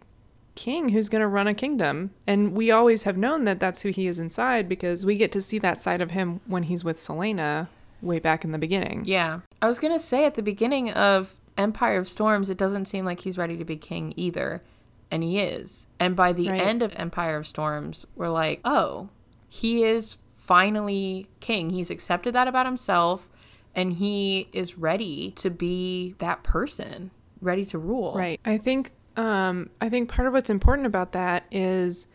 king 0.56 0.90
who's 0.90 1.10
going 1.10 1.22
to 1.22 1.28
run 1.28 1.48
a 1.48 1.54
kingdom. 1.54 2.12
And 2.26 2.54
we 2.54 2.72
always 2.72 3.04
have 3.04 3.18
known 3.18 3.44
that 3.46 3.60
that's 3.60 3.82
who 3.82 3.90
he 3.90 4.08
is 4.08 4.20
inside 4.20 4.68
because 4.68 5.06
we 5.06 5.16
get 5.16 5.32
to 5.34 5.42
see 5.42 5.60
that 5.60 5.80
side 5.80 6.02
of 6.02 6.12
him 6.12 6.42
when 6.46 6.64
he's 6.64 6.84
with 6.84 6.98
Celaena 6.98 7.68
way 8.02 8.20
back 8.20 8.44
in 8.44 8.52
the 8.52 8.58
beginning. 8.58 9.04
Yeah. 9.06 9.42
I 9.62 9.68
was 9.68 9.80
going 9.80 9.94
to 9.94 10.00
say 10.00 10.26
at 10.26 10.36
the 10.36 10.44
beginning 10.44 10.92
of 10.92 11.36
Empire 11.58 11.98
of 11.98 12.10
Storms, 12.10 12.50
it 12.50 12.58
doesn't 12.58 12.86
seem 12.86 13.06
like 13.06 13.22
he's 13.22 13.38
ready 13.38 13.58
to 13.58 13.66
be 13.66 13.78
king 13.78 14.14
either. 14.16 14.62
And 15.10 15.24
he 15.24 15.40
is. 15.40 15.87
And 16.00 16.16
by 16.16 16.34
the 16.34 16.50
Right. 16.50 16.62
end 16.62 16.82
of 16.82 16.94
Empire 16.96 17.38
of 17.38 17.48
Storms, 17.48 18.06
we're 18.16 18.30
like, 18.30 18.60
oh, 18.64 19.10
he 19.50 19.84
is 19.84 20.18
finally 20.36 21.28
king. 21.40 21.70
He's 21.72 21.90
accepted 21.90 22.34
that 22.34 22.48
about 22.48 22.66
himself 22.66 23.30
and 23.76 23.94
he 23.94 24.48
is 24.54 24.78
ready 24.78 25.32
to 25.32 25.50
be 25.50 26.16
that 26.20 26.44
person, 26.44 27.12
ready 27.42 27.66
to 27.66 27.78
rule. 27.78 28.14
Right. 28.16 28.40
I 28.46 28.58
think 28.58 28.92
um 29.16 29.70
I 29.82 29.90
think 29.90 30.10
part 30.10 30.28
of 30.28 30.34
what's 30.34 30.50
important 30.50 30.86
about 30.86 31.12
that 31.14 31.46
is 31.52 32.08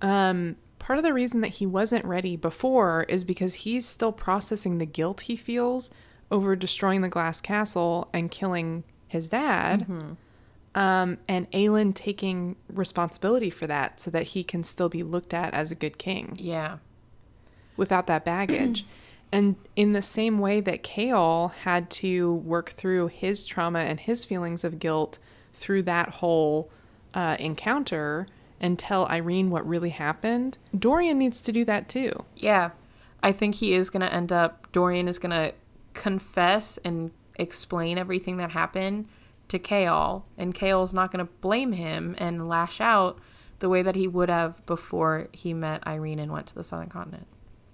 um 0.00 0.56
part 0.78 0.98
of 0.98 1.02
the 1.04 1.12
reason 1.12 1.40
that 1.40 1.48
he 1.48 1.66
wasn't 1.66 2.04
ready 2.04 2.36
before 2.36 3.04
is 3.08 3.24
because 3.24 3.54
he's 3.54 3.84
still 3.86 4.12
processing 4.12 4.78
the 4.78 4.86
guilt 4.86 5.22
he 5.22 5.36
feels 5.36 5.90
over 6.30 6.54
destroying 6.56 7.00
the 7.00 7.08
glass 7.08 7.40
castle 7.40 8.08
and 8.12 8.30
killing 8.30 8.84
his 9.08 9.28
dad. 9.28 9.86
Um, 10.74 11.18
and 11.28 11.50
Aelin 11.52 11.94
taking 11.94 12.56
responsibility 12.68 13.48
for 13.50 13.66
that 13.68 14.00
so 14.00 14.10
that 14.10 14.24
he 14.28 14.42
can 14.42 14.64
still 14.64 14.88
be 14.88 15.02
looked 15.04 15.32
at 15.32 15.54
as 15.54 15.70
a 15.70 15.74
good 15.76 15.98
king 15.98 16.36
Yeah. 16.40 16.78
without 17.76 18.06
that 18.08 18.24
baggage. 18.24 18.84
and 19.32 19.54
in 19.76 19.92
the 19.92 20.02
same 20.02 20.38
way 20.38 20.60
that 20.60 20.82
Chaol 20.82 21.52
had 21.52 21.90
to 21.90 22.34
work 22.34 22.70
through 22.70 23.06
his 23.08 23.44
trauma 23.44 23.80
and 23.80 24.00
his 24.00 24.24
feelings 24.24 24.64
of 24.64 24.78
guilt 24.80 25.18
through 25.52 25.82
that 25.82 26.08
whole 26.08 26.70
uh, 27.14 27.36
encounter 27.38 28.26
and 28.60 28.78
tell 28.78 29.06
Yrene 29.08 29.50
what 29.50 29.66
really 29.68 29.90
happened, 29.90 30.58
Dorian 30.76 31.18
needs 31.18 31.40
to 31.42 31.52
do 31.52 31.64
that 31.66 31.88
too. 31.88 32.24
Yeah. 32.36 32.70
I 33.22 33.30
think 33.32 33.56
he 33.56 33.74
is 33.74 33.90
going 33.90 34.00
to 34.02 34.12
end 34.12 34.32
up, 34.32 34.70
Dorian 34.72 35.06
is 35.08 35.18
going 35.18 35.30
to 35.30 35.54
confess 35.94 36.78
and 36.84 37.12
explain 37.36 37.96
everything 37.98 38.36
that 38.38 38.50
happened 38.50 39.06
to 39.54 39.58
Chaol. 39.58 40.24
And 40.36 40.54
Chaol's 40.54 40.92
not 40.92 41.10
going 41.10 41.24
to 41.24 41.32
blame 41.40 41.72
him 41.72 42.14
and 42.18 42.48
lash 42.48 42.80
out 42.80 43.18
the 43.60 43.68
way 43.68 43.82
that 43.82 43.96
he 43.96 44.06
would 44.06 44.28
have 44.28 44.64
before 44.66 45.28
he 45.32 45.54
met 45.54 45.82
Yrene 45.86 46.20
and 46.20 46.30
went 46.32 46.46
to 46.48 46.54
the 46.54 46.64
Southern 46.64 46.88
Continent. 46.88 47.26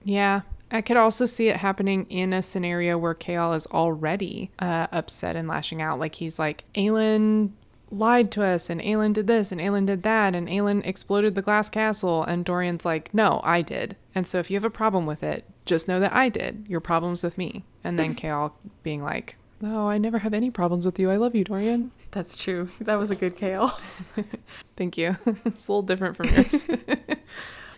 Yeah. 0.05 0.43
I 0.71 0.83
could 0.83 0.97
also 0.97 1.25
see 1.25 1.49
it 1.49 1.57
happening 1.57 2.07
in 2.09 2.33
a 2.33 2.43
scenario 2.43 2.97
where 2.97 3.15
Chaol 3.15 3.57
is 3.57 3.67
already 3.67 4.53
uh, 4.61 4.87
upset 4.93 5.35
and 5.35 5.49
lashing 5.49 5.83
out. 5.83 5.99
Like 5.99 6.15
he's 6.15 6.39
like, 6.39 6.65
Aelin 6.75 7.51
lied 7.91 8.31
to 8.31 8.45
us, 8.45 8.71
and 8.71 8.81
Aelin 8.81 9.13
did 9.13 9.27
this, 9.27 9.51
and 9.51 9.61
Aelin 9.61 9.85
did 9.85 10.05
that, 10.05 10.37
and 10.37 10.49
Aelin 10.49 10.87
exploded 10.87 11.35
the 11.35 11.43
glass 11.43 11.71
castle. 11.71 12.23
And 12.23 12.45
Dorian's 12.45 12.85
like, 12.85 13.13
no, 13.13 13.41
I 13.43 13.63
did. 13.63 13.97
And 14.15 14.29
so 14.29 14.39
if 14.39 14.49
you 14.49 14.57
have 14.57 14.65
a 14.65 14.71
problem 14.71 15.07
with 15.07 15.23
it, 15.23 15.45
Just 15.67 15.89
know 15.89 16.01
that 16.01 16.15
I 16.15 16.29
did. 16.29 16.67
Your 16.69 16.81
problems 16.81 17.23
with 17.23 17.37
me. 17.37 17.65
And 17.85 17.99
then 17.99 18.15
Chaol 18.21 18.53
being 18.83 19.03
like, 19.03 19.37
No, 19.61 19.89
I 19.89 19.99
never 19.99 20.19
have 20.19 20.33
any 20.33 20.51
problems 20.51 20.87
with 20.87 20.99
you. 20.99 21.11
I 21.11 21.17
love 21.17 21.35
you, 21.35 21.45
Dorian. 21.45 21.91
That's 22.13 22.35
true. 22.35 22.71
That 22.81 22.95
was 22.99 23.11
a 23.11 23.15
good 23.15 23.37
Chaol. 23.37 23.71
Thank 24.77 24.97
you. 24.97 25.17
it's 25.45 25.69
a 25.69 25.73
little 25.73 25.83
different 25.83 26.17
from 26.17 26.29
yours. 26.31 26.65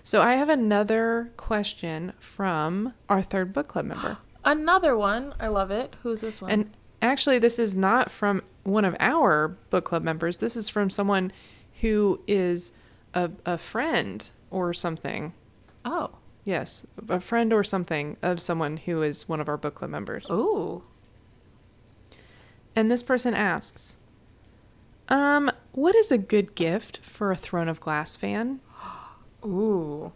so 0.05 0.23
I 0.23 0.35
have 0.35 0.49
another 0.49 1.33
question 1.37 2.13
from 2.21 2.95
our 3.09 3.21
third 3.23 3.53
book 3.53 3.69
club 3.69 3.87
member. 3.87 4.19
Another 4.45 4.97
one. 4.97 5.35
I 5.39 5.47
love 5.49 5.71
it. 5.71 5.95
Who's 6.03 6.21
this 6.21 6.41
one? 6.41 6.51
And 6.51 6.71
actually, 7.01 7.39
this 7.39 7.59
is 7.61 7.77
not 7.77 8.11
from 8.11 8.43
one 8.65 8.85
of 8.85 8.97
our 8.99 9.49
book 9.71 9.85
club 9.85 10.03
members. 10.03 10.39
This 10.39 10.57
is 10.57 10.69
from 10.69 10.91
someone 10.91 11.33
who 11.81 12.21
is 12.27 12.73
a, 13.15 13.31
a 13.47 13.57
friend 13.59 14.29
or 14.51 14.73
something. 14.75 15.33
oh. 15.85 16.11
Yes, 16.45 16.85
a 17.09 17.21
friend 17.21 17.53
or 17.53 17.63
something 17.63 18.17
of 18.21 18.43
someone 18.43 18.79
who 18.79 19.01
is 19.01 19.29
one 19.29 19.41
of 19.41 19.49
our 19.49 19.57
book 19.57 19.77
club 19.77 19.91
members. 19.93 20.27
Ooh. 20.29 20.83
And 22.75 22.91
this 22.91 23.03
person 23.03 23.35
asks, 23.35 23.97
um, 25.09 25.51
what 25.73 25.95
is 25.95 26.11
a 26.11 26.19
good 26.19 26.55
gift 26.55 27.01
for 27.03 27.31
a 27.31 27.37
Throne 27.37 27.69
of 27.69 27.81
Glass 27.81 28.17
fan? 28.17 28.61
Ooh. 29.45 30.13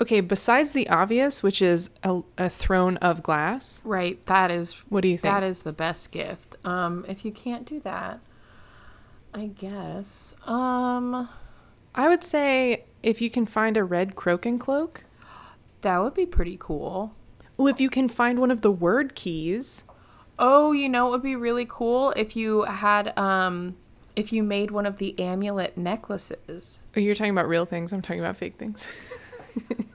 Okay, 0.00 0.20
besides 0.20 0.72
the 0.72 0.88
obvious, 0.90 1.42
which 1.42 1.62
is 1.62 1.90
a, 2.02 2.20
a 2.36 2.50
throne 2.50 2.98
of 2.98 3.22
glass, 3.22 3.80
Right. 3.82 4.24
That 4.26 4.50
is 4.50 4.74
what 4.90 5.00
do 5.00 5.08
you 5.08 5.16
think? 5.16 5.32
that 5.34 5.42
is 5.42 5.62
the 5.62 5.72
best 5.72 6.10
gift. 6.10 6.54
Um, 6.66 7.06
if 7.08 7.24
you 7.24 7.32
can't 7.32 7.64
do 7.66 7.80
that, 7.80 8.20
I 9.32 9.46
guess. 9.46 10.34
Um, 10.46 11.30
I 11.94 12.08
would 12.08 12.22
say 12.24 12.84
if 13.02 13.22
you 13.22 13.30
can 13.30 13.46
find 13.46 13.78
a 13.78 13.84
red 13.84 14.14
Crochan 14.16 14.60
cloak, 14.60 15.04
that 15.80 15.96
would 15.98 16.12
be 16.14 16.26
pretty 16.26 16.58
cool. 16.60 17.14
Ooh, 17.58 17.66
if 17.66 17.80
you 17.80 17.88
can 17.88 18.10
find 18.10 18.38
one 18.38 18.50
of 18.50 18.60
the 18.60 18.72
Wyrdkeys. 18.72 19.82
Oh, 20.38 20.72
you 20.72 20.88
know, 20.88 21.08
it 21.08 21.10
would 21.10 21.22
be 21.22 21.36
really 21.36 21.66
cool 21.68 22.10
if 22.12 22.36
you 22.36 22.62
had 22.62 23.16
um 23.18 23.76
if 24.14 24.32
you 24.32 24.42
made 24.42 24.70
one 24.70 24.86
of 24.86 24.96
the 24.98 25.18
amulet 25.18 25.76
necklaces. 25.76 26.80
Oh, 26.96 27.00
you're 27.00 27.14
talking 27.14 27.32
about 27.32 27.48
real 27.48 27.66
things. 27.66 27.92
I'm 27.92 28.02
talking 28.02 28.20
about 28.20 28.36
fake 28.36 28.56
things. 28.56 28.86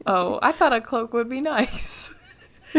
Oh, 0.07 0.39
I 0.41 0.51
thought 0.51 0.73
a 0.73 0.81
cloak 0.81 1.13
would 1.13 1.29
be 1.29 1.41
nice. 1.41 2.15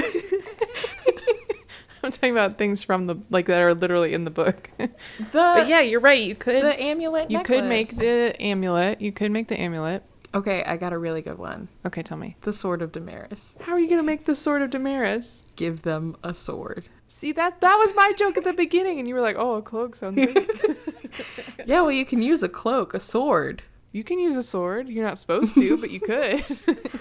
I'm 2.05 2.11
talking 2.11 2.33
about 2.33 2.59
things 2.59 2.83
from 2.83 3.07
the 3.07 3.17
like 3.31 3.47
that 3.47 3.61
are 3.61 3.75
literally 3.75 4.13
in 4.13 4.25
the 4.25 4.31
book. 4.31 4.71
The 4.79 4.89
but 5.33 5.69
yeah, 5.69 5.81
you're 5.81 6.01
right. 6.01 6.21
You 6.21 6.35
could 6.35 6.63
the 6.65 6.81
amulet 6.81 7.31
you 7.31 7.41
could 7.43 7.65
make 7.65 7.97
the 7.97 8.35
amulet. 8.41 9.01
You 9.01 9.13
could 9.13 9.31
make 9.31 9.49
the 9.49 9.61
amulet. 9.61 10.03
Okay, 10.35 10.65
I 10.65 10.77
got 10.79 10.93
a 10.93 10.99
really 10.99 11.23
good 11.23 11.39
one. 11.39 11.69
Okay, 11.87 12.03
tell 12.03 12.17
me. 12.17 12.37
The 12.41 12.53
sword 12.53 12.83
of 12.83 12.91
Damaris. 12.91 13.57
How 13.61 13.73
are 13.73 13.79
you 13.79 13.89
gonna 13.89 14.03
make 14.03 14.25
the 14.25 14.35
sword 14.35 14.63
of 14.63 14.71
Damaris? 14.71 15.45
Give 15.55 15.83
them 15.83 16.17
a 16.25 16.35
sword. 16.35 16.89
See 17.15 17.33
that 17.33 17.61
that 17.61 17.77
was 17.77 17.95
my 17.95 18.13
joke 18.17 18.37
at 18.39 18.45
the 18.45 18.53
beginning, 18.55 18.99
and 18.99 19.07
you 19.07 19.15
were 19.15 19.21
like, 19.21 19.37
"Oh, 19.39 19.55
a 19.57 19.63
cloak 19.63 19.95
sounds 19.95 20.17
good." 20.17 20.49
Yeah, 21.67 21.83
well, 21.83 21.93
you 21.93 22.07
can 22.07 22.23
use 22.23 22.43
a 22.43 22.49
cloak, 22.49 22.95
a 22.95 23.01
sword. 23.01 23.63
you 23.93 24.03
can 24.03 24.19
use 24.19 24.37
a 24.37 24.43
sword. 24.43 24.89
You're 24.89 25.05
not 25.05 25.19
supposed 25.19 25.55
to, 25.57 25.77
but 25.77 25.91
you 25.91 26.01
could. 26.01 26.43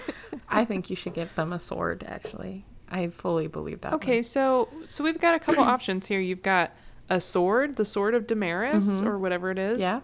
I 0.48 0.64
think 0.66 0.90
you 0.90 0.94
should 0.96 1.14
get 1.14 1.34
them 1.34 1.52
a 1.52 1.58
sword. 1.58 2.04
Actually, 2.06 2.64
I 2.90 3.08
fully 3.08 3.46
believe 3.48 3.80
that. 3.80 3.94
okay, 3.94 4.22
so 4.22 4.68
so 4.84 5.02
we've 5.02 5.18
got 5.20 5.34
a 5.34 5.38
couple 5.40 5.64
options 5.74 6.06
here. 6.08 6.20
You've 6.20 6.42
got 6.42 6.72
a 7.08 7.20
sword, 7.20 7.76
the 7.76 7.84
sword 7.86 8.14
of 8.14 8.26
Damaris, 8.26 9.00
Mhm. 9.00 9.06
or 9.06 9.18
whatever 9.18 9.50
it 9.50 9.58
is. 9.58 9.80
Yeah. 9.80 10.00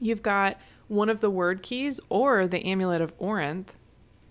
You've 0.00 0.22
got 0.22 0.56
one 0.86 1.08
of 1.10 1.20
the 1.20 1.30
Wyrdkeys, 1.30 1.98
or 2.08 2.46
the 2.46 2.64
amulet 2.64 3.00
of 3.02 3.16
Orynth, 3.18 3.70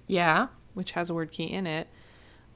Yeah. 0.08 0.48
which 0.74 0.92
has 0.94 1.10
a 1.10 1.14
Wyrdkey 1.14 1.52
in 1.52 1.68
it. 1.68 1.88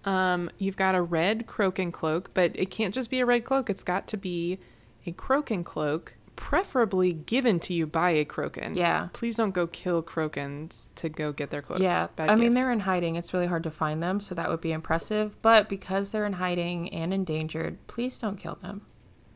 Um, 0.06 0.50
you've 0.58 0.78
got 0.78 0.96
a 0.96 1.02
red 1.02 1.46
Crochan 1.48 1.92
cloak, 1.92 2.32
but 2.34 2.52
it 2.56 2.72
can't 2.72 2.94
just 2.94 3.10
be 3.10 3.20
a 3.20 3.26
red 3.26 3.44
cloak. 3.44 3.70
It's 3.70 3.84
got 3.84 4.08
to 4.08 4.18
be 4.18 4.60
a 5.06 5.12
Crochan 5.12 5.64
cloak, 5.64 6.16
preferably 6.36 7.14
given 7.14 7.60
to 7.60 7.74
you 7.74 7.86
by 7.86 8.12
a 8.12 8.26
Crochan. 8.26 8.76
Yeah. 8.76 9.10
Please 9.14 9.38
don't 9.38 9.52
go 9.52 9.68
kill 9.68 10.02
Crochans 10.02 10.90
to 10.96 11.08
go 11.10 11.32
get 11.32 11.52
their 11.52 11.62
cloaks. 11.62 11.82
Yeah, 11.82 12.08
Bad 12.16 12.30
I 12.30 12.36
mean 12.36 12.56
they're 12.56 12.72
in 12.72 12.82
hiding. 12.82 13.16
It's 13.16 13.34
really 13.34 13.46
hard 13.48 13.64
to 13.64 13.72
find 13.72 14.02
them, 14.02 14.20
so 14.20 14.34
that 14.36 14.50
would 14.50 14.62
be 14.62 14.72
impressive. 14.72 15.40
But 15.42 15.70
because 15.70 16.12
they're 16.12 16.26
in 16.26 16.34
hiding 16.34 16.90
and 16.94 17.14
endangered, 17.14 17.78
please 17.88 18.18
don't 18.18 18.38
kill 18.38 18.58
them. 18.62 18.82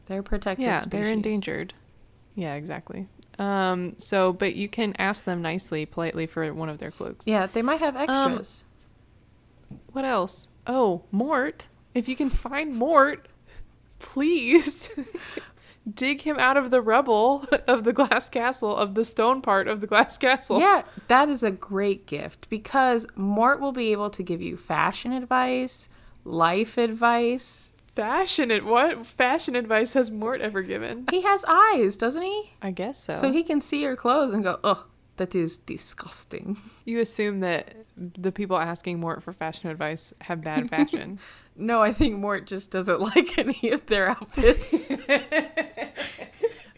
They're 0.07 0.24
protected. 0.24 0.66
yeah, 0.66 0.80
species. 0.82 0.91
they're 0.91 1.11
endangered. 1.11 1.74
Yeah, 2.36 2.55
exactly. 2.55 3.07
Um, 3.39 3.95
so, 3.97 4.34
but 4.34 4.55
you 4.55 4.68
can 4.68 4.93
ask 4.97 5.26
them 5.26 5.41
nicely, 5.41 5.86
politely 5.86 6.26
for 6.26 6.53
one 6.53 6.70
of 6.70 6.78
their 6.80 6.91
cloaks. 6.91 7.28
Yeah, 7.28 7.45
they 7.47 7.61
might 7.61 7.80
have 7.80 7.95
Um, 7.95 8.34
extras. 8.34 8.63
What 9.96 10.04
else? 10.04 10.50
Oh, 10.68 11.04
Mort. 11.10 11.70
If 11.93 12.10
you 12.10 12.18
can 12.18 12.30
find 12.30 12.76
Mort, 12.76 13.30
please 14.00 14.89
dig 15.93 16.20
him 16.20 16.36
out 16.38 16.58
of 16.58 16.70
the 16.70 16.82
rubble 16.82 17.46
of 17.68 17.86
the 17.86 17.93
glass 17.93 18.30
castle, 18.30 18.76
of 18.76 18.96
the 18.96 19.06
stone 19.06 19.41
part 19.41 19.70
of 19.70 19.80
the 19.80 19.88
glass 19.88 20.18
castle. 20.18 20.60
yeah, 20.60 20.82
that 21.08 21.30
is 21.30 21.43
a 21.43 21.52
great 21.52 22.08
gift 22.08 22.50
because 22.50 23.08
Mort 23.16 23.62
will 23.62 23.72
be 23.72 23.93
able 23.93 24.10
to 24.10 24.22
give 24.22 24.41
you 24.41 24.58
fashion 24.58 25.14
advice, 25.14 25.88
life 26.26 26.78
advice. 26.78 27.72
Fashion 27.88 28.52
it. 28.52 28.66
What 28.66 29.06
fashion 29.06 29.56
advice 29.56 29.93
has 29.93 30.12
Mort 30.12 30.41
ever 30.41 30.62
given? 30.62 31.06
He 31.10 31.22
has 31.22 31.46
eyes, 31.48 31.96
doesn't 31.96 32.22
he? 32.22 32.52
I 32.62 32.72
guess 32.72 33.02
so. 33.02 33.16
So 33.16 33.32
he 33.32 33.43
can 33.43 33.62
see 33.62 33.82
your 33.82 33.96
clothes 33.96 34.34
and 34.34 34.43
go, 34.43 34.60
"Oh, 34.62 34.88
that 35.18 35.36
is 35.36 35.57
disgusting." 35.57 36.57
you 36.86 36.99
assume 36.99 37.39
that 37.41 37.74
the 37.97 38.32
people 38.32 38.57
asking 38.57 38.99
Mort 38.99 39.24
for 39.24 39.34
fashion 39.34 39.70
advice 39.70 40.13
have 40.22 40.41
bad 40.43 40.70
fashion. 40.76 41.20
No, 41.55 41.82
I 41.82 41.93
think 41.93 42.18
Mort 42.18 42.45
just 42.47 42.72
doesn't 42.72 42.99
like 43.16 43.38
any 43.38 43.72
of 43.72 43.86
their 43.86 44.09
outfits. 44.09 44.89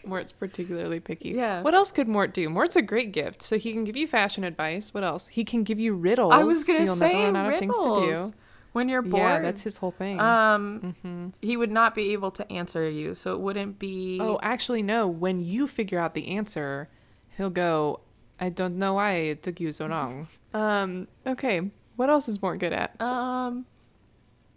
Mort's 0.04 0.32
particularly 0.32 1.00
picky. 1.00 1.30
Yeah. 1.30 1.60
What 1.62 1.74
else 1.74 1.92
could 1.92 2.08
Mort 2.08 2.32
do? 2.32 2.48
Mort's 2.48 2.76
a 2.76 2.82
great 2.82 3.12
gift. 3.12 3.42
So 3.42 3.58
he 3.58 3.72
can 3.72 3.84
give 3.84 3.94
you 3.96 4.06
fashion 4.06 4.42
advice. 4.42 4.94
What 4.94 5.04
else? 5.04 5.28
He 5.28 5.44
can 5.44 5.64
give 5.64 5.78
you 5.78 5.94
riddles. 5.94 6.32
I 6.32 6.44
was 6.44 6.64
gonna 6.64 6.84
you'll 6.84 6.94
say 6.96 7.12
never 7.12 7.24
run 7.26 7.36
out 7.36 7.46
of 7.46 7.60
riddles. 7.60 7.76
things 7.76 7.84
to 7.84 8.30
do. 8.30 8.34
When 8.72 8.88
you're 8.88 9.02
bored, 9.02 9.22
Yeah, 9.22 9.40
that's 9.40 9.62
his 9.62 9.78
whole 9.78 9.90
thing. 9.90 10.20
um, 10.20 10.94
hmm 11.02 11.28
he 11.42 11.56
would 11.56 11.70
not 11.70 11.94
be 11.94 12.12
able 12.12 12.30
to 12.32 12.50
answer 12.52 12.88
you, 12.88 13.14
so 13.14 13.34
it 13.34 13.40
wouldn't 13.40 13.78
be. 13.78 14.18
Oh, 14.20 14.38
actually, 14.42 14.82
no. 14.82 15.06
When 15.08 15.40
you 15.40 15.66
figure 15.66 15.98
out 15.98 16.14
the 16.14 16.28
answer, 16.28 16.88
he'll 17.36 17.50
go, 17.50 18.00
I 18.40 18.48
don't 18.48 18.78
know 18.78 18.94
why 18.94 19.12
it 19.12 19.42
took 19.42 19.60
you 19.60 19.72
so 19.72 19.86
long. 19.86 20.28
um, 20.54 21.08
okay. 21.26 21.70
What 21.96 22.08
else 22.10 22.28
is 22.28 22.40
Mort 22.40 22.60
good 22.60 22.72
at? 22.72 23.00
um, 23.00 23.66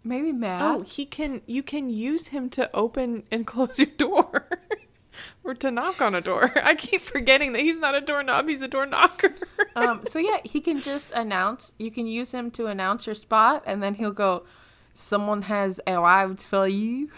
maybe 0.04 0.32
math. 0.32 0.62
Oh, 0.62 0.82
he 0.82 1.04
can. 1.06 1.42
You 1.46 1.62
can 1.62 1.88
use 1.88 2.28
him 2.28 2.48
to 2.50 2.70
open 2.74 3.24
and 3.30 3.46
close 3.52 3.78
your 3.80 3.88
door, 3.96 4.48
or 5.44 5.54
to 5.54 5.70
knock 5.70 6.00
on 6.00 6.14
a 6.14 6.20
door. 6.20 6.52
I 6.62 6.74
keep 6.76 7.00
forgetting 7.00 7.52
that 7.54 7.62
he's 7.62 7.80
not 7.80 7.96
a 7.96 8.00
doorknob; 8.00 8.48
he's 8.48 8.62
a 8.62 8.68
door 8.68 8.86
knocker. 8.86 9.34
um, 9.74 10.04
so 10.06 10.20
yeah, 10.20 10.38
he 10.44 10.60
can 10.60 10.80
just 10.80 11.10
announce. 11.12 11.72
You 11.78 11.90
can 11.90 12.06
use 12.06 12.30
him 12.32 12.50
to 12.52 12.66
announce 12.66 13.06
your 13.06 13.14
spot, 13.16 13.64
and 13.66 13.82
then 13.82 13.94
he'll 13.94 14.12
go. 14.12 14.44
Someone 14.94 15.42
has 15.42 15.80
arrived 15.86 16.42
for 16.42 16.68
you. 16.68 17.10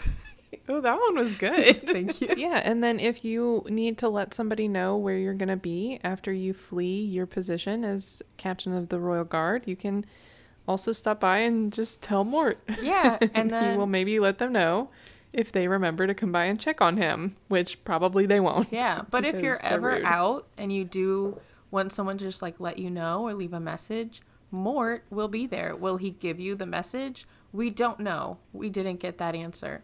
oh, 0.69 0.81
that 0.81 0.99
one 0.99 1.15
was 1.15 1.33
good. 1.33 1.87
Thank 1.87 2.21
you. 2.21 2.33
yeah, 2.37 2.61
and 2.63 2.83
then 2.83 2.99
if 2.99 3.23
you 3.23 3.65
need 3.69 3.97
to 3.99 4.09
let 4.09 4.33
somebody 4.33 4.67
know 4.67 4.95
where 4.97 5.17
you're 5.17 5.33
gonna 5.33 5.57
be 5.57 5.99
after 6.03 6.31
you 6.31 6.53
flee 6.53 7.03
your 7.03 7.25
position 7.25 7.83
as 7.83 8.21
captain 8.37 8.73
of 8.73 8.89
the 8.89 8.99
royal 8.99 9.23
guard, 9.23 9.63
you 9.67 9.75
can 9.75 10.05
also 10.67 10.91
stop 10.91 11.19
by 11.19 11.39
and 11.39 11.71
just 11.71 12.01
tell 12.01 12.23
Mort. 12.23 12.59
Yeah, 12.81 13.17
and 13.33 13.51
he 13.71 13.77
will 13.77 13.87
maybe 13.87 14.19
let 14.19 14.37
them 14.37 14.51
know 14.51 14.89
if 15.33 15.51
they 15.51 15.67
remember 15.67 16.07
to 16.07 16.13
come 16.13 16.31
by 16.31 16.45
and 16.45 16.59
check 16.59 16.81
on 16.81 16.97
him, 16.97 17.35
which 17.47 17.83
probably 17.83 18.25
they 18.25 18.39
won't. 18.39 18.71
yeah, 18.71 19.01
but 19.09 19.25
if 19.25 19.41
you're 19.41 19.53
because 19.53 19.61
they're 19.61 19.71
ever 19.71 19.91
rude. 19.91 20.03
out 20.05 20.47
and 20.57 20.71
you 20.71 20.83
do 20.85 21.39
want 21.71 21.91
someone 21.91 22.17
to 22.17 22.25
just 22.25 22.41
like 22.41 22.59
let 22.59 22.77
you 22.79 22.89
know 22.89 23.27
or 23.27 23.33
leave 23.33 23.53
a 23.53 23.59
message, 23.59 24.21
Mort 24.49 25.03
will 25.09 25.27
be 25.27 25.45
there. 25.45 25.75
Will 25.75 25.97
he 25.97 26.11
give 26.11 26.39
you 26.39 26.55
the 26.55 26.65
message? 26.65 27.27
We 27.51 27.69
don't 27.69 27.99
know. 27.99 28.37
We 28.53 28.69
didn't 28.69 28.99
get 28.99 29.17
that 29.17 29.35
answer. 29.35 29.81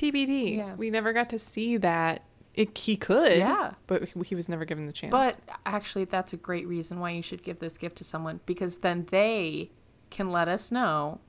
TBD. 0.00 0.56
Yeah. 0.56 0.74
We 0.74 0.90
never 0.90 1.12
got 1.12 1.28
to 1.30 1.38
see 1.38 1.76
that. 1.78 2.22
It, 2.54 2.76
he 2.76 2.96
could. 2.96 3.38
Yeah. 3.38 3.74
But 3.86 4.08
he 4.26 4.34
was 4.34 4.48
never 4.48 4.64
given 4.64 4.86
the 4.86 4.92
chance. 4.92 5.12
But 5.12 5.36
actually, 5.64 6.04
that's 6.04 6.32
a 6.32 6.36
great 6.36 6.66
reason 6.66 6.98
why 6.98 7.10
you 7.10 7.22
should 7.22 7.42
give 7.42 7.60
this 7.60 7.78
gift 7.78 7.96
to 7.96 8.04
someone 8.04 8.40
because 8.46 8.78
then 8.78 9.06
they 9.10 9.70
can 10.10 10.30
let 10.32 10.48
us 10.48 10.72
know 10.72 11.20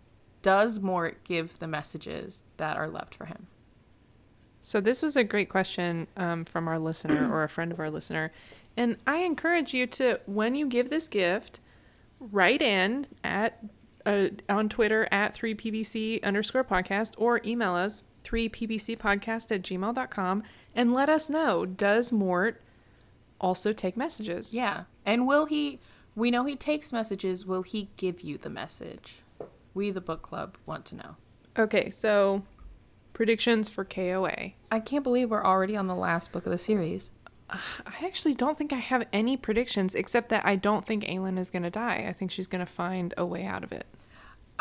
does 0.42 0.80
Mort 0.80 1.24
give 1.24 1.60
the 1.60 1.68
messages 1.68 2.44
that 2.58 2.78
are 2.78 2.90
left 2.90 3.14
for 3.14 3.26
him? 3.26 3.48
So 4.62 4.80
this 4.80 5.02
was 5.02 5.16
a 5.16 5.24
great 5.24 5.50
question 5.50 6.08
um, 6.18 6.46
from 6.46 6.68
our 6.68 6.80
listener 6.80 7.32
or 7.32 7.44
a 7.44 7.50
friend 7.50 7.72
of 7.72 7.80
our 7.80 7.90
listener, 7.90 8.32
and 8.78 8.98
I 9.06 9.18
encourage 9.18 9.74
you 9.74 9.88
to 9.88 10.20
when 10.26 10.56
you 10.56 10.68
give 10.68 10.90
this 10.90 11.08
gift, 11.08 11.60
write 12.20 12.62
in 12.62 13.06
at 13.24 13.64
uh, 14.06 14.30
on 14.50 14.70
Twitter 14.70 15.08
at 15.12 15.34
three 15.34 15.54
pbc 15.54 16.24
underscore 16.24 16.64
podcast 16.64 17.14
or 17.18 17.40
email 17.46 17.76
us 17.76 18.04
three 18.24 18.50
pbc 18.50 18.98
podcast 18.98 19.52
at 19.52 19.62
gmail.com 19.62 20.44
and 20.76 20.94
let 20.94 21.10
us 21.10 21.30
know 21.30 21.66
does 21.66 22.12
Mort 22.12 22.62
also 23.40 23.74
take 23.74 23.98
messages? 23.98 24.54
Yeah. 24.54 24.84
And 25.06 25.28
will 25.28 25.46
he 25.46 25.80
We 26.16 26.30
know 26.32 26.46
he 26.46 26.56
takes 26.56 26.92
messages. 26.92 27.46
Will 27.46 27.64
he 27.64 27.90
give 27.98 28.22
you 28.22 28.38
the 28.38 28.50
message? 28.50 29.18
We, 29.74 29.90
the 29.92 30.02
book 30.02 30.22
club, 30.22 30.58
want 30.66 30.86
to 30.88 30.96
know. 30.96 31.16
Okay, 31.58 31.90
so 31.92 32.44
predictions 33.14 33.70
for 33.70 33.86
KOA. 33.86 34.52
I 34.72 34.80
can't 34.80 35.04
believe 35.04 35.32
we're 35.32 35.44
already 35.46 35.78
on 35.78 35.88
the 35.88 35.96
last 35.96 36.32
book 36.32 36.46
of 36.46 36.52
the 36.52 36.58
series. 36.58 37.12
I 37.50 38.06
actually 38.06 38.34
don't 38.34 38.58
think 38.58 38.74
I 38.74 38.78
have 38.78 39.08
any 39.14 39.38
predictions 39.38 39.96
except 39.96 40.30
that 40.30 40.46
I 40.46 40.56
don't 40.56 40.86
think 40.86 41.04
Aelin 41.06 41.38
is 41.38 41.50
going 41.50 41.64
to 41.64 41.70
die. 41.70 42.06
I 42.08 42.14
think 42.14 42.32
she's 42.32 42.48
going 42.48 42.66
to 42.66 42.72
find 42.72 43.14
a 43.18 43.26
way 43.26 43.46
out 43.46 43.64
of 43.64 43.72
it. 43.72 43.86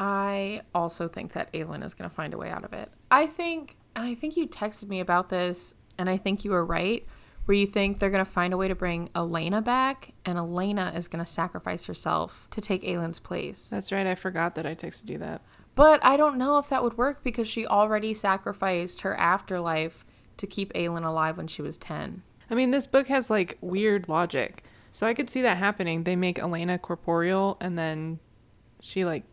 I 0.00 0.62
also 0.74 1.08
think 1.08 1.34
that 1.34 1.52
Aelin 1.52 1.84
is 1.84 1.92
going 1.92 2.08
to 2.08 2.16
find 2.16 2.32
a 2.32 2.38
way 2.38 2.48
out 2.48 2.64
of 2.64 2.72
it. 2.72 2.90
I 3.10 3.26
think, 3.26 3.76
and 3.94 4.06
I 4.06 4.14
think 4.14 4.34
you 4.34 4.48
texted 4.48 4.88
me 4.88 4.98
about 4.98 5.28
this, 5.28 5.74
and 5.98 6.08
I 6.08 6.16
think 6.16 6.42
you 6.42 6.52
were 6.52 6.64
right, 6.64 7.06
where 7.44 7.56
you 7.56 7.66
think 7.66 7.98
they're 7.98 8.10
going 8.10 8.24
to 8.24 8.30
find 8.30 8.54
a 8.54 8.56
way 8.56 8.66
to 8.66 8.74
bring 8.74 9.10
Elena 9.14 9.60
back, 9.60 10.12
and 10.24 10.38
Elena 10.38 10.92
is 10.96 11.06
going 11.06 11.22
to 11.22 11.30
sacrifice 11.30 11.84
herself 11.84 12.48
to 12.50 12.62
take 12.62 12.82
Aelin's 12.82 13.20
place. 13.20 13.68
That's 13.70 13.92
right. 13.92 14.06
I 14.06 14.14
forgot 14.14 14.54
that 14.54 14.64
I 14.64 14.74
texted 14.74 15.10
you 15.10 15.18
that. 15.18 15.42
But 15.74 16.02
I 16.02 16.16
don't 16.16 16.38
know 16.38 16.56
if 16.56 16.70
that 16.70 16.82
would 16.82 16.96
work 16.96 17.22
because 17.22 17.46
she 17.46 17.66
already 17.66 18.14
sacrificed 18.14 19.02
her 19.02 19.14
afterlife 19.16 20.06
to 20.38 20.46
keep 20.46 20.72
Aelin 20.72 21.04
alive 21.04 21.36
when 21.36 21.46
she 21.46 21.60
was 21.60 21.76
10. 21.76 22.22
I 22.50 22.54
mean, 22.54 22.70
this 22.70 22.86
book 22.86 23.08
has 23.08 23.28
like 23.28 23.58
weird 23.60 24.08
logic. 24.08 24.64
So 24.92 25.06
I 25.06 25.14
could 25.14 25.28
see 25.28 25.42
that 25.42 25.58
happening. 25.58 26.04
They 26.04 26.16
make 26.16 26.38
Elena 26.38 26.78
corporeal 26.78 27.58
and 27.60 27.78
then 27.78 28.18
she 28.80 29.04
like 29.04 29.24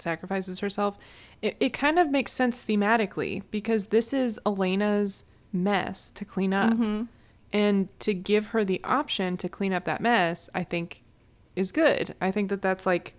sacrifices 0.00 0.60
herself. 0.60 0.98
It, 1.42 1.56
it 1.60 1.72
kind 1.72 1.98
of 1.98 2.10
makes 2.10 2.32
sense 2.32 2.64
thematically 2.64 3.42
because 3.50 3.86
this 3.86 4.12
is 4.12 4.38
Elena's 4.46 5.24
mess 5.52 6.10
to 6.10 6.24
clean 6.24 6.52
up. 6.52 6.74
Mm-hmm. 6.74 7.02
And 7.52 7.88
to 8.00 8.12
give 8.12 8.46
her 8.46 8.64
the 8.64 8.80
option 8.84 9.36
to 9.38 9.48
clean 9.48 9.72
up 9.72 9.84
that 9.84 10.00
mess, 10.00 10.50
I 10.54 10.64
think 10.64 11.04
is 11.54 11.72
good. 11.72 12.14
I 12.20 12.30
think 12.30 12.50
that 12.50 12.60
that's 12.60 12.84
like 12.84 13.14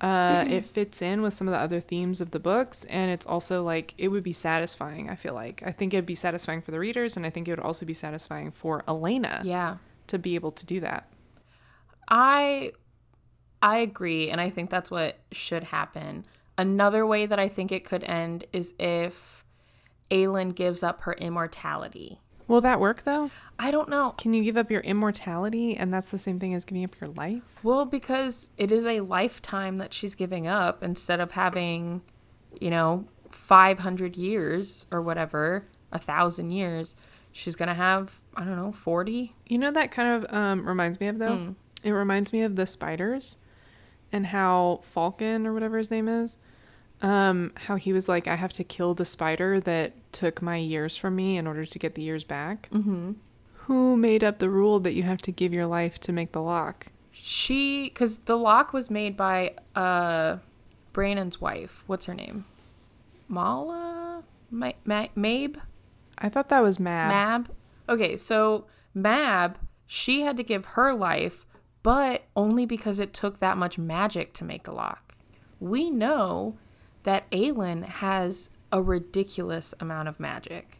uh, 0.00 0.46
it 0.48 0.64
fits 0.64 1.02
in 1.02 1.20
with 1.20 1.34
some 1.34 1.46
of 1.46 1.52
the 1.52 1.58
other 1.58 1.78
themes 1.80 2.22
of 2.22 2.30
the 2.30 2.40
books, 2.40 2.84
and 2.84 3.10
it's 3.10 3.26
also 3.26 3.62
like 3.62 3.92
it 3.98 4.08
would 4.08 4.22
be 4.22 4.32
satisfying. 4.32 5.10
I 5.10 5.14
feel 5.14 5.34
like 5.34 5.62
I 5.66 5.72
think 5.72 5.92
it'd 5.92 6.06
be 6.06 6.14
satisfying 6.14 6.62
for 6.62 6.70
the 6.70 6.78
readers, 6.78 7.18
and 7.18 7.26
I 7.26 7.30
think 7.30 7.48
it 7.48 7.50
would 7.50 7.60
also 7.60 7.84
be 7.84 7.92
satisfying 7.92 8.50
for 8.50 8.82
Elena 8.88 9.42
Yeah. 9.44 9.76
to 10.06 10.18
be 10.18 10.36
able 10.36 10.52
to 10.52 10.64
do 10.64 10.80
that. 10.80 11.12
I 12.08 12.72
I 13.62 13.78
agree 13.78 14.30
and 14.30 14.40
I 14.40 14.50
think 14.50 14.70
that's 14.70 14.90
what 14.90 15.18
should 15.32 15.64
happen. 15.64 16.26
Another 16.56 17.06
way 17.06 17.26
that 17.26 17.38
I 17.38 17.48
think 17.48 17.72
it 17.72 17.84
could 17.84 18.04
end 18.04 18.44
is 18.52 18.74
if 18.78 19.44
Aelin 20.10 20.54
gives 20.54 20.82
up 20.82 21.02
her 21.02 21.14
immortality. 21.14 22.20
Will 22.50 22.60
that 22.62 22.80
work 22.80 23.04
though? 23.04 23.30
I 23.60 23.70
don't 23.70 23.88
know. 23.88 24.10
Can 24.18 24.34
you 24.34 24.42
give 24.42 24.56
up 24.56 24.72
your 24.72 24.80
immortality, 24.80 25.76
and 25.76 25.94
that's 25.94 26.08
the 26.10 26.18
same 26.18 26.40
thing 26.40 26.52
as 26.52 26.64
giving 26.64 26.82
up 26.82 27.00
your 27.00 27.10
life? 27.10 27.42
Well, 27.62 27.84
because 27.84 28.50
it 28.56 28.72
is 28.72 28.84
a 28.86 29.00
lifetime 29.00 29.76
that 29.76 29.94
she's 29.94 30.16
giving 30.16 30.48
up 30.48 30.82
instead 30.82 31.20
of 31.20 31.30
having, 31.30 32.02
you 32.60 32.70
know, 32.70 33.06
500 33.30 34.16
years 34.16 34.84
or 34.90 35.00
whatever, 35.00 35.64
a 35.92 35.98
thousand 36.00 36.50
years. 36.50 36.96
She's 37.30 37.54
going 37.54 37.68
to 37.68 37.74
have, 37.74 38.20
I 38.34 38.44
don't 38.44 38.56
know, 38.56 38.72
40. 38.72 39.32
You 39.46 39.58
know 39.58 39.70
that 39.70 39.92
kind 39.92 40.24
of 40.24 40.34
um, 40.34 40.66
reminds 40.66 40.98
me 40.98 41.06
of 41.06 41.18
though. 41.18 41.36
Hmm. 41.36 41.52
It 41.84 41.92
reminds 41.92 42.32
me 42.32 42.42
of 42.42 42.56
the 42.56 42.66
spiders, 42.66 43.36
and 44.12 44.26
how 44.26 44.82
Falkan 44.94 45.46
or 45.46 45.52
whatever 45.52 45.78
his 45.78 45.90
name 45.90 46.08
is, 46.08 46.36
um, 47.02 47.52
how 47.56 47.76
he 47.76 47.92
was 47.92 48.08
like, 48.08 48.26
I 48.26 48.34
have 48.34 48.52
to 48.54 48.64
kill 48.64 48.94
the 48.94 49.04
spider 49.04 49.60
that 49.60 49.92
took 50.12 50.42
my 50.42 50.56
years 50.56 50.96
from 50.96 51.16
me 51.16 51.36
in 51.36 51.46
order 51.46 51.64
to 51.64 51.78
get 51.78 51.94
the 51.94 52.02
years 52.02 52.24
back. 52.24 52.68
Mm-hmm. 52.72 53.12
Who 53.52 53.96
made 53.96 54.24
up 54.24 54.38
the 54.38 54.50
rule 54.50 54.80
that 54.80 54.94
you 54.94 55.04
have 55.04 55.22
to 55.22 55.32
give 55.32 55.52
your 55.52 55.66
life 55.66 55.98
to 56.00 56.12
make 56.12 56.32
the 56.32 56.42
lock? 56.42 56.86
She, 57.12 57.84
because 57.84 58.20
the 58.20 58.36
lock 58.36 58.72
was 58.72 58.90
made 58.90 59.16
by 59.16 59.54
uh, 59.74 60.38
Brannon's 60.92 61.40
wife. 61.40 61.84
What's 61.86 62.06
her 62.06 62.14
name? 62.14 62.44
Mala? 63.28 64.24
Ma- 64.50 64.72
Ma- 64.84 65.08
Mabe? 65.14 65.56
I 66.18 66.28
thought 66.28 66.48
that 66.48 66.62
was 66.62 66.80
Mab. 66.80 67.10
Mab? 67.10 67.50
Okay, 67.88 68.16
so 68.16 68.66
Mab, 68.94 69.58
she 69.86 70.22
had 70.22 70.36
to 70.36 70.42
give 70.42 70.64
her 70.66 70.92
life, 70.92 71.46
but 71.82 72.24
only 72.36 72.66
because 72.66 72.98
it 73.00 73.12
took 73.14 73.38
that 73.40 73.56
much 73.56 73.78
magic 73.78 74.32
to 74.34 74.44
make 74.44 74.64
the 74.64 74.72
lock. 74.72 75.14
We 75.58 75.90
know 75.90 76.56
that 77.04 77.30
Aelin 77.30 77.84
has 77.84 78.50
a 78.72 78.82
ridiculous 78.82 79.74
amount 79.80 80.08
of 80.08 80.20
magic. 80.20 80.78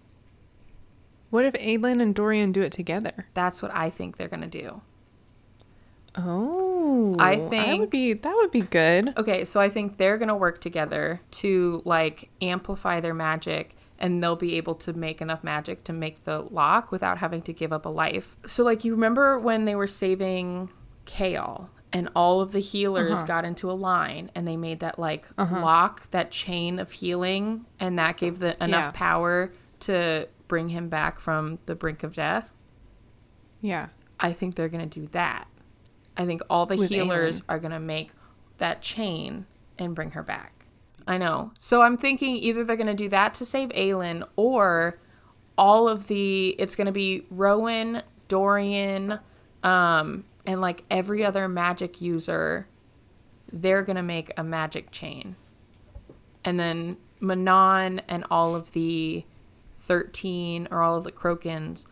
What 1.31 1.45
if 1.45 1.55
Aelin 1.55 2.03
and 2.03 2.15
Dorian 2.15 2.53
do 2.53 2.61
it 2.63 2.73
together? 2.73 3.27
That's 3.35 3.63
what 3.63 3.75
I 3.75 3.89
think 3.91 4.17
they're 4.17 4.29
going 4.29 4.41
to 4.43 4.47
do. 4.47 4.83
Oh, 6.17 7.15
I 7.19 7.37
that 7.37 7.51
think- 7.51 7.81
would 7.81 7.91
be 7.91 8.13
that 8.15 8.35
would 8.35 8.51
be 8.51 8.63
good. 8.63 9.17
Okay, 9.17 9.45
so 9.45 9.61
I 9.61 9.69
think 9.69 9.97
they're 9.97 10.19
going 10.19 10.29
to 10.29 10.35
work 10.35 10.61
together 10.61 11.21
to 11.33 11.83
like 11.85 12.31
amplify 12.43 12.99
their 13.01 13.15
magic 13.15 13.77
and 13.99 14.23
they'll 14.23 14.35
be 14.35 14.57
able 14.57 14.75
to 14.75 14.93
make 14.93 15.21
enough 15.21 15.45
magic 15.45 15.85
to 15.85 15.93
make 15.93 16.25
the 16.25 16.41
lock 16.41 16.91
without 16.91 17.19
having 17.19 17.43
to 17.43 17.53
give 17.53 17.73
up 17.73 17.85
a 17.87 17.89
life. 17.91 18.37
So 18.47 18.65
like 18.65 18.85
you 18.85 18.93
remember 18.93 19.39
when 19.39 19.67
they 19.67 19.75
were 19.77 19.87
saving 19.87 20.71
Chaol 21.17 21.69
and 21.93 22.09
all 22.15 22.41
of 22.41 22.53
the 22.53 22.61
healers 22.61 23.19
Uh-huh. 23.19 23.27
got 23.27 23.45
into 23.45 23.71
a 23.71 23.73
line 23.75 24.31
and 24.35 24.47
they 24.47 24.57
made 24.57 24.81
that 24.81 24.99
like 24.99 25.29
lock, 25.39 26.11
that 26.11 26.31
chain 26.31 26.79
of 26.79 26.93
healing 26.93 27.67
and 27.81 27.99
that 27.99 28.17
gave 28.17 28.39
the 28.39 28.53
enough 28.63 28.87
Yeah. 28.87 28.91
power 28.95 29.53
to 29.81 30.29
bring 30.49 30.69
him 30.71 30.89
back 30.89 31.19
from 31.21 31.59
the 31.67 31.75
brink 31.75 32.03
of 32.03 32.15
death. 32.15 32.51
Yeah. 33.61 33.89
I 34.19 34.33
think 34.33 34.55
they're 34.55 34.69
going 34.69 34.89
to 34.89 35.01
do 35.01 35.07
that. 35.09 35.47
I 36.17 36.27
think 36.27 36.43
all 36.51 36.67
the 36.67 36.77
With 36.77 36.91
healers 36.91 37.41
Aelin. 37.41 37.45
are 37.49 37.59
going 37.59 37.73
to 37.73 37.81
make 37.81 38.13
that 38.59 38.83
chain 38.83 39.47
and 39.79 39.95
bring 39.95 40.11
her 40.13 40.23
back. 40.23 40.67
I 41.07 41.17
know. 41.19 41.53
So 41.59 41.83
I'm 41.83 41.97
thinking 41.97 42.37
either 42.37 42.63
they're 42.63 42.77
going 42.77 42.87
to 42.87 42.95
do 42.95 43.09
that 43.09 43.33
to 43.35 43.45
save 43.45 43.71
Aelin 43.71 44.27
or 44.37 44.95
all 45.57 45.89
of 45.89 46.07
the 46.09 46.49
it's 46.59 46.75
going 46.77 46.87
to 46.87 46.93
be 46.93 47.27
Rowan, 47.31 48.03
Dorian, 48.29 49.19
um 49.63 50.25
and 50.47 50.61
like 50.61 50.85
every 50.91 51.25
other 51.25 51.49
magic 51.49 52.01
user 52.01 52.67
they're 53.53 53.83
going 53.83 53.97
to 53.97 54.03
make 54.03 54.33
a 54.37 54.45
magic 54.45 54.91
chain. 54.91 55.37
And 56.45 56.59
then 56.59 56.97
Manon 57.21 58.01
and 58.09 58.25
all 58.31 58.55
of 58.55 58.73
the 58.73 59.25
13 59.81 60.69
or 60.71 60.83
all 60.83 60.97
of 60.97 61.05
the 61.05 61.13
Crochans, 61.13 61.85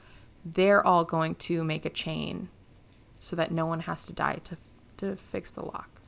they're 0.44 0.86
all 0.86 1.04
going 1.04 1.34
to 1.34 1.64
make 1.64 1.84
a 1.84 1.90
chain 1.90 2.48
so 3.20 3.36
that 3.36 3.50
no 3.50 3.66
one 3.66 3.80
has 3.80 4.04
to 4.06 4.12
die 4.12 4.36
to 4.44 4.56
to 4.98 5.14
fix 5.14 5.52
the 5.52 5.62
lock. 5.62 6.00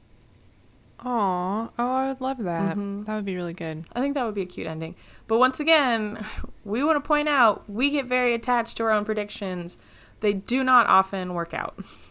Aw, 1.00 1.70
oh, 1.78 1.92
I 1.92 2.08
would 2.08 2.20
love 2.20 2.38
that. 2.38 2.76
Mm-hmm. 2.76 3.04
That 3.04 3.14
would 3.14 3.24
be 3.24 3.36
really 3.36 3.54
good. 3.54 3.84
I 3.92 4.00
think 4.00 4.14
that 4.14 4.24
would 4.24 4.34
be 4.34 4.42
a 4.42 4.46
cute 4.46 4.66
ending. 4.66 4.96
But 5.28 5.38
once 5.38 5.60
again, 5.60 6.24
we 6.64 6.82
want 6.82 6.96
to 6.96 7.06
point 7.06 7.28
out 7.28 7.70
we 7.70 7.90
get 7.90 8.06
very 8.06 8.34
attached 8.34 8.76
to 8.78 8.82
our 8.84 8.90
own 8.90 9.04
predictions. 9.04 9.78
They 10.20 10.32
do 10.32 10.64
not 10.64 10.88
often 10.88 11.34
work 11.34 11.54
out. 11.54 11.78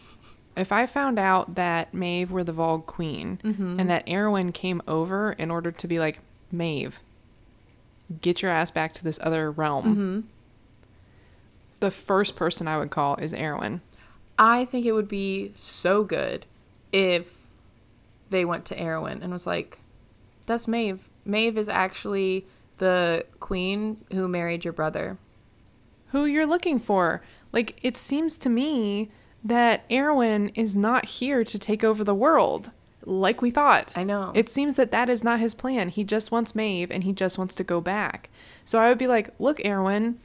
If 0.56 0.72
I 0.72 0.86
found 0.86 1.18
out 1.18 1.54
that 1.54 1.94
Maeve 1.94 2.30
were 2.30 2.44
the 2.44 2.52
Valg 2.52 2.86
Queen 2.86 3.38
Mm-hmm. 3.42 3.80
and 3.80 3.88
that 3.90 4.06
Erawan 4.06 4.52
came 4.52 4.82
over 4.88 5.32
in 5.32 5.50
order 5.50 5.70
to 5.70 5.88
be 5.88 5.98
like, 5.98 6.20
Maeve, 6.52 7.00
get 8.20 8.42
your 8.42 8.50
ass 8.50 8.70
back 8.70 8.92
to 8.94 9.04
this 9.04 9.18
other 9.22 9.50
realm, 9.50 9.84
Mm-hmm. 9.84 10.20
the 11.80 11.90
first 11.90 12.36
person 12.36 12.68
I 12.68 12.78
would 12.78 12.90
call 12.90 13.16
is 13.16 13.32
Erawan. 13.32 13.80
I 14.38 14.64
think 14.64 14.86
it 14.86 14.92
would 14.92 15.08
be 15.08 15.52
so 15.54 16.02
good 16.04 16.46
if 16.92 17.36
they 18.30 18.44
went 18.44 18.64
to 18.66 18.76
Erawan 18.76 19.22
and 19.22 19.32
was 19.32 19.46
like, 19.46 19.78
"That's 20.46 20.66
Maeve. 20.68 21.08
Maeve 21.24 21.56
is 21.58 21.68
actually 21.68 22.46
the 22.78 23.24
queen 23.38 23.98
who 24.12 24.26
married 24.28 24.64
your 24.64 24.72
brother." 24.72 25.18
Who 26.08 26.24
you're 26.24 26.46
looking 26.46 26.78
for. 26.80 27.22
Like, 27.52 27.78
it 27.82 27.96
seems 27.96 28.36
to 28.38 28.48
me 28.48 29.10
that 29.42 29.88
Erawan 29.88 30.52
is 30.54 30.76
not 30.76 31.06
here 31.06 31.44
to 31.44 31.58
take 31.58 31.82
over 31.82 32.04
the 32.04 32.14
world 32.14 32.70
like 33.04 33.40
we 33.40 33.50
thought. 33.50 33.96
I 33.96 34.04
know. 34.04 34.32
It 34.34 34.48
seems 34.48 34.74
that 34.76 34.90
that 34.90 35.08
is 35.08 35.24
not 35.24 35.40
his 35.40 35.54
plan. 35.54 35.88
He 35.88 36.04
just 36.04 36.30
wants 36.30 36.54
Maeve 36.54 36.90
and 36.90 37.04
he 37.04 37.12
just 37.12 37.38
wants 37.38 37.54
to 37.56 37.64
go 37.64 37.80
back. 37.80 38.28
So 38.64 38.78
I 38.78 38.88
would 38.88 38.98
be 38.98 39.06
like, 39.06 39.30
look, 39.38 39.58
Erawan, 39.58 40.16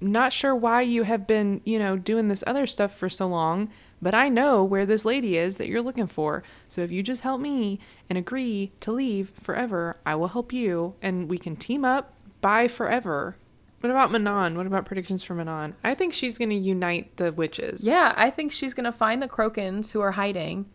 not 0.00 0.32
sure 0.32 0.54
why 0.54 0.82
you 0.82 1.02
have 1.02 1.26
been, 1.26 1.60
you 1.64 1.78
know, 1.78 1.96
doing 1.96 2.28
this 2.28 2.44
other 2.46 2.66
stuff 2.66 2.94
for 2.94 3.08
so 3.08 3.26
long, 3.26 3.68
but 4.00 4.14
I 4.14 4.28
know 4.28 4.62
where 4.64 4.86
this 4.86 5.04
lady 5.04 5.36
is 5.36 5.56
that 5.56 5.68
you're 5.68 5.82
looking 5.82 6.06
for. 6.06 6.42
So 6.68 6.82
if 6.82 6.90
you 6.90 7.02
just 7.02 7.22
help 7.22 7.40
me 7.40 7.80
and 8.08 8.16
agree 8.16 8.72
to 8.80 8.92
leave 8.92 9.32
forever, 9.40 9.96
I 10.06 10.14
will 10.14 10.28
help 10.28 10.52
you 10.52 10.94
and 11.02 11.28
we 11.28 11.36
can 11.36 11.56
team 11.56 11.84
up 11.84 12.14
by 12.40 12.68
forever. 12.68 13.36
What 13.80 13.90
about 13.90 14.10
Manon? 14.10 14.56
What 14.56 14.66
about 14.66 14.84
predictions 14.84 15.22
for 15.22 15.34
Manon? 15.34 15.74
I 15.84 15.94
think 15.94 16.12
she's 16.12 16.36
going 16.36 16.50
to 16.50 16.56
unite 16.56 17.16
the 17.16 17.32
witches. 17.32 17.86
Yeah, 17.86 18.12
I 18.16 18.30
think 18.30 18.50
she's 18.52 18.74
gonna 18.74 18.90
find 18.92 19.22
the 19.22 19.28
Crochans 19.28 19.92
who 19.92 20.00
are 20.00 20.12
hiding, 20.12 20.66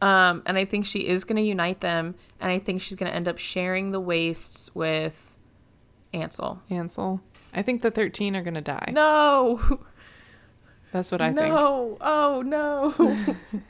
um, 0.00 0.42
and 0.46 0.56
I 0.56 0.64
think 0.64 0.86
she 0.86 1.08
is 1.08 1.24
gonna 1.24 1.40
unite 1.40 1.80
them, 1.80 2.14
and 2.40 2.52
I 2.52 2.58
think 2.60 2.80
she's 2.80 2.96
gonna 2.96 3.10
end 3.10 3.26
up 3.26 3.38
sharing 3.38 3.90
the 3.90 3.98
wastes 4.00 4.72
with 4.74 5.36
Ansel. 6.12 6.60
Ansel. 6.70 7.20
I 7.52 7.62
think 7.62 7.82
the 7.82 7.90
13 7.90 8.36
are 8.36 8.42
going 8.42 8.54
to 8.54 8.60
die. 8.60 8.90
No, 8.92 9.60
That's 10.92 11.10
what 11.10 11.20
I 11.20 11.32
think. 11.32 11.38
no, 11.48 11.96
oh 12.00 12.42
no. 12.44 12.94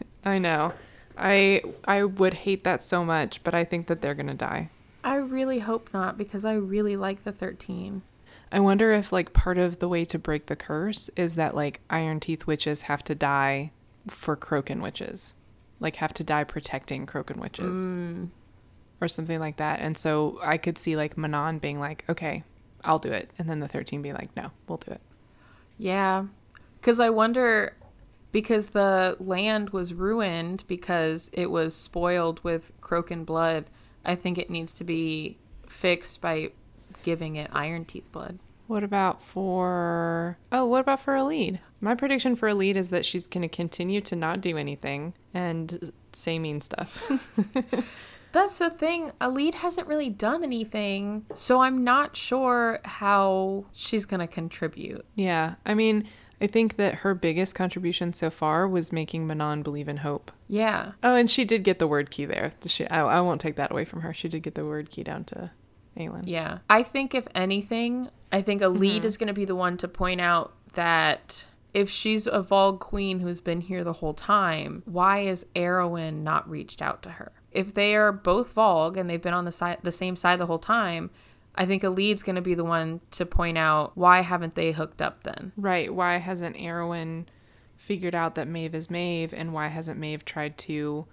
I 0.24 0.38
know. 0.38 0.72
I 1.16 1.62
I 1.86 2.02
would 2.04 2.34
hate 2.34 2.64
that 2.64 2.82
so 2.84 3.04
much, 3.04 3.42
but 3.44 3.54
I 3.54 3.64
think 3.64 3.86
that 3.86 4.02
they're 4.02 4.14
gonna 4.14 4.34
die. 4.34 4.68
I 5.02 5.16
really 5.16 5.60
hope 5.60 5.90
not 5.94 6.16
because 6.18 6.44
I 6.44 6.54
really 6.54 6.96
like 6.96 7.24
the 7.24 7.32
13. 7.32 8.02
I 8.54 8.60
wonder 8.60 8.92
if 8.92 9.12
like 9.12 9.32
part 9.32 9.58
of 9.58 9.80
the 9.80 9.88
way 9.88 10.04
to 10.06 10.18
break 10.18 10.46
the 10.46 10.54
curse 10.56 11.10
is 11.16 11.34
that 11.34 11.54
like 11.56 11.80
Iron 11.90 12.20
Teeth 12.20 12.46
witches 12.46 12.82
have 12.82 13.02
to 13.04 13.14
die 13.14 13.72
for 14.06 14.36
Crochan 14.36 14.80
witches, 14.80 15.34
like 15.80 15.96
have 15.96 16.14
to 16.14 16.24
die 16.24 16.44
protecting 16.44 17.04
Crochan 17.04 17.38
witches, 17.38 17.76
Mm. 17.76 18.28
or 19.00 19.08
something 19.08 19.40
like 19.40 19.56
that. 19.56 19.80
And 19.80 19.96
so 19.96 20.38
I 20.42 20.56
could 20.56 20.78
see 20.78 20.94
like 20.96 21.18
Manon 21.18 21.58
being 21.58 21.80
like, 21.80 22.04
"Okay, 22.08 22.44
I'll 22.84 22.98
do 23.00 23.10
it," 23.10 23.30
and 23.38 23.50
then 23.50 23.58
the 23.58 23.66
thirteen 23.68 24.02
being 24.02 24.14
like, 24.14 24.34
"No, 24.36 24.52
we'll 24.68 24.78
do 24.78 24.92
it." 24.92 25.00
Yeah. 25.76 26.26
Because 26.80 27.00
I 27.00 27.10
wonder, 27.10 27.74
because 28.30 28.68
the 28.68 29.16
land 29.18 29.70
was 29.70 29.94
ruined 29.94 30.62
because 30.68 31.28
it 31.32 31.50
was 31.50 31.74
spoiled 31.74 32.38
with 32.44 32.72
Crochan 32.80 33.24
blood, 33.24 33.64
I 34.04 34.14
think 34.14 34.38
it 34.38 34.48
needs 34.50 34.74
to 34.74 34.84
be 34.84 35.38
fixed 35.66 36.20
by 36.20 36.52
giving 37.02 37.34
it 37.36 37.50
Iron 37.52 37.84
Teeth 37.84 38.06
blood. 38.12 38.38
What 38.66 38.82
about 38.82 39.22
for 39.22 40.38
oh, 40.50 40.64
what 40.64 40.80
about 40.80 41.00
for 41.00 41.14
Elide? 41.14 41.58
My 41.80 41.94
prediction 41.94 42.34
for 42.34 42.48
Elide 42.48 42.76
is 42.76 42.90
that 42.90 43.04
she's 43.04 43.26
gonna 43.26 43.48
continue 43.48 44.00
to 44.02 44.16
not 44.16 44.40
do 44.40 44.56
anything 44.56 45.14
and 45.32 45.92
say 46.12 46.38
mean 46.38 46.60
stuff. 46.60 47.10
That's 48.32 48.58
the 48.58 48.70
thing. 48.70 49.12
Elide 49.20 49.54
hasn't 49.54 49.86
really 49.86 50.10
done 50.10 50.42
anything, 50.42 51.24
so 51.36 51.60
I'm 51.60 51.84
not 51.84 52.16
sure 52.16 52.80
how 52.84 53.66
she's 53.72 54.06
going 54.06 54.18
to 54.18 54.26
contribute. 54.26 55.04
yeah, 55.14 55.54
I 55.64 55.74
mean, 55.74 56.08
I 56.40 56.48
think 56.48 56.74
that 56.76 56.96
her 56.96 57.14
biggest 57.14 57.54
contribution 57.54 58.12
so 58.12 58.30
far 58.30 58.66
was 58.66 58.92
making 58.92 59.26
Manon 59.28 59.62
believe 59.62 59.88
in 59.88 59.98
hope. 59.98 60.32
Yeah. 60.48 60.92
Oh, 61.02 61.14
and 61.14 61.30
she 61.30 61.44
did 61.44 61.62
get 61.62 61.78
the 61.78 61.88
Wyrdkey 61.88 62.26
there. 62.26 62.50
She, 62.66 62.86
I, 62.88 63.04
I 63.04 63.20
won't 63.20 63.40
take 63.40 63.54
that 63.54 63.70
away 63.70 63.84
from 63.84 64.00
her. 64.00 64.12
She 64.12 64.28
did 64.28 64.42
get 64.42 64.56
the 64.56 64.62
Wyrdkey 64.62 65.04
down 65.04 65.24
to 65.26 65.52
Aelin. 65.96 66.24
Yeah. 66.26 66.58
I 66.68 66.82
think 66.82 67.14
if 67.14 67.26
anything, 67.34 68.08
I 68.32 68.42
think 68.42 68.62
Elide 68.62 68.96
mm-hmm. 68.96 69.06
is 69.06 69.16
going 69.16 69.28
to 69.28 69.34
be 69.34 69.44
the 69.44 69.56
one 69.56 69.76
to 69.78 69.88
point 69.88 70.20
out 70.20 70.52
that 70.74 71.46
if 71.72 71.90
she's 71.90 72.26
a 72.26 72.42
Valg 72.42 72.78
queen 72.78 73.20
who's 73.20 73.40
been 73.40 73.60
here 73.60 73.84
the 73.84 73.94
whole 73.94 74.14
time, 74.14 74.82
why 74.86 75.20
is 75.20 75.46
Erawan 75.54 76.22
not 76.22 76.48
reached 76.48 76.80
out 76.80 77.02
to 77.02 77.10
her? 77.10 77.32
If 77.50 77.74
they 77.74 77.94
are 77.94 78.12
both 78.12 78.54
Valg 78.54 78.96
and 78.96 79.08
they've 79.08 79.22
been 79.22 79.34
on 79.34 79.44
the 79.44 79.52
side 79.52 79.78
the 79.82 79.92
same 79.92 80.16
side 80.16 80.38
the 80.38 80.46
whole 80.46 80.58
time, 80.58 81.10
I 81.54 81.66
think 81.66 81.82
Elide's 81.82 82.22
going 82.22 82.36
to 82.36 82.42
be 82.42 82.54
the 82.54 82.64
one 82.64 83.00
to 83.12 83.26
point 83.26 83.58
out 83.58 83.96
why 83.96 84.22
haven't 84.22 84.54
they 84.54 84.72
hooked 84.72 85.00
up 85.00 85.22
then? 85.22 85.52
Right. 85.56 85.92
Why 85.92 86.16
hasn't 86.16 86.56
Erawan 86.56 87.26
figured 87.76 88.14
out 88.14 88.34
that 88.34 88.48
Maeve 88.48 88.74
is 88.74 88.90
Maeve, 88.90 89.34
and 89.34 89.52
why 89.52 89.68
hasn't 89.68 90.00
Maeve 90.00 90.24
tried 90.24 90.56
to 90.58 91.06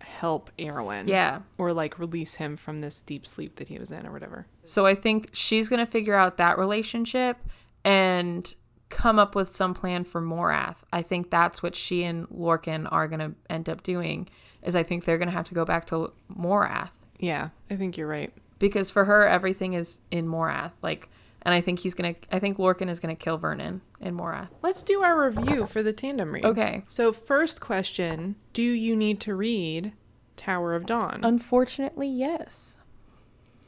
help 0.00 0.50
Erawan? 0.58 1.06
Yeah. 1.08 1.40
Or 1.58 1.72
like 1.72 1.98
release 1.98 2.34
him 2.36 2.56
from 2.56 2.80
this 2.80 3.00
deep 3.02 3.26
sleep 3.26 3.56
that 3.56 3.68
he 3.68 3.78
was 3.78 3.90
in, 3.92 4.06
or 4.06 4.12
whatever. 4.12 4.46
So 4.64 4.86
I 4.86 4.94
think 4.94 5.30
she's 5.32 5.68
going 5.68 5.84
to 5.84 5.90
figure 5.90 6.14
out 6.14 6.36
that 6.38 6.58
relationship 6.58 7.36
and 7.84 8.54
come 8.88 9.18
up 9.18 9.34
with 9.34 9.54
some 9.54 9.72
plan 9.72 10.04
for 10.04 10.20
Morath. 10.20 10.76
I 10.92 11.02
think 11.02 11.30
that's 11.30 11.62
what 11.62 11.74
she 11.76 12.02
and 12.04 12.28
Lorcan 12.28 12.88
are 12.90 13.06
going 13.08 13.20
to 13.20 13.32
end 13.48 13.68
up 13.68 13.82
doing 13.82 14.28
is 14.62 14.74
I 14.74 14.82
think 14.82 15.04
they're 15.04 15.16
going 15.18 15.28
to 15.28 15.34
have 15.34 15.46
to 15.46 15.54
go 15.54 15.64
back 15.64 15.86
to 15.86 16.12
Morath 16.30 16.90
Yeah, 17.18 17.50
I 17.70 17.76
think 17.76 17.96
you're 17.96 18.08
right. 18.08 18.32
because 18.58 18.90
for 18.90 19.04
her 19.06 19.26
everything 19.26 19.74
is 19.74 20.00
in 20.10 20.26
Morath. 20.26 20.72
Like 20.82 21.08
and 21.42 21.54
I 21.54 21.60
think 21.60 21.80
he's 21.80 21.94
going 21.94 22.14
to 22.14 22.20
I 22.34 22.38
think 22.38 22.58
Lorcan 22.58 22.88
is 22.88 23.00
going 23.00 23.14
to 23.14 23.22
kill 23.22 23.38
Vernon 23.38 23.80
and 24.00 24.14
Mora. 24.14 24.50
Let's 24.62 24.82
do 24.82 25.02
our 25.02 25.28
review 25.28 25.66
for 25.66 25.82
the 25.82 25.92
tandem 25.92 26.32
read. 26.32 26.44
Okay. 26.44 26.84
So, 26.88 27.12
first 27.12 27.60
question 27.60 28.36
Do 28.52 28.62
you 28.62 28.96
need 28.96 29.20
to 29.20 29.34
read 29.34 29.92
Tower 30.36 30.74
of 30.74 30.86
Dawn? 30.86 31.20
Unfortunately, 31.22 32.08
yes. 32.08 32.78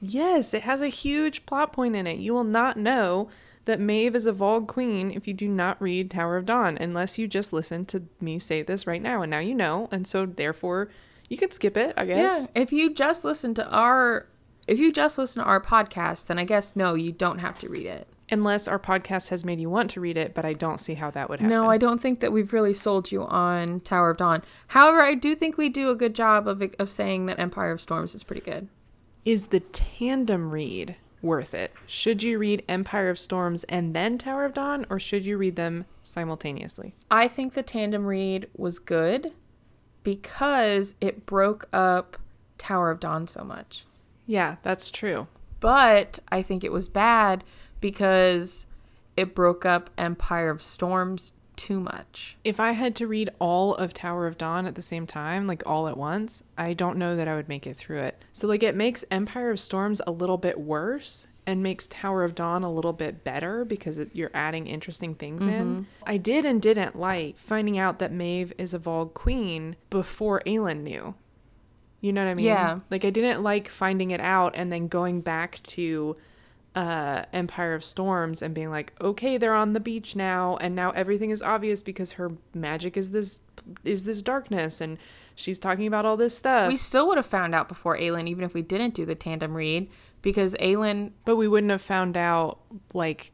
yes, 0.00 0.54
it 0.54 0.62
has 0.62 0.80
a 0.80 0.88
huge 0.88 1.46
plot 1.46 1.72
point 1.72 1.96
in 1.96 2.06
it. 2.06 2.18
You 2.18 2.34
will 2.34 2.44
not 2.44 2.76
know 2.76 3.28
that 3.64 3.80
Maeve 3.80 4.16
is 4.16 4.26
a 4.26 4.32
Valg 4.32 4.66
queen 4.66 5.12
if 5.12 5.28
you 5.28 5.34
do 5.34 5.48
not 5.48 5.80
read 5.80 6.10
Tower 6.10 6.36
of 6.36 6.46
Dawn, 6.46 6.76
unless 6.80 7.18
you 7.18 7.28
just 7.28 7.52
listen 7.52 7.86
to 7.86 8.02
me 8.20 8.38
say 8.38 8.62
this 8.62 8.86
right 8.86 9.02
now. 9.02 9.22
And 9.22 9.30
now 9.30 9.38
you 9.38 9.54
know. 9.54 9.88
And 9.92 10.06
so, 10.06 10.26
therefore, 10.26 10.90
you 11.28 11.36
can 11.36 11.50
skip 11.50 11.76
it, 11.76 11.94
I 11.96 12.04
guess. 12.06 12.48
Yeah, 12.54 12.62
if 12.62 12.72
you 12.72 12.92
just 12.92 13.24
listen 13.24 13.54
to 13.54 13.68
our 13.70 14.26
if 14.66 14.78
you 14.78 14.92
just 14.92 15.18
listen 15.18 15.42
to 15.42 15.48
our 15.48 15.60
podcast, 15.60 16.26
then 16.26 16.38
I 16.38 16.44
guess 16.44 16.76
no, 16.76 16.94
you 16.94 17.12
don't 17.12 17.38
have 17.38 17.58
to 17.60 17.68
read 17.68 17.86
it. 17.86 18.08
Unless 18.30 18.66
our 18.66 18.78
podcast 18.78 19.28
has 19.28 19.44
made 19.44 19.60
you 19.60 19.68
want 19.68 19.90
to 19.90 20.00
read 20.00 20.16
it, 20.16 20.34
but 20.34 20.44
I 20.44 20.54
don't 20.54 20.80
see 20.80 20.94
how 20.94 21.10
that 21.10 21.28
would 21.28 21.40
happen. 21.40 21.50
No, 21.50 21.68
I 21.68 21.76
don't 21.76 22.00
think 22.00 22.20
that 22.20 22.32
we've 22.32 22.52
really 22.52 22.72
sold 22.72 23.12
you 23.12 23.24
on 23.24 23.80
Tower 23.80 24.10
of 24.10 24.16
Dawn. 24.16 24.42
However, 24.68 25.02
I 25.02 25.14
do 25.14 25.34
think 25.34 25.58
we 25.58 25.68
do 25.68 25.90
a 25.90 25.94
good 25.94 26.14
job 26.14 26.48
of 26.48 26.62
of 26.78 26.88
saying 26.88 27.26
that 27.26 27.38
Empire 27.38 27.72
of 27.72 27.80
Storms 27.80 28.14
is 28.14 28.24
pretty 28.24 28.40
good. 28.40 28.68
Is 29.24 29.48
the 29.48 29.60
tandem 29.60 30.50
read 30.50 30.96
worth 31.20 31.54
it? 31.54 31.72
Should 31.86 32.22
you 32.22 32.38
read 32.38 32.64
Empire 32.68 33.10
of 33.10 33.18
Storms 33.18 33.64
and 33.64 33.94
then 33.94 34.18
Tower 34.18 34.44
of 34.44 34.54
Dawn, 34.54 34.86
or 34.88 34.98
should 34.98 35.24
you 35.24 35.36
read 35.36 35.56
them 35.56 35.84
simultaneously? 36.02 36.94
I 37.10 37.28
think 37.28 37.54
the 37.54 37.62
tandem 37.62 38.06
read 38.06 38.48
was 38.56 38.78
good 38.78 39.32
because 40.02 40.94
it 41.00 41.26
broke 41.26 41.68
up 41.72 42.18
Tower 42.58 42.90
of 42.90 43.00
Dawn 43.00 43.26
so 43.26 43.44
much. 43.44 43.84
Yeah, 44.26 44.56
that's 44.62 44.90
true. 44.90 45.26
But 45.60 46.18
I 46.30 46.42
think 46.42 46.64
it 46.64 46.72
was 46.72 46.88
bad 46.88 47.44
because 47.80 48.66
it 49.16 49.34
broke 49.34 49.64
up 49.64 49.90
Empire 49.98 50.50
of 50.50 50.62
Storms 50.62 51.32
too 51.56 51.80
much. 51.80 52.36
If 52.44 52.58
I 52.58 52.72
had 52.72 52.94
to 52.96 53.06
read 53.06 53.30
all 53.38 53.74
of 53.74 53.92
Tower 53.92 54.26
of 54.26 54.38
Dawn 54.38 54.66
at 54.66 54.74
the 54.74 54.82
same 54.82 55.06
time, 55.06 55.46
like 55.46 55.62
all 55.66 55.86
at 55.86 55.96
once, 55.96 56.42
I 56.56 56.72
don't 56.72 56.96
know 56.96 57.14
that 57.14 57.28
I 57.28 57.36
would 57.36 57.48
make 57.48 57.66
it 57.66 57.76
through 57.76 58.00
it. 58.00 58.22
So, 58.32 58.48
like, 58.48 58.62
it 58.62 58.74
makes 58.74 59.04
Empire 59.10 59.50
of 59.50 59.60
Storms 59.60 60.00
a 60.06 60.10
little 60.10 60.38
bit 60.38 60.58
worse 60.58 61.26
and 61.46 61.62
makes 61.62 61.88
Tower 61.88 62.24
of 62.24 62.34
Dawn 62.34 62.62
a 62.62 62.72
little 62.72 62.92
bit 62.92 63.24
better 63.24 63.64
because 63.64 63.98
it, 63.98 64.10
you're 64.12 64.30
adding 64.32 64.66
interesting 64.66 65.14
things 65.14 65.46
in. 65.46 65.52
Mm-hmm. 65.52 65.82
I 66.04 66.16
did 66.16 66.44
and 66.44 66.62
didn't 66.62 66.98
like 66.98 67.36
finding 67.36 67.78
out 67.78 67.98
that 67.98 68.12
Maeve 68.12 68.52
is 68.58 68.74
a 68.74 68.78
Valg 68.78 69.12
queen 69.14 69.76
before 69.90 70.40
Aelin 70.46 70.82
knew. 70.82 71.14
You 72.02 72.12
know 72.12 72.22
what 72.22 72.30
I 72.30 72.34
mean? 72.34 72.46
Yeah. 72.46 72.80
Like, 72.90 73.06
I 73.06 73.10
didn't 73.10 73.42
like 73.42 73.68
finding 73.68 74.10
it 74.10 74.20
out 74.20 74.52
and 74.54 74.70
then 74.70 74.88
going 74.88 75.22
back 75.22 75.62
to 75.62 76.16
uh 76.74 77.24
Empire 77.34 77.74
of 77.74 77.84
Storms 77.84 78.40
and 78.42 78.54
being 78.54 78.70
like, 78.70 78.92
"Okay, 79.00 79.36
they're 79.38 79.54
on 79.54 79.72
the 79.74 79.80
beach 79.80 80.16
now 80.16 80.56
and 80.56 80.74
now 80.74 80.90
everything 80.92 81.30
is 81.30 81.42
obvious 81.42 81.82
because 81.82 82.12
her 82.12 82.32
magic 82.54 82.96
is 82.96 83.10
this 83.10 83.40
is 83.84 84.04
this 84.04 84.22
darkness 84.22 84.80
and 84.80 84.96
she's 85.34 85.58
talking 85.58 85.86
about 85.86 86.04
all 86.06 86.16
this 86.16 86.36
stuff." 86.36 86.68
We 86.68 86.78
still 86.78 87.06
would 87.08 87.18
have 87.18 87.26
found 87.26 87.54
out 87.54 87.68
before 87.68 87.96
Aelin, 87.98 88.26
even 88.26 88.42
if 88.42 88.54
we 88.54 88.62
didn't 88.62 88.94
do 88.94 89.04
the 89.04 89.14
tandem 89.14 89.54
read, 89.54 89.88
because 90.22 90.54
Aelin, 90.54 91.10
but 91.26 91.36
we 91.36 91.46
wouldn't 91.46 91.70
have 91.70 91.82
found 91.82 92.16
out 92.16 92.58
like 92.94 93.32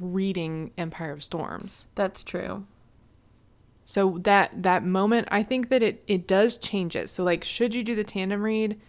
reading 0.00 0.72
Empire 0.78 1.12
of 1.12 1.22
Storms. 1.22 1.84
that's 1.94 2.22
true. 2.22 2.64
So 3.84 4.18
that 4.22 4.62
that 4.62 4.84
moment, 4.84 5.28
I 5.30 5.42
think 5.42 5.68
that 5.68 5.82
it 5.82 6.02
it 6.06 6.26
does 6.26 6.56
change 6.56 6.96
it. 6.96 7.08
So 7.08 7.22
like 7.22 7.44
should 7.44 7.74
you 7.74 7.82
do 7.82 7.94
the 7.94 8.04
tandem 8.04 8.42
read? 8.42 8.80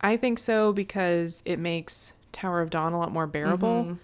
I 0.00 0.16
think 0.16 0.38
so 0.38 0.72
because 0.72 1.42
it 1.44 1.58
makes 1.58 2.12
Tower 2.30 2.60
of 2.60 2.70
Dawn 2.70 2.92
a 2.92 2.98
lot 2.98 3.12
more 3.12 3.26
bearable. 3.26 3.84
Mm-hmm. 3.84 3.94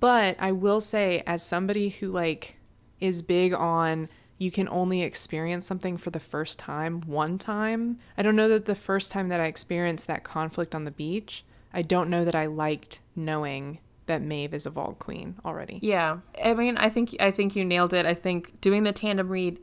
But 0.00 0.36
I 0.38 0.52
will 0.52 0.80
say 0.80 1.22
as 1.26 1.44
somebody 1.44 1.88
who 1.88 2.08
like 2.08 2.56
is 3.00 3.22
big 3.22 3.52
on 3.52 4.08
you 4.38 4.50
can 4.50 4.68
only 4.68 5.02
experience 5.02 5.66
something 5.66 5.96
for 5.96 6.10
the 6.10 6.20
first 6.20 6.58
time 6.58 7.00
one 7.02 7.38
time. 7.38 7.98
I 8.18 8.22
don't 8.22 8.36
know 8.36 8.48
that 8.48 8.66
the 8.66 8.74
first 8.74 9.12
time 9.12 9.28
that 9.28 9.40
I 9.40 9.46
experienced 9.46 10.06
that 10.08 10.24
conflict 10.24 10.74
on 10.74 10.84
the 10.84 10.90
beach, 10.90 11.44
I 11.72 11.82
don't 11.82 12.10
know 12.10 12.24
that 12.24 12.34
I 12.34 12.46
liked 12.46 13.00
knowing 13.14 13.78
that 14.06 14.22
Maeve 14.22 14.54
is 14.54 14.66
a 14.66 14.70
Valg 14.70 14.98
queen 14.98 15.36
already. 15.44 15.78
Yeah. 15.82 16.18
I 16.42 16.54
mean, 16.54 16.76
I 16.76 16.88
think 16.88 17.16
I 17.20 17.30
think 17.30 17.56
you 17.56 17.64
nailed 17.64 17.94
it. 17.94 18.06
I 18.06 18.14
think 18.14 18.60
doing 18.60 18.82
the 18.82 18.92
tandem 18.92 19.28
read 19.28 19.60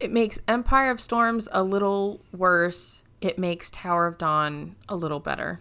it 0.00 0.10
makes 0.10 0.40
Empire 0.48 0.90
of 0.90 1.00
Storms 1.00 1.48
a 1.52 1.62
little 1.62 2.24
worse. 2.32 3.02
It 3.20 3.38
makes 3.38 3.70
Tower 3.70 4.08
of 4.08 4.18
Dawn 4.18 4.74
a 4.88 4.96
little 4.96 5.20
better. 5.20 5.60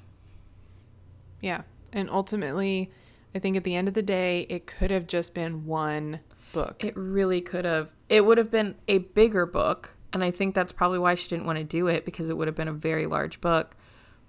Yeah. 1.41 1.61
And 1.93 2.09
ultimately, 2.09 2.91
I 3.35 3.39
think 3.39 3.55
at 3.55 3.63
the 3.63 3.75
end 3.75 3.87
of 3.87 3.93
the 3.93 4.01
day, 4.01 4.47
it 4.49 4.65
could 4.65 4.89
have 4.89 5.05
just 5.05 5.35
been 5.35 5.65
one 5.65 6.21
book. 6.53 6.83
It 6.83 6.95
really 6.97 7.41
could 7.41 7.65
have. 7.65 7.91
It 8.09 8.25
would 8.25 8.37
have 8.37 8.49
been 8.49 8.75
a 8.87 8.99
bigger 8.99 9.45
book, 9.45 9.95
and 10.11 10.23
I 10.23 10.31
think 10.31 10.55
that's 10.55 10.73
probably 10.73 10.99
why 10.99 11.15
she 11.15 11.29
didn't 11.29 11.45
want 11.45 11.59
to 11.59 11.63
do 11.63 11.87
it 11.87 12.03
because 12.03 12.29
it 12.29 12.37
would 12.37 12.47
have 12.47 12.55
been 12.55 12.67
a 12.67 12.73
very 12.73 13.05
large 13.05 13.41
book. 13.41 13.75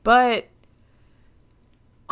But 0.02 0.48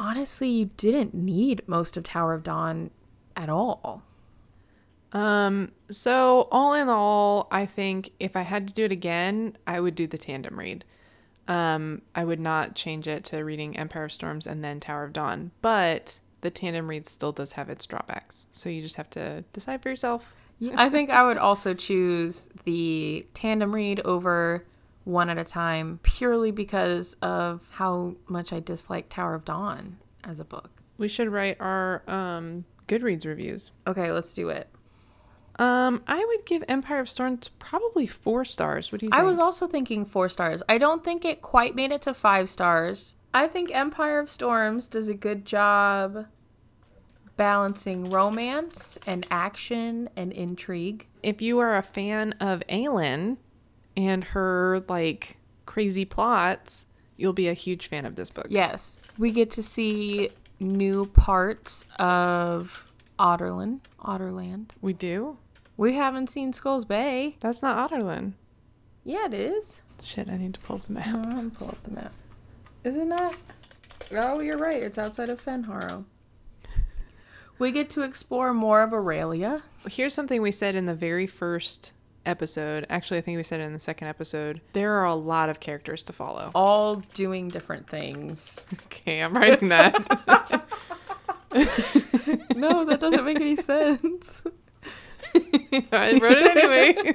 honestly, 0.00 0.48
you 0.48 0.70
didn't 0.78 1.14
need 1.14 1.62
most 1.66 1.96
of 1.96 2.02
Tower 2.02 2.32
of 2.32 2.42
Dawn 2.42 2.90
at 3.36 3.50
all. 3.50 4.02
Um, 5.12 5.72
so 5.90 6.48
all 6.50 6.72
in 6.72 6.88
all, 6.88 7.46
I 7.50 7.66
think 7.66 8.10
if 8.18 8.34
I 8.34 8.42
had 8.42 8.66
to 8.68 8.74
do 8.74 8.84
it 8.86 8.92
again, 8.92 9.58
I 9.66 9.78
would 9.78 9.94
do 9.94 10.06
the 10.06 10.18
tandem 10.18 10.58
read. 10.58 10.84
Um, 11.46 12.02
I 12.14 12.24
would 12.24 12.40
not 12.40 12.74
change 12.74 13.06
it 13.08 13.24
to 13.24 13.38
reading 13.44 13.76
Empire 13.76 14.04
of 14.04 14.12
Storms 14.12 14.46
and 14.46 14.64
then 14.64 14.80
Tower 14.80 15.04
of 15.04 15.12
Dawn. 15.12 15.50
But 15.60 16.18
the 16.40 16.50
tandem 16.50 16.88
read 16.88 17.06
still 17.06 17.32
does 17.32 17.52
have 17.52 17.68
its 17.68 17.84
drawbacks. 17.84 18.46
So 18.50 18.70
you 18.70 18.80
just 18.80 18.96
have 18.96 19.10
to 19.10 19.44
decide 19.52 19.82
for 19.82 19.90
yourself. 19.90 20.32
I 20.76 20.88
think 20.88 21.10
I 21.10 21.24
would 21.24 21.38
also 21.38 21.74
choose 21.74 22.48
the 22.64 23.26
tandem 23.34 23.74
read 23.74 24.00
over 24.00 24.64
one 25.04 25.30
at 25.30 25.38
a 25.38 25.44
time 25.44 25.98
purely 26.02 26.50
because 26.50 27.14
of 27.22 27.68
how 27.72 28.14
much 28.28 28.52
I 28.52 28.60
dislike 28.60 29.08
Tower 29.08 29.34
of 29.34 29.44
Dawn 29.44 29.96
as 30.24 30.40
a 30.40 30.44
book. 30.44 30.70
We 30.98 31.08
should 31.08 31.28
write 31.28 31.56
our 31.60 32.02
um, 32.06 32.64
Goodreads 32.88 33.24
reviews. 33.24 33.70
Okay, 33.86 34.12
let's 34.12 34.34
do 34.34 34.50
it. 34.50 34.68
Um, 35.56 36.02
I 36.06 36.24
would 36.24 36.46
give 36.46 36.64
Empire 36.68 37.00
of 37.00 37.08
Storms 37.08 37.50
probably 37.58 38.06
four 38.06 38.44
stars. 38.44 38.92
What 38.92 39.00
do 39.00 39.06
you 39.06 39.10
think? 39.10 39.20
I 39.20 39.24
was 39.24 39.38
also 39.38 39.66
thinking 39.66 40.04
four 40.04 40.28
stars. 40.28 40.62
I 40.68 40.78
don't 40.78 41.04
think 41.04 41.24
it 41.24 41.42
quite 41.42 41.74
made 41.74 41.92
it 41.92 42.02
to 42.02 42.14
five 42.14 42.48
stars. 42.48 43.14
I 43.34 43.46
think 43.46 43.74
Empire 43.74 44.20
of 44.20 44.30
Storms 44.30 44.88
does 44.88 45.08
a 45.08 45.14
good 45.14 45.44
job 45.44 46.26
balancing 47.36 48.10
romance 48.10 48.98
and 49.06 49.26
action 49.30 50.10
and 50.14 50.30
intrigue. 50.32 51.06
if 51.22 51.40
you 51.40 51.58
are 51.58 51.74
a 51.76 51.82
fan 51.82 52.34
of 52.40 52.62
Aelin 52.68 53.38
and 53.96 54.24
her 54.24 54.82
like 54.88 55.36
crazy 55.66 56.04
plots, 56.04 56.86
you'll 57.16 57.32
be 57.32 57.48
a 57.48 57.54
huge 57.54 57.86
fan 57.88 58.04
of 58.04 58.16
this 58.16 58.30
book. 58.30 58.46
Yes, 58.48 58.98
we 59.18 59.30
get 59.30 59.50
to 59.52 59.62
see 59.62 60.30
new 60.58 61.06
parts 61.06 61.84
of 61.98 62.92
Adarlan. 63.18 63.80
Adarlan. 64.02 64.66
We 64.80 64.92
do? 64.92 65.38
We 65.76 65.94
haven't 65.94 66.28
seen 66.28 66.52
Skulls 66.52 66.84
Bay. 66.84 67.36
That's 67.40 67.62
not 67.62 67.90
Adarlan. 67.90 68.32
Yeah, 69.04 69.26
it 69.26 69.34
is. 69.34 69.80
Shit, 70.02 70.28
I 70.28 70.36
need 70.36 70.54
to 70.54 70.60
pull 70.60 70.76
up 70.76 70.84
the 70.84 70.92
map. 70.92 71.14
I'm 71.14 71.22
gonna 71.22 71.50
pull 71.50 71.68
up 71.68 71.82
the 71.84 71.90
map. 71.90 72.12
Is 72.84 72.96
it 72.96 73.06
not? 73.06 73.34
Oh, 74.12 74.40
you're 74.40 74.58
right. 74.58 74.82
It's 74.82 74.98
outside 74.98 75.28
of 75.28 75.44
Fenharrow. 75.44 76.04
We 77.58 77.72
get 77.72 77.90
to 77.90 78.00
explore 78.00 78.54
more 78.54 78.80
of 78.80 78.92
Erilea. 78.92 79.60
Here's 79.86 80.14
something 80.14 80.40
we 80.40 80.50
said 80.50 80.74
in 80.74 80.86
the 80.86 80.94
very 80.94 81.26
first 81.26 81.92
episode. 82.26 82.86
Actually, 82.88 83.18
I 83.18 83.20
think 83.22 83.36
we 83.36 83.42
said 83.42 83.60
it 83.60 83.64
in 83.64 83.72
the 83.72 83.80
second 83.80 84.08
episode. 84.08 84.60
There 84.72 84.92
are 84.94 85.04
a 85.04 85.14
lot 85.14 85.48
of 85.48 85.60
characters 85.60 86.02
to 86.04 86.12
follow. 86.12 86.50
all 86.54 86.96
doing 87.14 87.48
different 87.48 87.88
things. 87.88 88.60
Okay, 88.86 89.22
I'm 89.22 89.32
writing 89.34 89.68
that. 89.70 89.94
no, 92.54 92.84
that 92.84 92.98
doesn't 93.00 93.24
make 93.24 93.40
any 93.40 93.56
sense. 93.56 94.42
I 95.92 96.18
wrote 96.20 96.36
it 96.36 96.56
anyway. 96.56 97.14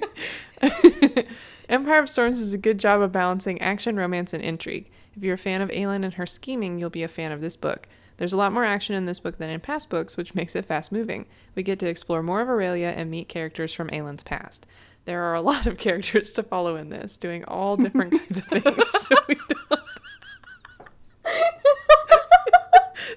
Empire 1.70 2.00
of 2.00 2.10
Storms 2.10 2.40
does 2.40 2.54
a 2.54 2.58
good 2.58 2.80
job 2.80 3.02
of 3.02 3.12
balancing 3.12 3.62
action, 3.62 3.98
romance, 3.98 4.34
and 4.34 4.44
intrigue. 4.44 4.90
If 5.16 5.24
you're 5.24 5.36
a 5.36 5.38
fan 5.38 5.62
of 5.62 5.70
Aelin 5.70 6.04
and 6.04 6.14
her 6.16 6.26
scheming, 6.26 6.80
you'll 6.80 6.90
be 6.90 7.04
a 7.04 7.08
fan 7.08 7.32
of 7.32 7.42
this 7.42 7.56
book. 7.56 7.88
There's 8.18 8.34
a 8.34 8.38
lot 8.38 8.54
more 8.54 8.64
action 8.64 8.96
in 8.96 9.06
this 9.06 9.20
book 9.20 9.38
than 9.38 9.50
in 9.50 9.60
past 9.60 9.90
books, 9.90 10.16
which 10.16 10.36
makes 10.36 10.56
it 10.56 10.66
fast 10.66 10.92
moving. 10.92 11.26
We 11.54 11.64
get 11.64 11.80
to 11.80 11.88
explore 11.90 12.24
more 12.24 12.42
of 12.42 12.48
Erilea 12.48 12.94
and 12.96 13.12
meet 13.12 13.28
characters 13.28 13.74
from 13.74 13.90
Aelin's 13.90 14.24
past. 14.24 14.66
There 15.06 15.24
are 15.24 15.36
a 15.36 15.42
lot 15.42 15.66
of 15.68 15.78
characters 15.80 16.32
to 16.34 16.44
follow 16.44 16.76
in 16.76 16.90
this, 16.90 17.18
doing 17.18 17.44
all 17.46 17.78
different 17.86 18.12
kinds 18.12 18.40
of 18.40 18.46
things. 18.48 18.92
So 18.92 19.16
we 19.28 19.36
don't. 19.36 19.82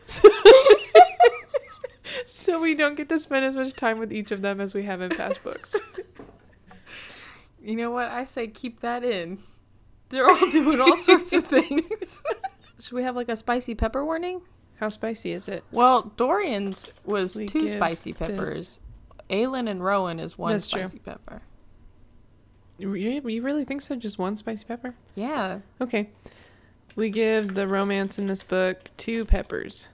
so, 0.06 0.28
so 2.26 2.60
we 2.60 2.74
don't 2.74 2.94
get 2.94 3.08
to 3.08 3.18
spend 3.18 3.44
as 3.44 3.56
much 3.56 3.72
time 3.74 3.98
with 3.98 4.12
each 4.12 4.30
of 4.30 4.42
them 4.42 4.60
as 4.60 4.74
we 4.74 4.82
have 4.84 5.00
in 5.00 5.10
past 5.10 5.42
books. 5.42 5.76
You 7.62 7.76
know 7.76 7.90
what? 7.90 8.08
I 8.08 8.24
say 8.24 8.46
keep 8.48 8.80
that 8.80 9.02
in. 9.04 9.38
They're 10.10 10.26
all 10.28 10.50
doing 10.50 10.80
all 10.80 10.96
sorts 10.96 11.32
of 11.32 11.46
things. 11.46 12.22
Should 12.80 12.92
we 12.92 13.02
have 13.02 13.16
like 13.16 13.28
a 13.28 13.36
spicy 13.36 13.74
pepper 13.74 14.04
warning? 14.04 14.40
How 14.76 14.88
spicy 14.88 15.32
is 15.32 15.48
it? 15.48 15.64
Well, 15.72 16.12
Dorian's 16.16 16.88
was 17.04 17.34
We 17.36 17.46
two 17.46 17.60
give 17.62 17.70
spicy 17.70 18.12
this- 18.12 18.18
peppers. 18.28 18.78
Aelin 19.28 19.68
and 19.68 19.84
Rowan 19.84 20.18
is 20.20 20.38
one 20.38 20.52
That's 20.52 20.70
true. 20.70 20.80
spicy 20.82 21.00
pepper. 21.00 21.42
You, 22.78 22.94
you 22.94 23.42
really 23.42 23.64
think 23.64 23.82
so? 23.82 23.96
Just 23.96 24.18
one 24.18 24.36
spicy 24.36 24.64
pepper? 24.64 24.94
Yeah. 25.14 25.60
Okay. 25.80 26.10
We 26.94 27.10
give 27.10 27.54
the 27.54 27.68
romance 27.68 28.18
in 28.18 28.26
this 28.26 28.42
book 28.42 28.88
two 28.96 29.24
peppers. 29.24 29.88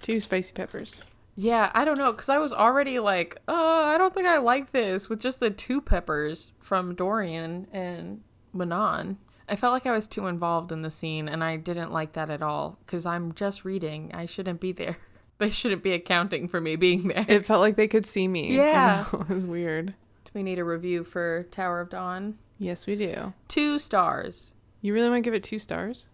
Two 0.00 0.20
spicy 0.20 0.52
peppers. 0.54 1.00
Yeah, 1.38 1.70
I 1.74 1.84
don't 1.84 1.98
know, 1.98 2.12
because 2.12 2.30
I 2.30 2.38
was 2.38 2.52
already 2.52 2.98
like, 2.98 3.36
oh, 3.46 3.84
I 3.84 3.98
don't 3.98 4.14
think 4.14 4.26
I 4.26 4.38
like 4.38 4.72
this 4.72 5.10
with 5.10 5.20
just 5.20 5.38
the 5.38 5.50
two 5.50 5.82
peppers 5.82 6.52
from 6.60 6.94
Dorian 6.94 7.66
and 7.72 8.22
Manon. 8.54 9.18
I 9.48 9.54
felt 9.56 9.72
like 9.74 9.86
I 9.86 9.92
was 9.92 10.06
too 10.06 10.26
involved 10.26 10.72
in 10.72 10.80
the 10.80 10.90
scene, 10.90 11.28
and 11.28 11.44
I 11.44 11.56
didn't 11.56 11.92
like 11.92 12.14
that 12.14 12.30
at 12.30 12.42
all, 12.42 12.78
because 12.84 13.04
I'm 13.04 13.34
just 13.34 13.64
reading. 13.66 14.10
I 14.14 14.24
shouldn't 14.26 14.60
be 14.60 14.72
there. 14.72 14.96
They 15.38 15.50
shouldn't 15.50 15.82
be 15.82 15.92
accounting 15.92 16.48
for 16.48 16.62
me 16.62 16.76
being 16.76 17.08
there. 17.08 17.26
It 17.28 17.44
felt 17.44 17.60
like 17.60 17.76
they 17.76 17.88
could 17.88 18.06
see 18.06 18.26
me. 18.26 18.56
Yeah. 18.56 19.04
It 19.12 19.28
was 19.28 19.44
weird. 19.44 19.92
We 20.36 20.42
need 20.42 20.58
a 20.58 20.64
review 20.64 21.02
for 21.02 21.44
Tower 21.44 21.80
of 21.80 21.88
Dawn? 21.88 22.36
Yes, 22.58 22.86
we 22.86 22.94
do. 22.94 23.32
Two 23.48 23.78
stars. 23.78 24.52
You 24.82 24.92
really 24.92 25.08
want 25.08 25.24
to 25.24 25.26
give 25.26 25.32
it 25.32 25.42
two 25.42 25.58
stars? 25.58 26.10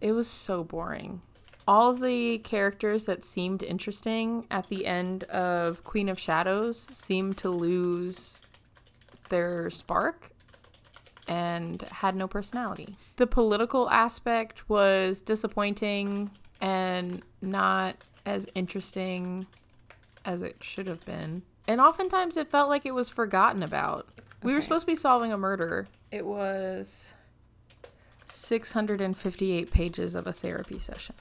It 0.00 0.12
was 0.12 0.28
so 0.28 0.62
boring. 0.62 1.20
All 1.66 1.90
of 1.90 1.98
the 1.98 2.38
characters 2.38 3.06
that 3.06 3.24
seemed 3.24 3.64
interesting 3.64 4.46
at 4.52 4.68
the 4.68 4.86
end 4.86 5.24
of 5.24 5.82
Queen 5.82 6.08
of 6.08 6.16
Shadows 6.16 6.86
seemed 6.92 7.36
to 7.38 7.48
lose 7.48 8.36
their 9.30 9.68
spark 9.68 10.30
and 11.26 11.82
had 11.90 12.14
no 12.14 12.28
personality. 12.28 12.96
The 13.16 13.26
political 13.26 13.90
aspect 13.90 14.68
was 14.68 15.22
disappointing 15.22 16.30
and 16.60 17.20
not 17.42 17.96
as 18.24 18.46
interesting 18.54 19.48
as 20.24 20.40
it 20.40 20.62
should 20.62 20.86
have 20.86 21.04
been. 21.04 21.42
And 21.66 21.80
oftentimes 21.80 22.36
it 22.36 22.48
felt 22.48 22.68
like 22.68 22.84
it 22.84 22.94
was 22.94 23.08
forgotten 23.08 23.62
about. 23.62 24.06
We 24.42 24.52
were 24.52 24.60
supposed 24.60 24.82
to 24.82 24.92
be 24.92 24.96
solving 24.96 25.32
a 25.32 25.38
murder. 25.38 25.88
It 26.10 26.26
was 26.26 27.14
658 28.28 29.70
pages 29.70 30.14
of 30.14 30.26
a 30.26 30.32
therapy 30.32 30.78
session. 30.78 31.14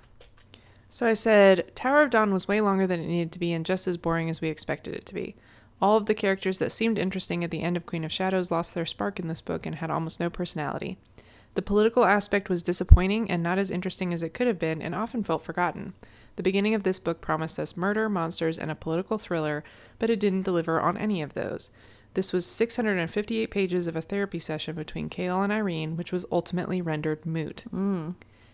So 0.90 1.08
I 1.08 1.14
said 1.14 1.74
Tower 1.76 2.04
of 2.04 2.10
Dawn 2.10 2.34
was 2.34 2.48
way 2.48 2.62
longer 2.62 2.86
than 2.86 3.00
it 3.00 3.08
needed 3.08 3.32
to 3.32 3.40
be 3.40 3.54
and 3.54 3.66
just 3.66 3.88
as 3.88 3.98
boring 3.98 4.30
as 4.30 4.42
we 4.42 4.50
expected 4.50 4.94
it 4.94 5.06
to 5.08 5.14
be. 5.16 5.36
All 5.82 5.98
of 5.98 6.06
the 6.06 6.14
characters 6.14 6.60
that 6.60 6.72
seemed 6.72 6.98
interesting 6.98 7.44
at 7.44 7.52
the 7.52 7.62
end 7.62 7.76
of 7.78 7.86
Queen 7.86 8.04
of 8.04 8.12
Shadows 8.12 8.52
lost 8.52 8.74
their 8.74 8.86
spark 8.86 9.20
in 9.20 9.28
this 9.28 9.42
book 9.42 9.66
and 9.66 9.76
had 9.76 9.90
almost 9.90 10.20
no 10.20 10.30
personality. 10.30 10.98
The 11.56 11.62
political 11.62 12.06
aspect 12.06 12.50
was 12.50 12.64
disappointing 12.64 13.30
and 13.30 13.44
not 13.44 13.58
as 13.58 13.72
interesting 13.72 14.14
as 14.14 14.24
it 14.24 14.34
could 14.34 14.48
have 14.48 14.60
been 14.60 14.82
and 14.82 14.94
often 14.96 15.24
felt 15.24 15.44
forgotten. 15.44 15.94
The 16.36 16.44
beginning 16.44 16.74
of 16.74 16.84
this 16.84 17.00
book 17.00 17.22
promised 17.22 17.60
us 17.60 17.78
murder, 17.78 18.10
monsters, 18.10 18.58
and 18.58 18.72
a 18.72 18.76
political 18.76 19.18
thriller, 19.18 19.64
but 20.00 20.10
it 20.10 20.20
didn't 20.20 20.44
deliver 20.44 20.82
on 20.82 20.98
any 20.98 21.22
of 21.22 21.34
those. 21.34 21.70
This 22.16 22.32
was 22.34 22.46
658 22.46 23.50
pages 23.50 23.88
of 23.88 23.96
a 23.96 24.02
therapy 24.02 24.40
session 24.40 24.76
between 24.76 25.10
Chaol 25.10 25.44
and 25.44 25.52
Yrene, 25.52 25.96
which 25.96 26.12
was 26.12 26.26
ultimately 26.32 26.82
rendered 26.82 27.26
moot. 27.26 27.64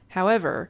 However, 0.09 0.69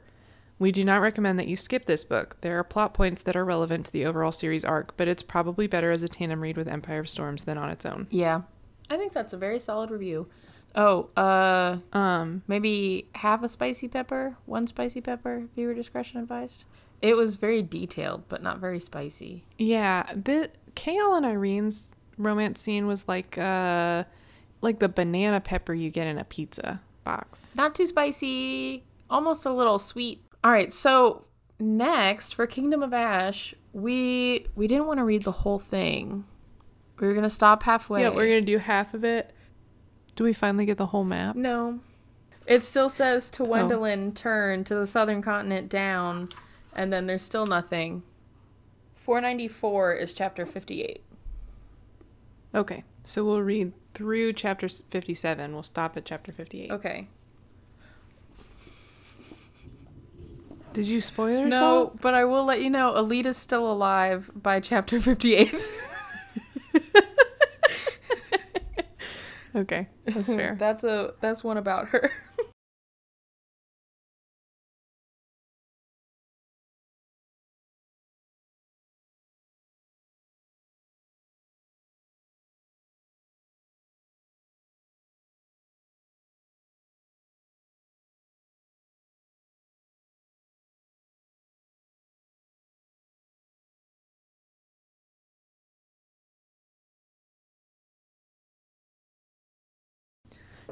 we 0.58 0.72
do 0.72 0.84
not 0.84 1.00
recommend 1.00 1.38
that 1.38 1.48
you 1.48 1.56
skip 1.56 1.86
this 1.86 2.04
book. 2.04 2.36
There 2.42 2.58
are 2.58 2.64
plot 2.64 2.92
points 2.92 3.22
that 3.22 3.36
are 3.36 3.44
relevant 3.44 3.86
to 3.86 3.92
the 3.92 4.04
overall 4.04 4.32
series 4.32 4.64
arc, 4.64 4.96
but 4.96 5.08
it's 5.08 5.22
probably 5.22 5.66
better 5.66 5.90
as 5.90 6.02
a 6.02 6.08
tandem 6.08 6.40
read 6.42 6.56
with 6.56 6.68
Empire 6.68 7.00
of 7.00 7.08
Storms 7.08 7.44
than 7.44 7.56
on 7.56 7.70
its 7.70 7.86
own. 7.86 8.08
Yeah. 8.10 8.42
I 8.90 8.96
think 8.96 9.12
that's 9.12 9.32
a 9.32 9.38
very 9.38 9.58
solid 9.58 9.90
review. 9.90 10.26
Oh, 10.74 11.08
uh 11.16 11.78
Um, 11.96 12.42
maybe 12.46 13.08
half 13.14 13.42
a 13.42 13.48
spicy 13.48 13.88
pepper, 13.88 14.36
one 14.46 14.66
spicy 14.66 15.00
pepper, 15.00 15.44
viewer 15.54 15.74
discretion 15.74 16.20
advised. 16.20 16.64
It 17.02 17.16
was 17.16 17.36
very 17.36 17.62
detailed, 17.62 18.28
but 18.28 18.42
not 18.42 18.58
very 18.58 18.80
spicy. 18.80 19.44
yeah, 19.58 20.04
the 20.14 20.50
Chaol 20.74 21.16
and 21.16 21.26
Yrene's 21.26 21.90
romance 22.18 22.60
scene 22.60 22.86
was 22.86 23.08
like 23.08 23.38
uh 23.38 24.04
like 24.60 24.78
the 24.78 24.88
banana 24.88 25.40
pepper 25.40 25.72
you 25.72 25.90
get 25.90 26.06
in 26.06 26.18
a 26.18 26.24
pizza 26.24 26.80
box. 27.04 27.50
Not 27.54 27.74
too 27.74 27.86
spicy, 27.86 28.84
almost 29.08 29.46
a 29.46 29.52
little 29.52 29.78
sweet. 29.78 30.22
All 30.44 30.50
right, 30.50 30.72
so 30.72 31.24
next 31.58 32.34
for 32.34 32.46
Kingdom 32.46 32.82
of 32.82 32.92
Ash, 32.92 33.54
we 33.72 34.46
we 34.54 34.66
didn't 34.66 34.86
want 34.86 34.98
to 34.98 35.04
read 35.04 35.22
the 35.22 35.32
whole 35.32 35.58
thing. 35.58 36.24
We 36.98 37.06
were 37.06 37.14
gonna 37.14 37.30
stop 37.30 37.62
halfway. 37.62 38.02
Yeah, 38.02 38.10
we're 38.10 38.26
gonna 38.26 38.42
do 38.42 38.58
half 38.58 38.92
of 38.92 39.04
it. 39.04 39.32
Do 40.16 40.24
we 40.24 40.34
finally 40.34 40.66
get 40.66 40.76
the 40.76 40.86
whole 40.86 41.04
map? 41.04 41.34
No. 41.36 41.80
It 42.46 42.62
still 42.62 42.88
says 42.90 43.30
to 43.30 43.44
Wendlyn 43.44 44.14
turn 44.14 44.64
to 44.64 44.74
the 44.74 44.86
southern 44.86 45.22
continent 45.22 45.68
down, 45.70 46.28
and 46.74 46.92
then 46.92 47.06
there's 47.06 47.22
still 47.22 47.46
nothing. 47.46 48.02
494 48.96 49.94
is 49.94 50.12
chapter 50.12 50.46
58. 50.46 51.02
Okay, 52.54 52.84
so 53.04 53.24
we'll 53.24 53.42
read 53.42 53.72
through 53.94 54.32
chapter 54.32 54.68
57. 54.68 55.52
We'll 55.52 55.62
stop 55.62 55.96
at 55.96 56.04
chapter 56.04 56.32
58. 56.32 56.70
Okay. 56.70 57.08
Did 60.72 60.86
you 60.86 61.00
spoil 61.00 61.46
No, 61.46 61.92
but 62.00 62.14
I 62.14 62.24
will 62.24 62.44
let 62.44 62.62
you 62.62 62.70
know 62.70 62.94
Elide's 62.94 63.36
still 63.36 63.70
alive 63.70 64.30
by 64.34 64.60
chapter 64.60 65.00
58. 65.00 65.54
Okay, 69.54 69.88
that's 70.04 70.28
fair. 70.28 70.56
that's 70.58 70.84
a 70.84 71.14
that's 71.20 71.42
one 71.42 71.56
about 71.56 71.88
her. 71.88 72.10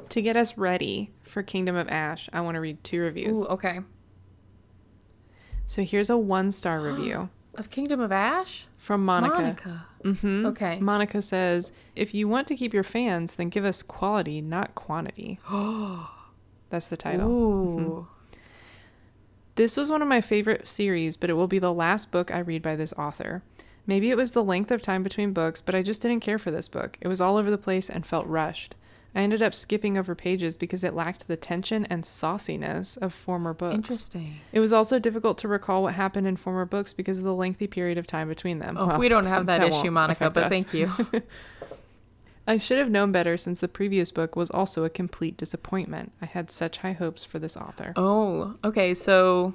To 0.09 0.21
get 0.21 0.35
us 0.35 0.57
ready 0.57 1.11
for 1.23 1.43
Kingdom 1.43 1.75
of 1.75 1.87
Ash, 1.87 2.29
I 2.33 2.41
want 2.41 2.55
to 2.55 2.61
read 2.61 2.83
two 2.83 2.99
reviews. 3.01 3.37
Ooh, 3.37 3.45
okay. 3.45 3.79
So 5.67 5.83
here's 5.83 6.09
a 6.09 6.17
one 6.17 6.51
star 6.51 6.79
review 6.81 7.29
Of 7.55 7.69
Kingdom 7.69 7.99
of 7.99 8.11
Ash? 8.11 8.65
from 8.77 9.05
Monica. 9.05 9.35
Monica. 9.41 9.85
hmm 10.03 10.45
Okay. 10.47 10.79
Monica 10.79 11.21
says, 11.21 11.71
if 11.95 12.13
you 12.13 12.27
want 12.27 12.47
to 12.47 12.55
keep 12.55 12.73
your 12.73 12.83
fans, 12.83 13.35
then 13.35 13.49
give 13.49 13.65
us 13.65 13.83
quality, 13.83 14.41
not 14.41 14.73
quantity. 14.73 15.39
That's 16.69 16.87
the 16.87 16.97
title. 16.97 17.29
Ooh. 17.29 18.07
This 19.55 19.75
was 19.75 19.91
one 19.91 20.01
of 20.01 20.07
my 20.07 20.21
favorite 20.21 20.67
series, 20.67 21.17
but 21.17 21.29
it 21.29 21.33
will 21.33 21.47
be 21.47 21.59
the 21.59 21.73
last 21.73 22.11
book 22.11 22.31
I 22.31 22.39
read 22.39 22.61
by 22.61 22.75
this 22.75 22.93
author. 22.93 23.43
Maybe 23.85 24.09
it 24.09 24.17
was 24.17 24.31
the 24.31 24.43
length 24.43 24.71
of 24.71 24.81
time 24.81 25.03
between 25.03 25.33
books, 25.33 25.61
but 25.61 25.75
I 25.75 25.81
just 25.81 26.01
didn't 26.01 26.21
care 26.21 26.39
for 26.39 26.51
this 26.51 26.67
book. 26.67 26.97
It 27.01 27.07
was 27.07 27.19
all 27.19 27.35
over 27.37 27.49
the 27.51 27.57
place 27.57 27.89
and 27.89 28.05
felt 28.05 28.25
rushed. 28.27 28.75
I 29.15 29.21
ended 29.21 29.41
up 29.41 29.55
skipping 29.55 29.97
over 29.97 30.13
pages 30.13 30.55
because 30.55 30.83
it 30.83 30.93
lacked 30.93 31.27
the 31.27 31.35
tension 31.35 31.85
and 31.85 32.03
sauciness 32.03 32.95
of 32.97 33.11
former 33.13 33.53
books. 33.53 33.73
Interesting. 33.73 34.35
It 34.51 34.59
was 34.59 34.71
also 34.71 34.99
difficult 34.99 35.39
to 35.39 35.47
recall 35.47 35.81
what 35.83 35.95
happened 35.95 36.27
in 36.27 36.35
former 36.37 36.65
books 36.65 36.93
because 36.93 37.17
of 37.17 37.23
the 37.25 37.33
lengthy 37.33 37.65
period 37.65 37.97
of 37.97 38.05
time 38.05 38.27
between 38.27 38.59
them. 38.59 38.77
Oh, 38.77 38.85
Well, 38.87 38.99
we 38.99 39.09
don't 39.09 39.25
have 39.25 39.47
that, 39.47 39.63
issue, 39.63 39.89
Monica, 39.89 40.29
but 40.29 40.43
us. 40.43 40.49
thank 40.51 40.73
you. 40.75 40.91
I 42.47 42.57
should 42.57 42.77
have 42.79 42.89
known 42.89 43.11
better 43.11 43.37
since 43.37 43.59
the 43.59 43.67
previous 43.67 44.11
book 44.11 44.35
was 44.35 44.49
also 44.49 44.83
a 44.83 44.89
complete 44.89 45.37
disappointment. 45.37 46.11
I 46.21 46.25
had 46.25 46.49
such 46.49 46.79
high 46.79 46.93
hopes 46.93 47.23
for 47.23 47.37
this 47.39 47.55
author. 47.55 47.93
oh, 47.95 48.55
okay. 48.63 48.93
So, 48.95 49.53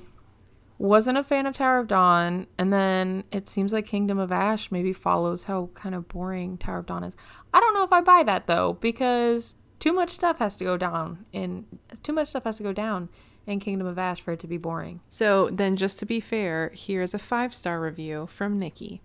wasn't 0.79 1.19
a 1.19 1.25
fan 1.25 1.47
of 1.47 1.57
Tower 1.57 1.79
of 1.79 1.89
Dawn, 1.89 2.47
and 2.59 2.73
then 2.73 3.25
it 3.33 3.49
seems 3.49 3.73
like 3.73 3.87
Kingdom 3.87 4.19
of 4.19 4.31
Ash 4.31 4.71
maybe 4.71 4.93
follows 4.93 5.45
how 5.45 5.71
kind 5.75 5.95
of 5.95 6.07
boring 6.09 6.57
Tower 6.59 6.79
of 6.79 6.87
Dawn 6.87 7.03
is. 7.05 7.15
I 7.55 7.61
don't 7.61 7.73
know 7.73 7.85
if 7.85 7.93
I 7.93 8.01
buy 8.01 8.25
that 8.25 8.47
though, 8.47 8.75
because 8.81 9.55
too 9.79 9.93
much 9.93 10.11
stuff 10.11 10.39
has 10.39 10.57
to 10.57 10.65
go 10.65 10.77
down 10.77 11.25
in 11.33 11.67
too 12.03 12.13
much 12.13 12.29
stuff 12.29 12.45
has 12.45 12.57
to 12.59 12.63
go 12.63 12.73
down 12.73 13.09
in 13.47 13.61
Kingdom 13.61 13.87
of 13.87 13.99
Ash 13.99 14.21
for 14.21 14.33
it 14.33 14.41
to 14.41 14.47
be 14.47 14.57
boring. 14.57 15.01
So 15.09 15.49
then, 15.51 15.77
just 15.77 15.99
to 16.01 16.07
be 16.07 16.21
fair, 16.21 16.73
here's 16.75 17.15
a 17.15 17.19
five 17.19 17.55
star 17.55 17.81
review 17.81 18.27
from 18.27 18.59
Nikki. 18.59 19.03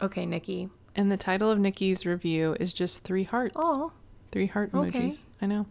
Okay, 0.00 0.24
Nikki. 0.24 0.70
And 0.96 1.12
the 1.12 1.16
title 1.16 1.50
of 1.50 1.58
Nikki's 1.58 2.06
review 2.06 2.56
is 2.58 2.72
just 2.72 3.02
three 3.04 3.24
hearts. 3.24 3.56
Oh, 3.58 3.92
Three 4.32 4.46
heart 4.46 4.72
emojis. 4.72 4.88
Okay. 4.88 5.12
I 5.42 5.46
know. 5.46 5.66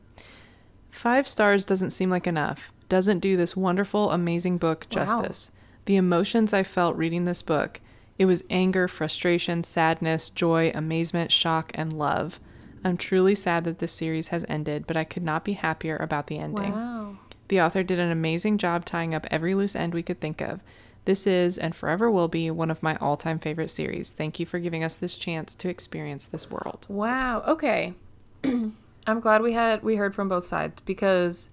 Five 0.89 1.28
stars 1.28 1.66
doesn't 1.66 1.91
seem 1.91 2.09
like 2.09 2.28
enough. 2.28 2.72
Doesn't 2.89 3.20
do 3.20 3.36
this 3.36 3.57
wonderful, 3.57 4.11
amazing 4.11 4.57
book 4.57 4.86
justice. 4.89 5.14
Wow. 5.16 5.22
justice. 5.22 5.51
The 5.86 5.95
emotions 5.95 6.53
I 6.53 6.64
felt 6.64 6.95
reading 6.95 7.26
this 7.26 7.41
book 7.41 7.82
it 8.18 8.26
was 8.26 8.43
anger, 8.49 8.88
frustration, 8.88 9.64
sadness, 9.64 10.30
joy, 10.30 10.72
amazement, 10.74 11.32
shock, 11.32 11.72
and 11.74 11.93
love. 11.93 12.39
I'm 12.84 12.97
truly 12.97 13.36
sad 13.36 13.64
that 13.64 13.80
this 13.80 13.91
series 13.91 14.28
has 14.28 14.45
ended, 14.47 14.86
but 14.86 14.97
I 14.97 15.03
could 15.03 15.24
not 15.24 15.45
be 15.45 15.53
happier 15.53 15.97
about 15.97 16.28
the 16.28 16.38
ending. 16.38 16.74
wow. 16.74 17.18
The 17.47 17.61
author 17.61 17.84
did 17.84 17.99
an 17.99 18.11
amazing 18.11 18.57
job 18.57 18.86
tying 18.86 19.14
up 19.14 19.28
every 19.30 19.53
loose 19.53 19.76
end 19.76 19.93
we 19.93 20.03
could 20.03 20.20
think 20.20 20.41
of. 20.41 20.61
This 21.05 21.28
is 21.28 21.57
and 21.57 21.76
forever 21.76 22.09
will 22.09 22.28
be 22.28 22.49
one 22.49 22.72
of 22.72 22.82
my 22.82 22.95
all 22.97 23.18
time 23.18 23.39
favorite 23.39 23.70
series. 23.70 24.14
Thank 24.14 24.39
you 24.39 24.45
for 24.45 24.59
giving 24.59 24.84
us 24.84 24.95
this 24.95 25.16
chance 25.16 25.53
to 25.55 25.70
experience 25.70 26.26
this 26.26 26.49
world. 26.49 26.86
Wow. 26.88 27.43
Okay. 27.45 27.93
I'm 28.43 29.20
glad 29.20 29.41
we 29.41 29.53
had 29.53 29.84
we 29.84 29.97
heard 29.97 30.16
from 30.16 30.30
both 30.30 30.45
sides 30.45 30.82
because 30.86 31.49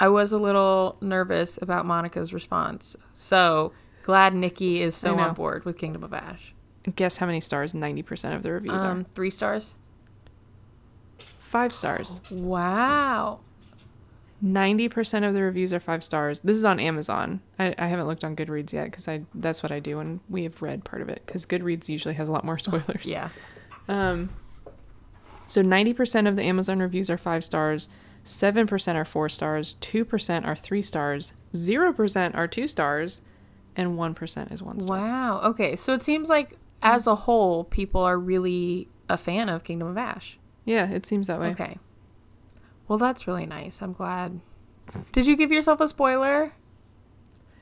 I 0.00 0.08
was 0.08 0.32
a 0.32 0.38
little 0.38 0.96
nervous 1.00 1.58
about 1.62 1.86
Monica's 1.86 2.32
response. 2.32 2.96
So 3.14 3.72
glad 4.08 4.34
Nikki 4.34 4.80
is 4.80 4.96
so 4.96 5.18
on 5.18 5.34
board 5.34 5.66
with 5.66 5.76
Kingdom 5.76 6.02
of 6.02 6.14
Ash. 6.14 6.54
Guess 6.96 7.18
how 7.18 7.26
many 7.26 7.42
stars 7.42 7.74
90% 7.74 8.34
of 8.34 8.42
the 8.42 8.50
reviews 8.52 8.72
Um, 8.82 9.00
are? 9.00 9.04
three 9.14 9.28
stars. 9.28 9.74
Five 11.38 11.74
stars. 11.74 12.22
Wow. 12.30 13.40
90% 14.42 15.28
of 15.28 15.34
the 15.34 15.42
reviews 15.42 15.74
are 15.74 15.80
five 15.80 16.02
stars. 16.02 16.40
This 16.40 16.56
is 16.56 16.64
on 16.64 16.80
Amazon. 16.80 17.40
I, 17.58 17.74
I 17.76 17.88
haven't 17.88 18.06
looked 18.06 18.24
on 18.24 18.34
Goodreads 18.34 18.72
yet 18.72 18.86
because 18.86 19.08
I 19.08 19.24
that's 19.34 19.62
what 19.62 19.70
I 19.72 19.78
do 19.78 19.98
when 19.98 20.20
we 20.30 20.44
have 20.44 20.62
read 20.62 20.84
part 20.84 21.02
of 21.02 21.10
it 21.10 21.22
because 21.26 21.44
Goodreads 21.44 21.90
usually 21.90 22.14
has 22.14 22.30
a 22.30 22.32
lot 22.32 22.44
more 22.46 22.56
spoilers. 22.66 23.04
Yeah. 23.04 23.28
Um, 23.88 24.30
so 25.44 25.62
90% 25.62 26.26
of 26.26 26.36
the 26.36 26.44
Amazon 26.44 26.78
reviews 26.78 27.10
are 27.10 27.18
five 27.18 27.44
stars, 27.44 27.90
7% 28.24 28.94
are 28.94 29.04
four 29.04 29.28
stars, 29.28 29.76
2% 29.82 30.46
are 30.46 30.56
three 30.56 30.82
stars, 30.82 31.34
0% 31.52 32.34
are 32.34 32.48
two 32.48 32.66
stars, 32.68 33.20
and 33.78 33.96
1% 33.96 34.52
is 34.52 34.62
one 34.62 34.80
star. 34.80 34.98
Wow. 34.98 35.40
Okay. 35.44 35.76
So 35.76 35.94
it 35.94 36.02
seems 36.02 36.28
like 36.28 36.58
as 36.82 37.06
a 37.06 37.14
whole, 37.14 37.64
people 37.64 38.02
are 38.02 38.18
really 38.18 38.88
a 39.08 39.16
fan 39.16 39.48
of 39.48 39.64
Kingdom 39.64 39.88
of 39.88 39.96
Ash. 39.96 40.38
Yeah, 40.64 40.90
it 40.90 41.06
seems 41.06 41.28
that 41.28 41.40
way. 41.40 41.48
Okay. 41.50 41.78
Well, 42.88 42.98
that's 42.98 43.26
really 43.26 43.46
nice. 43.46 43.80
I'm 43.80 43.92
glad. 43.92 44.40
Did 45.12 45.26
you 45.26 45.36
give 45.36 45.52
yourself 45.52 45.80
a 45.80 45.88
spoiler? 45.88 46.52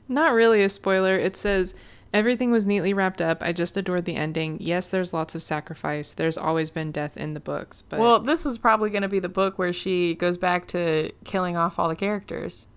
Not 0.07 0.33
really 0.33 0.63
a 0.63 0.69
spoiler. 0.69 1.17
It 1.17 1.37
says 1.37 1.75
everything 2.13 2.51
was 2.51 2.65
neatly 2.65 2.93
wrapped 2.93 3.21
up. 3.21 3.43
I 3.43 3.53
just 3.53 3.77
adored 3.77 4.05
the 4.05 4.15
ending. 4.15 4.57
Yes, 4.59 4.89
there's 4.89 5.13
lots 5.13 5.35
of 5.35 5.43
sacrifice. 5.43 6.13
There's 6.13 6.37
always 6.37 6.69
been 6.69 6.91
death 6.91 7.15
in 7.15 7.33
the 7.33 7.39
books, 7.39 7.81
but 7.81 7.99
Well, 7.99 8.19
this 8.19 8.45
is 8.45 8.57
probably 8.57 8.89
going 8.89 9.01
to 9.03 9.09
be 9.09 9.19
the 9.19 9.29
book 9.29 9.59
where 9.59 9.73
she 9.73 10.15
goes 10.15 10.37
back 10.37 10.67
to 10.69 11.11
killing 11.25 11.55
off 11.57 11.77
all 11.77 11.89
the 11.89 11.95
characters. 11.95 12.67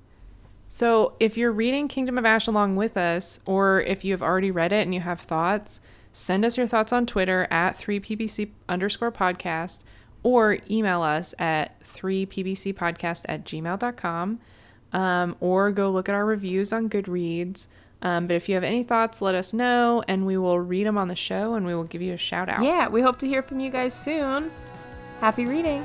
So, 0.72 1.14
if 1.18 1.36
you're 1.36 1.50
reading 1.50 1.88
Kingdom 1.88 2.16
of 2.16 2.24
Ash 2.24 2.46
along 2.46 2.76
with 2.76 2.96
us, 2.96 3.40
or 3.44 3.80
if 3.80 4.04
you 4.04 4.12
have 4.12 4.22
already 4.22 4.52
read 4.52 4.72
it 4.72 4.82
and 4.84 4.94
you 4.94 5.00
have 5.00 5.18
thoughts, 5.18 5.80
send 6.12 6.44
us 6.44 6.56
your 6.56 6.68
thoughts 6.68 6.92
on 6.92 7.06
Twitter 7.06 7.48
at 7.50 7.76
3pbc 7.76 8.50
underscore 8.68 9.10
podcast 9.10 9.82
or 10.22 10.58
email 10.70 11.02
us 11.02 11.34
at 11.40 11.80
3pbcpodcast 11.82 13.24
at 13.28 13.44
gmail.com 13.44 14.38
um, 14.92 15.36
or 15.40 15.72
go 15.72 15.90
look 15.90 16.08
at 16.08 16.14
our 16.14 16.24
reviews 16.24 16.72
on 16.72 16.88
Goodreads. 16.88 17.66
Um, 18.00 18.28
but 18.28 18.36
if 18.36 18.48
you 18.48 18.54
have 18.54 18.62
any 18.62 18.84
thoughts, 18.84 19.20
let 19.20 19.34
us 19.34 19.52
know 19.52 20.04
and 20.06 20.24
we 20.24 20.36
will 20.36 20.60
read 20.60 20.86
them 20.86 20.96
on 20.96 21.08
the 21.08 21.16
show 21.16 21.54
and 21.54 21.66
we 21.66 21.74
will 21.74 21.82
give 21.82 22.00
you 22.00 22.12
a 22.12 22.16
shout 22.16 22.48
out. 22.48 22.62
Yeah, 22.62 22.86
we 22.86 23.02
hope 23.02 23.18
to 23.18 23.26
hear 23.26 23.42
from 23.42 23.58
you 23.58 23.70
guys 23.70 23.92
soon. 23.92 24.52
Happy 25.20 25.46
reading. 25.46 25.84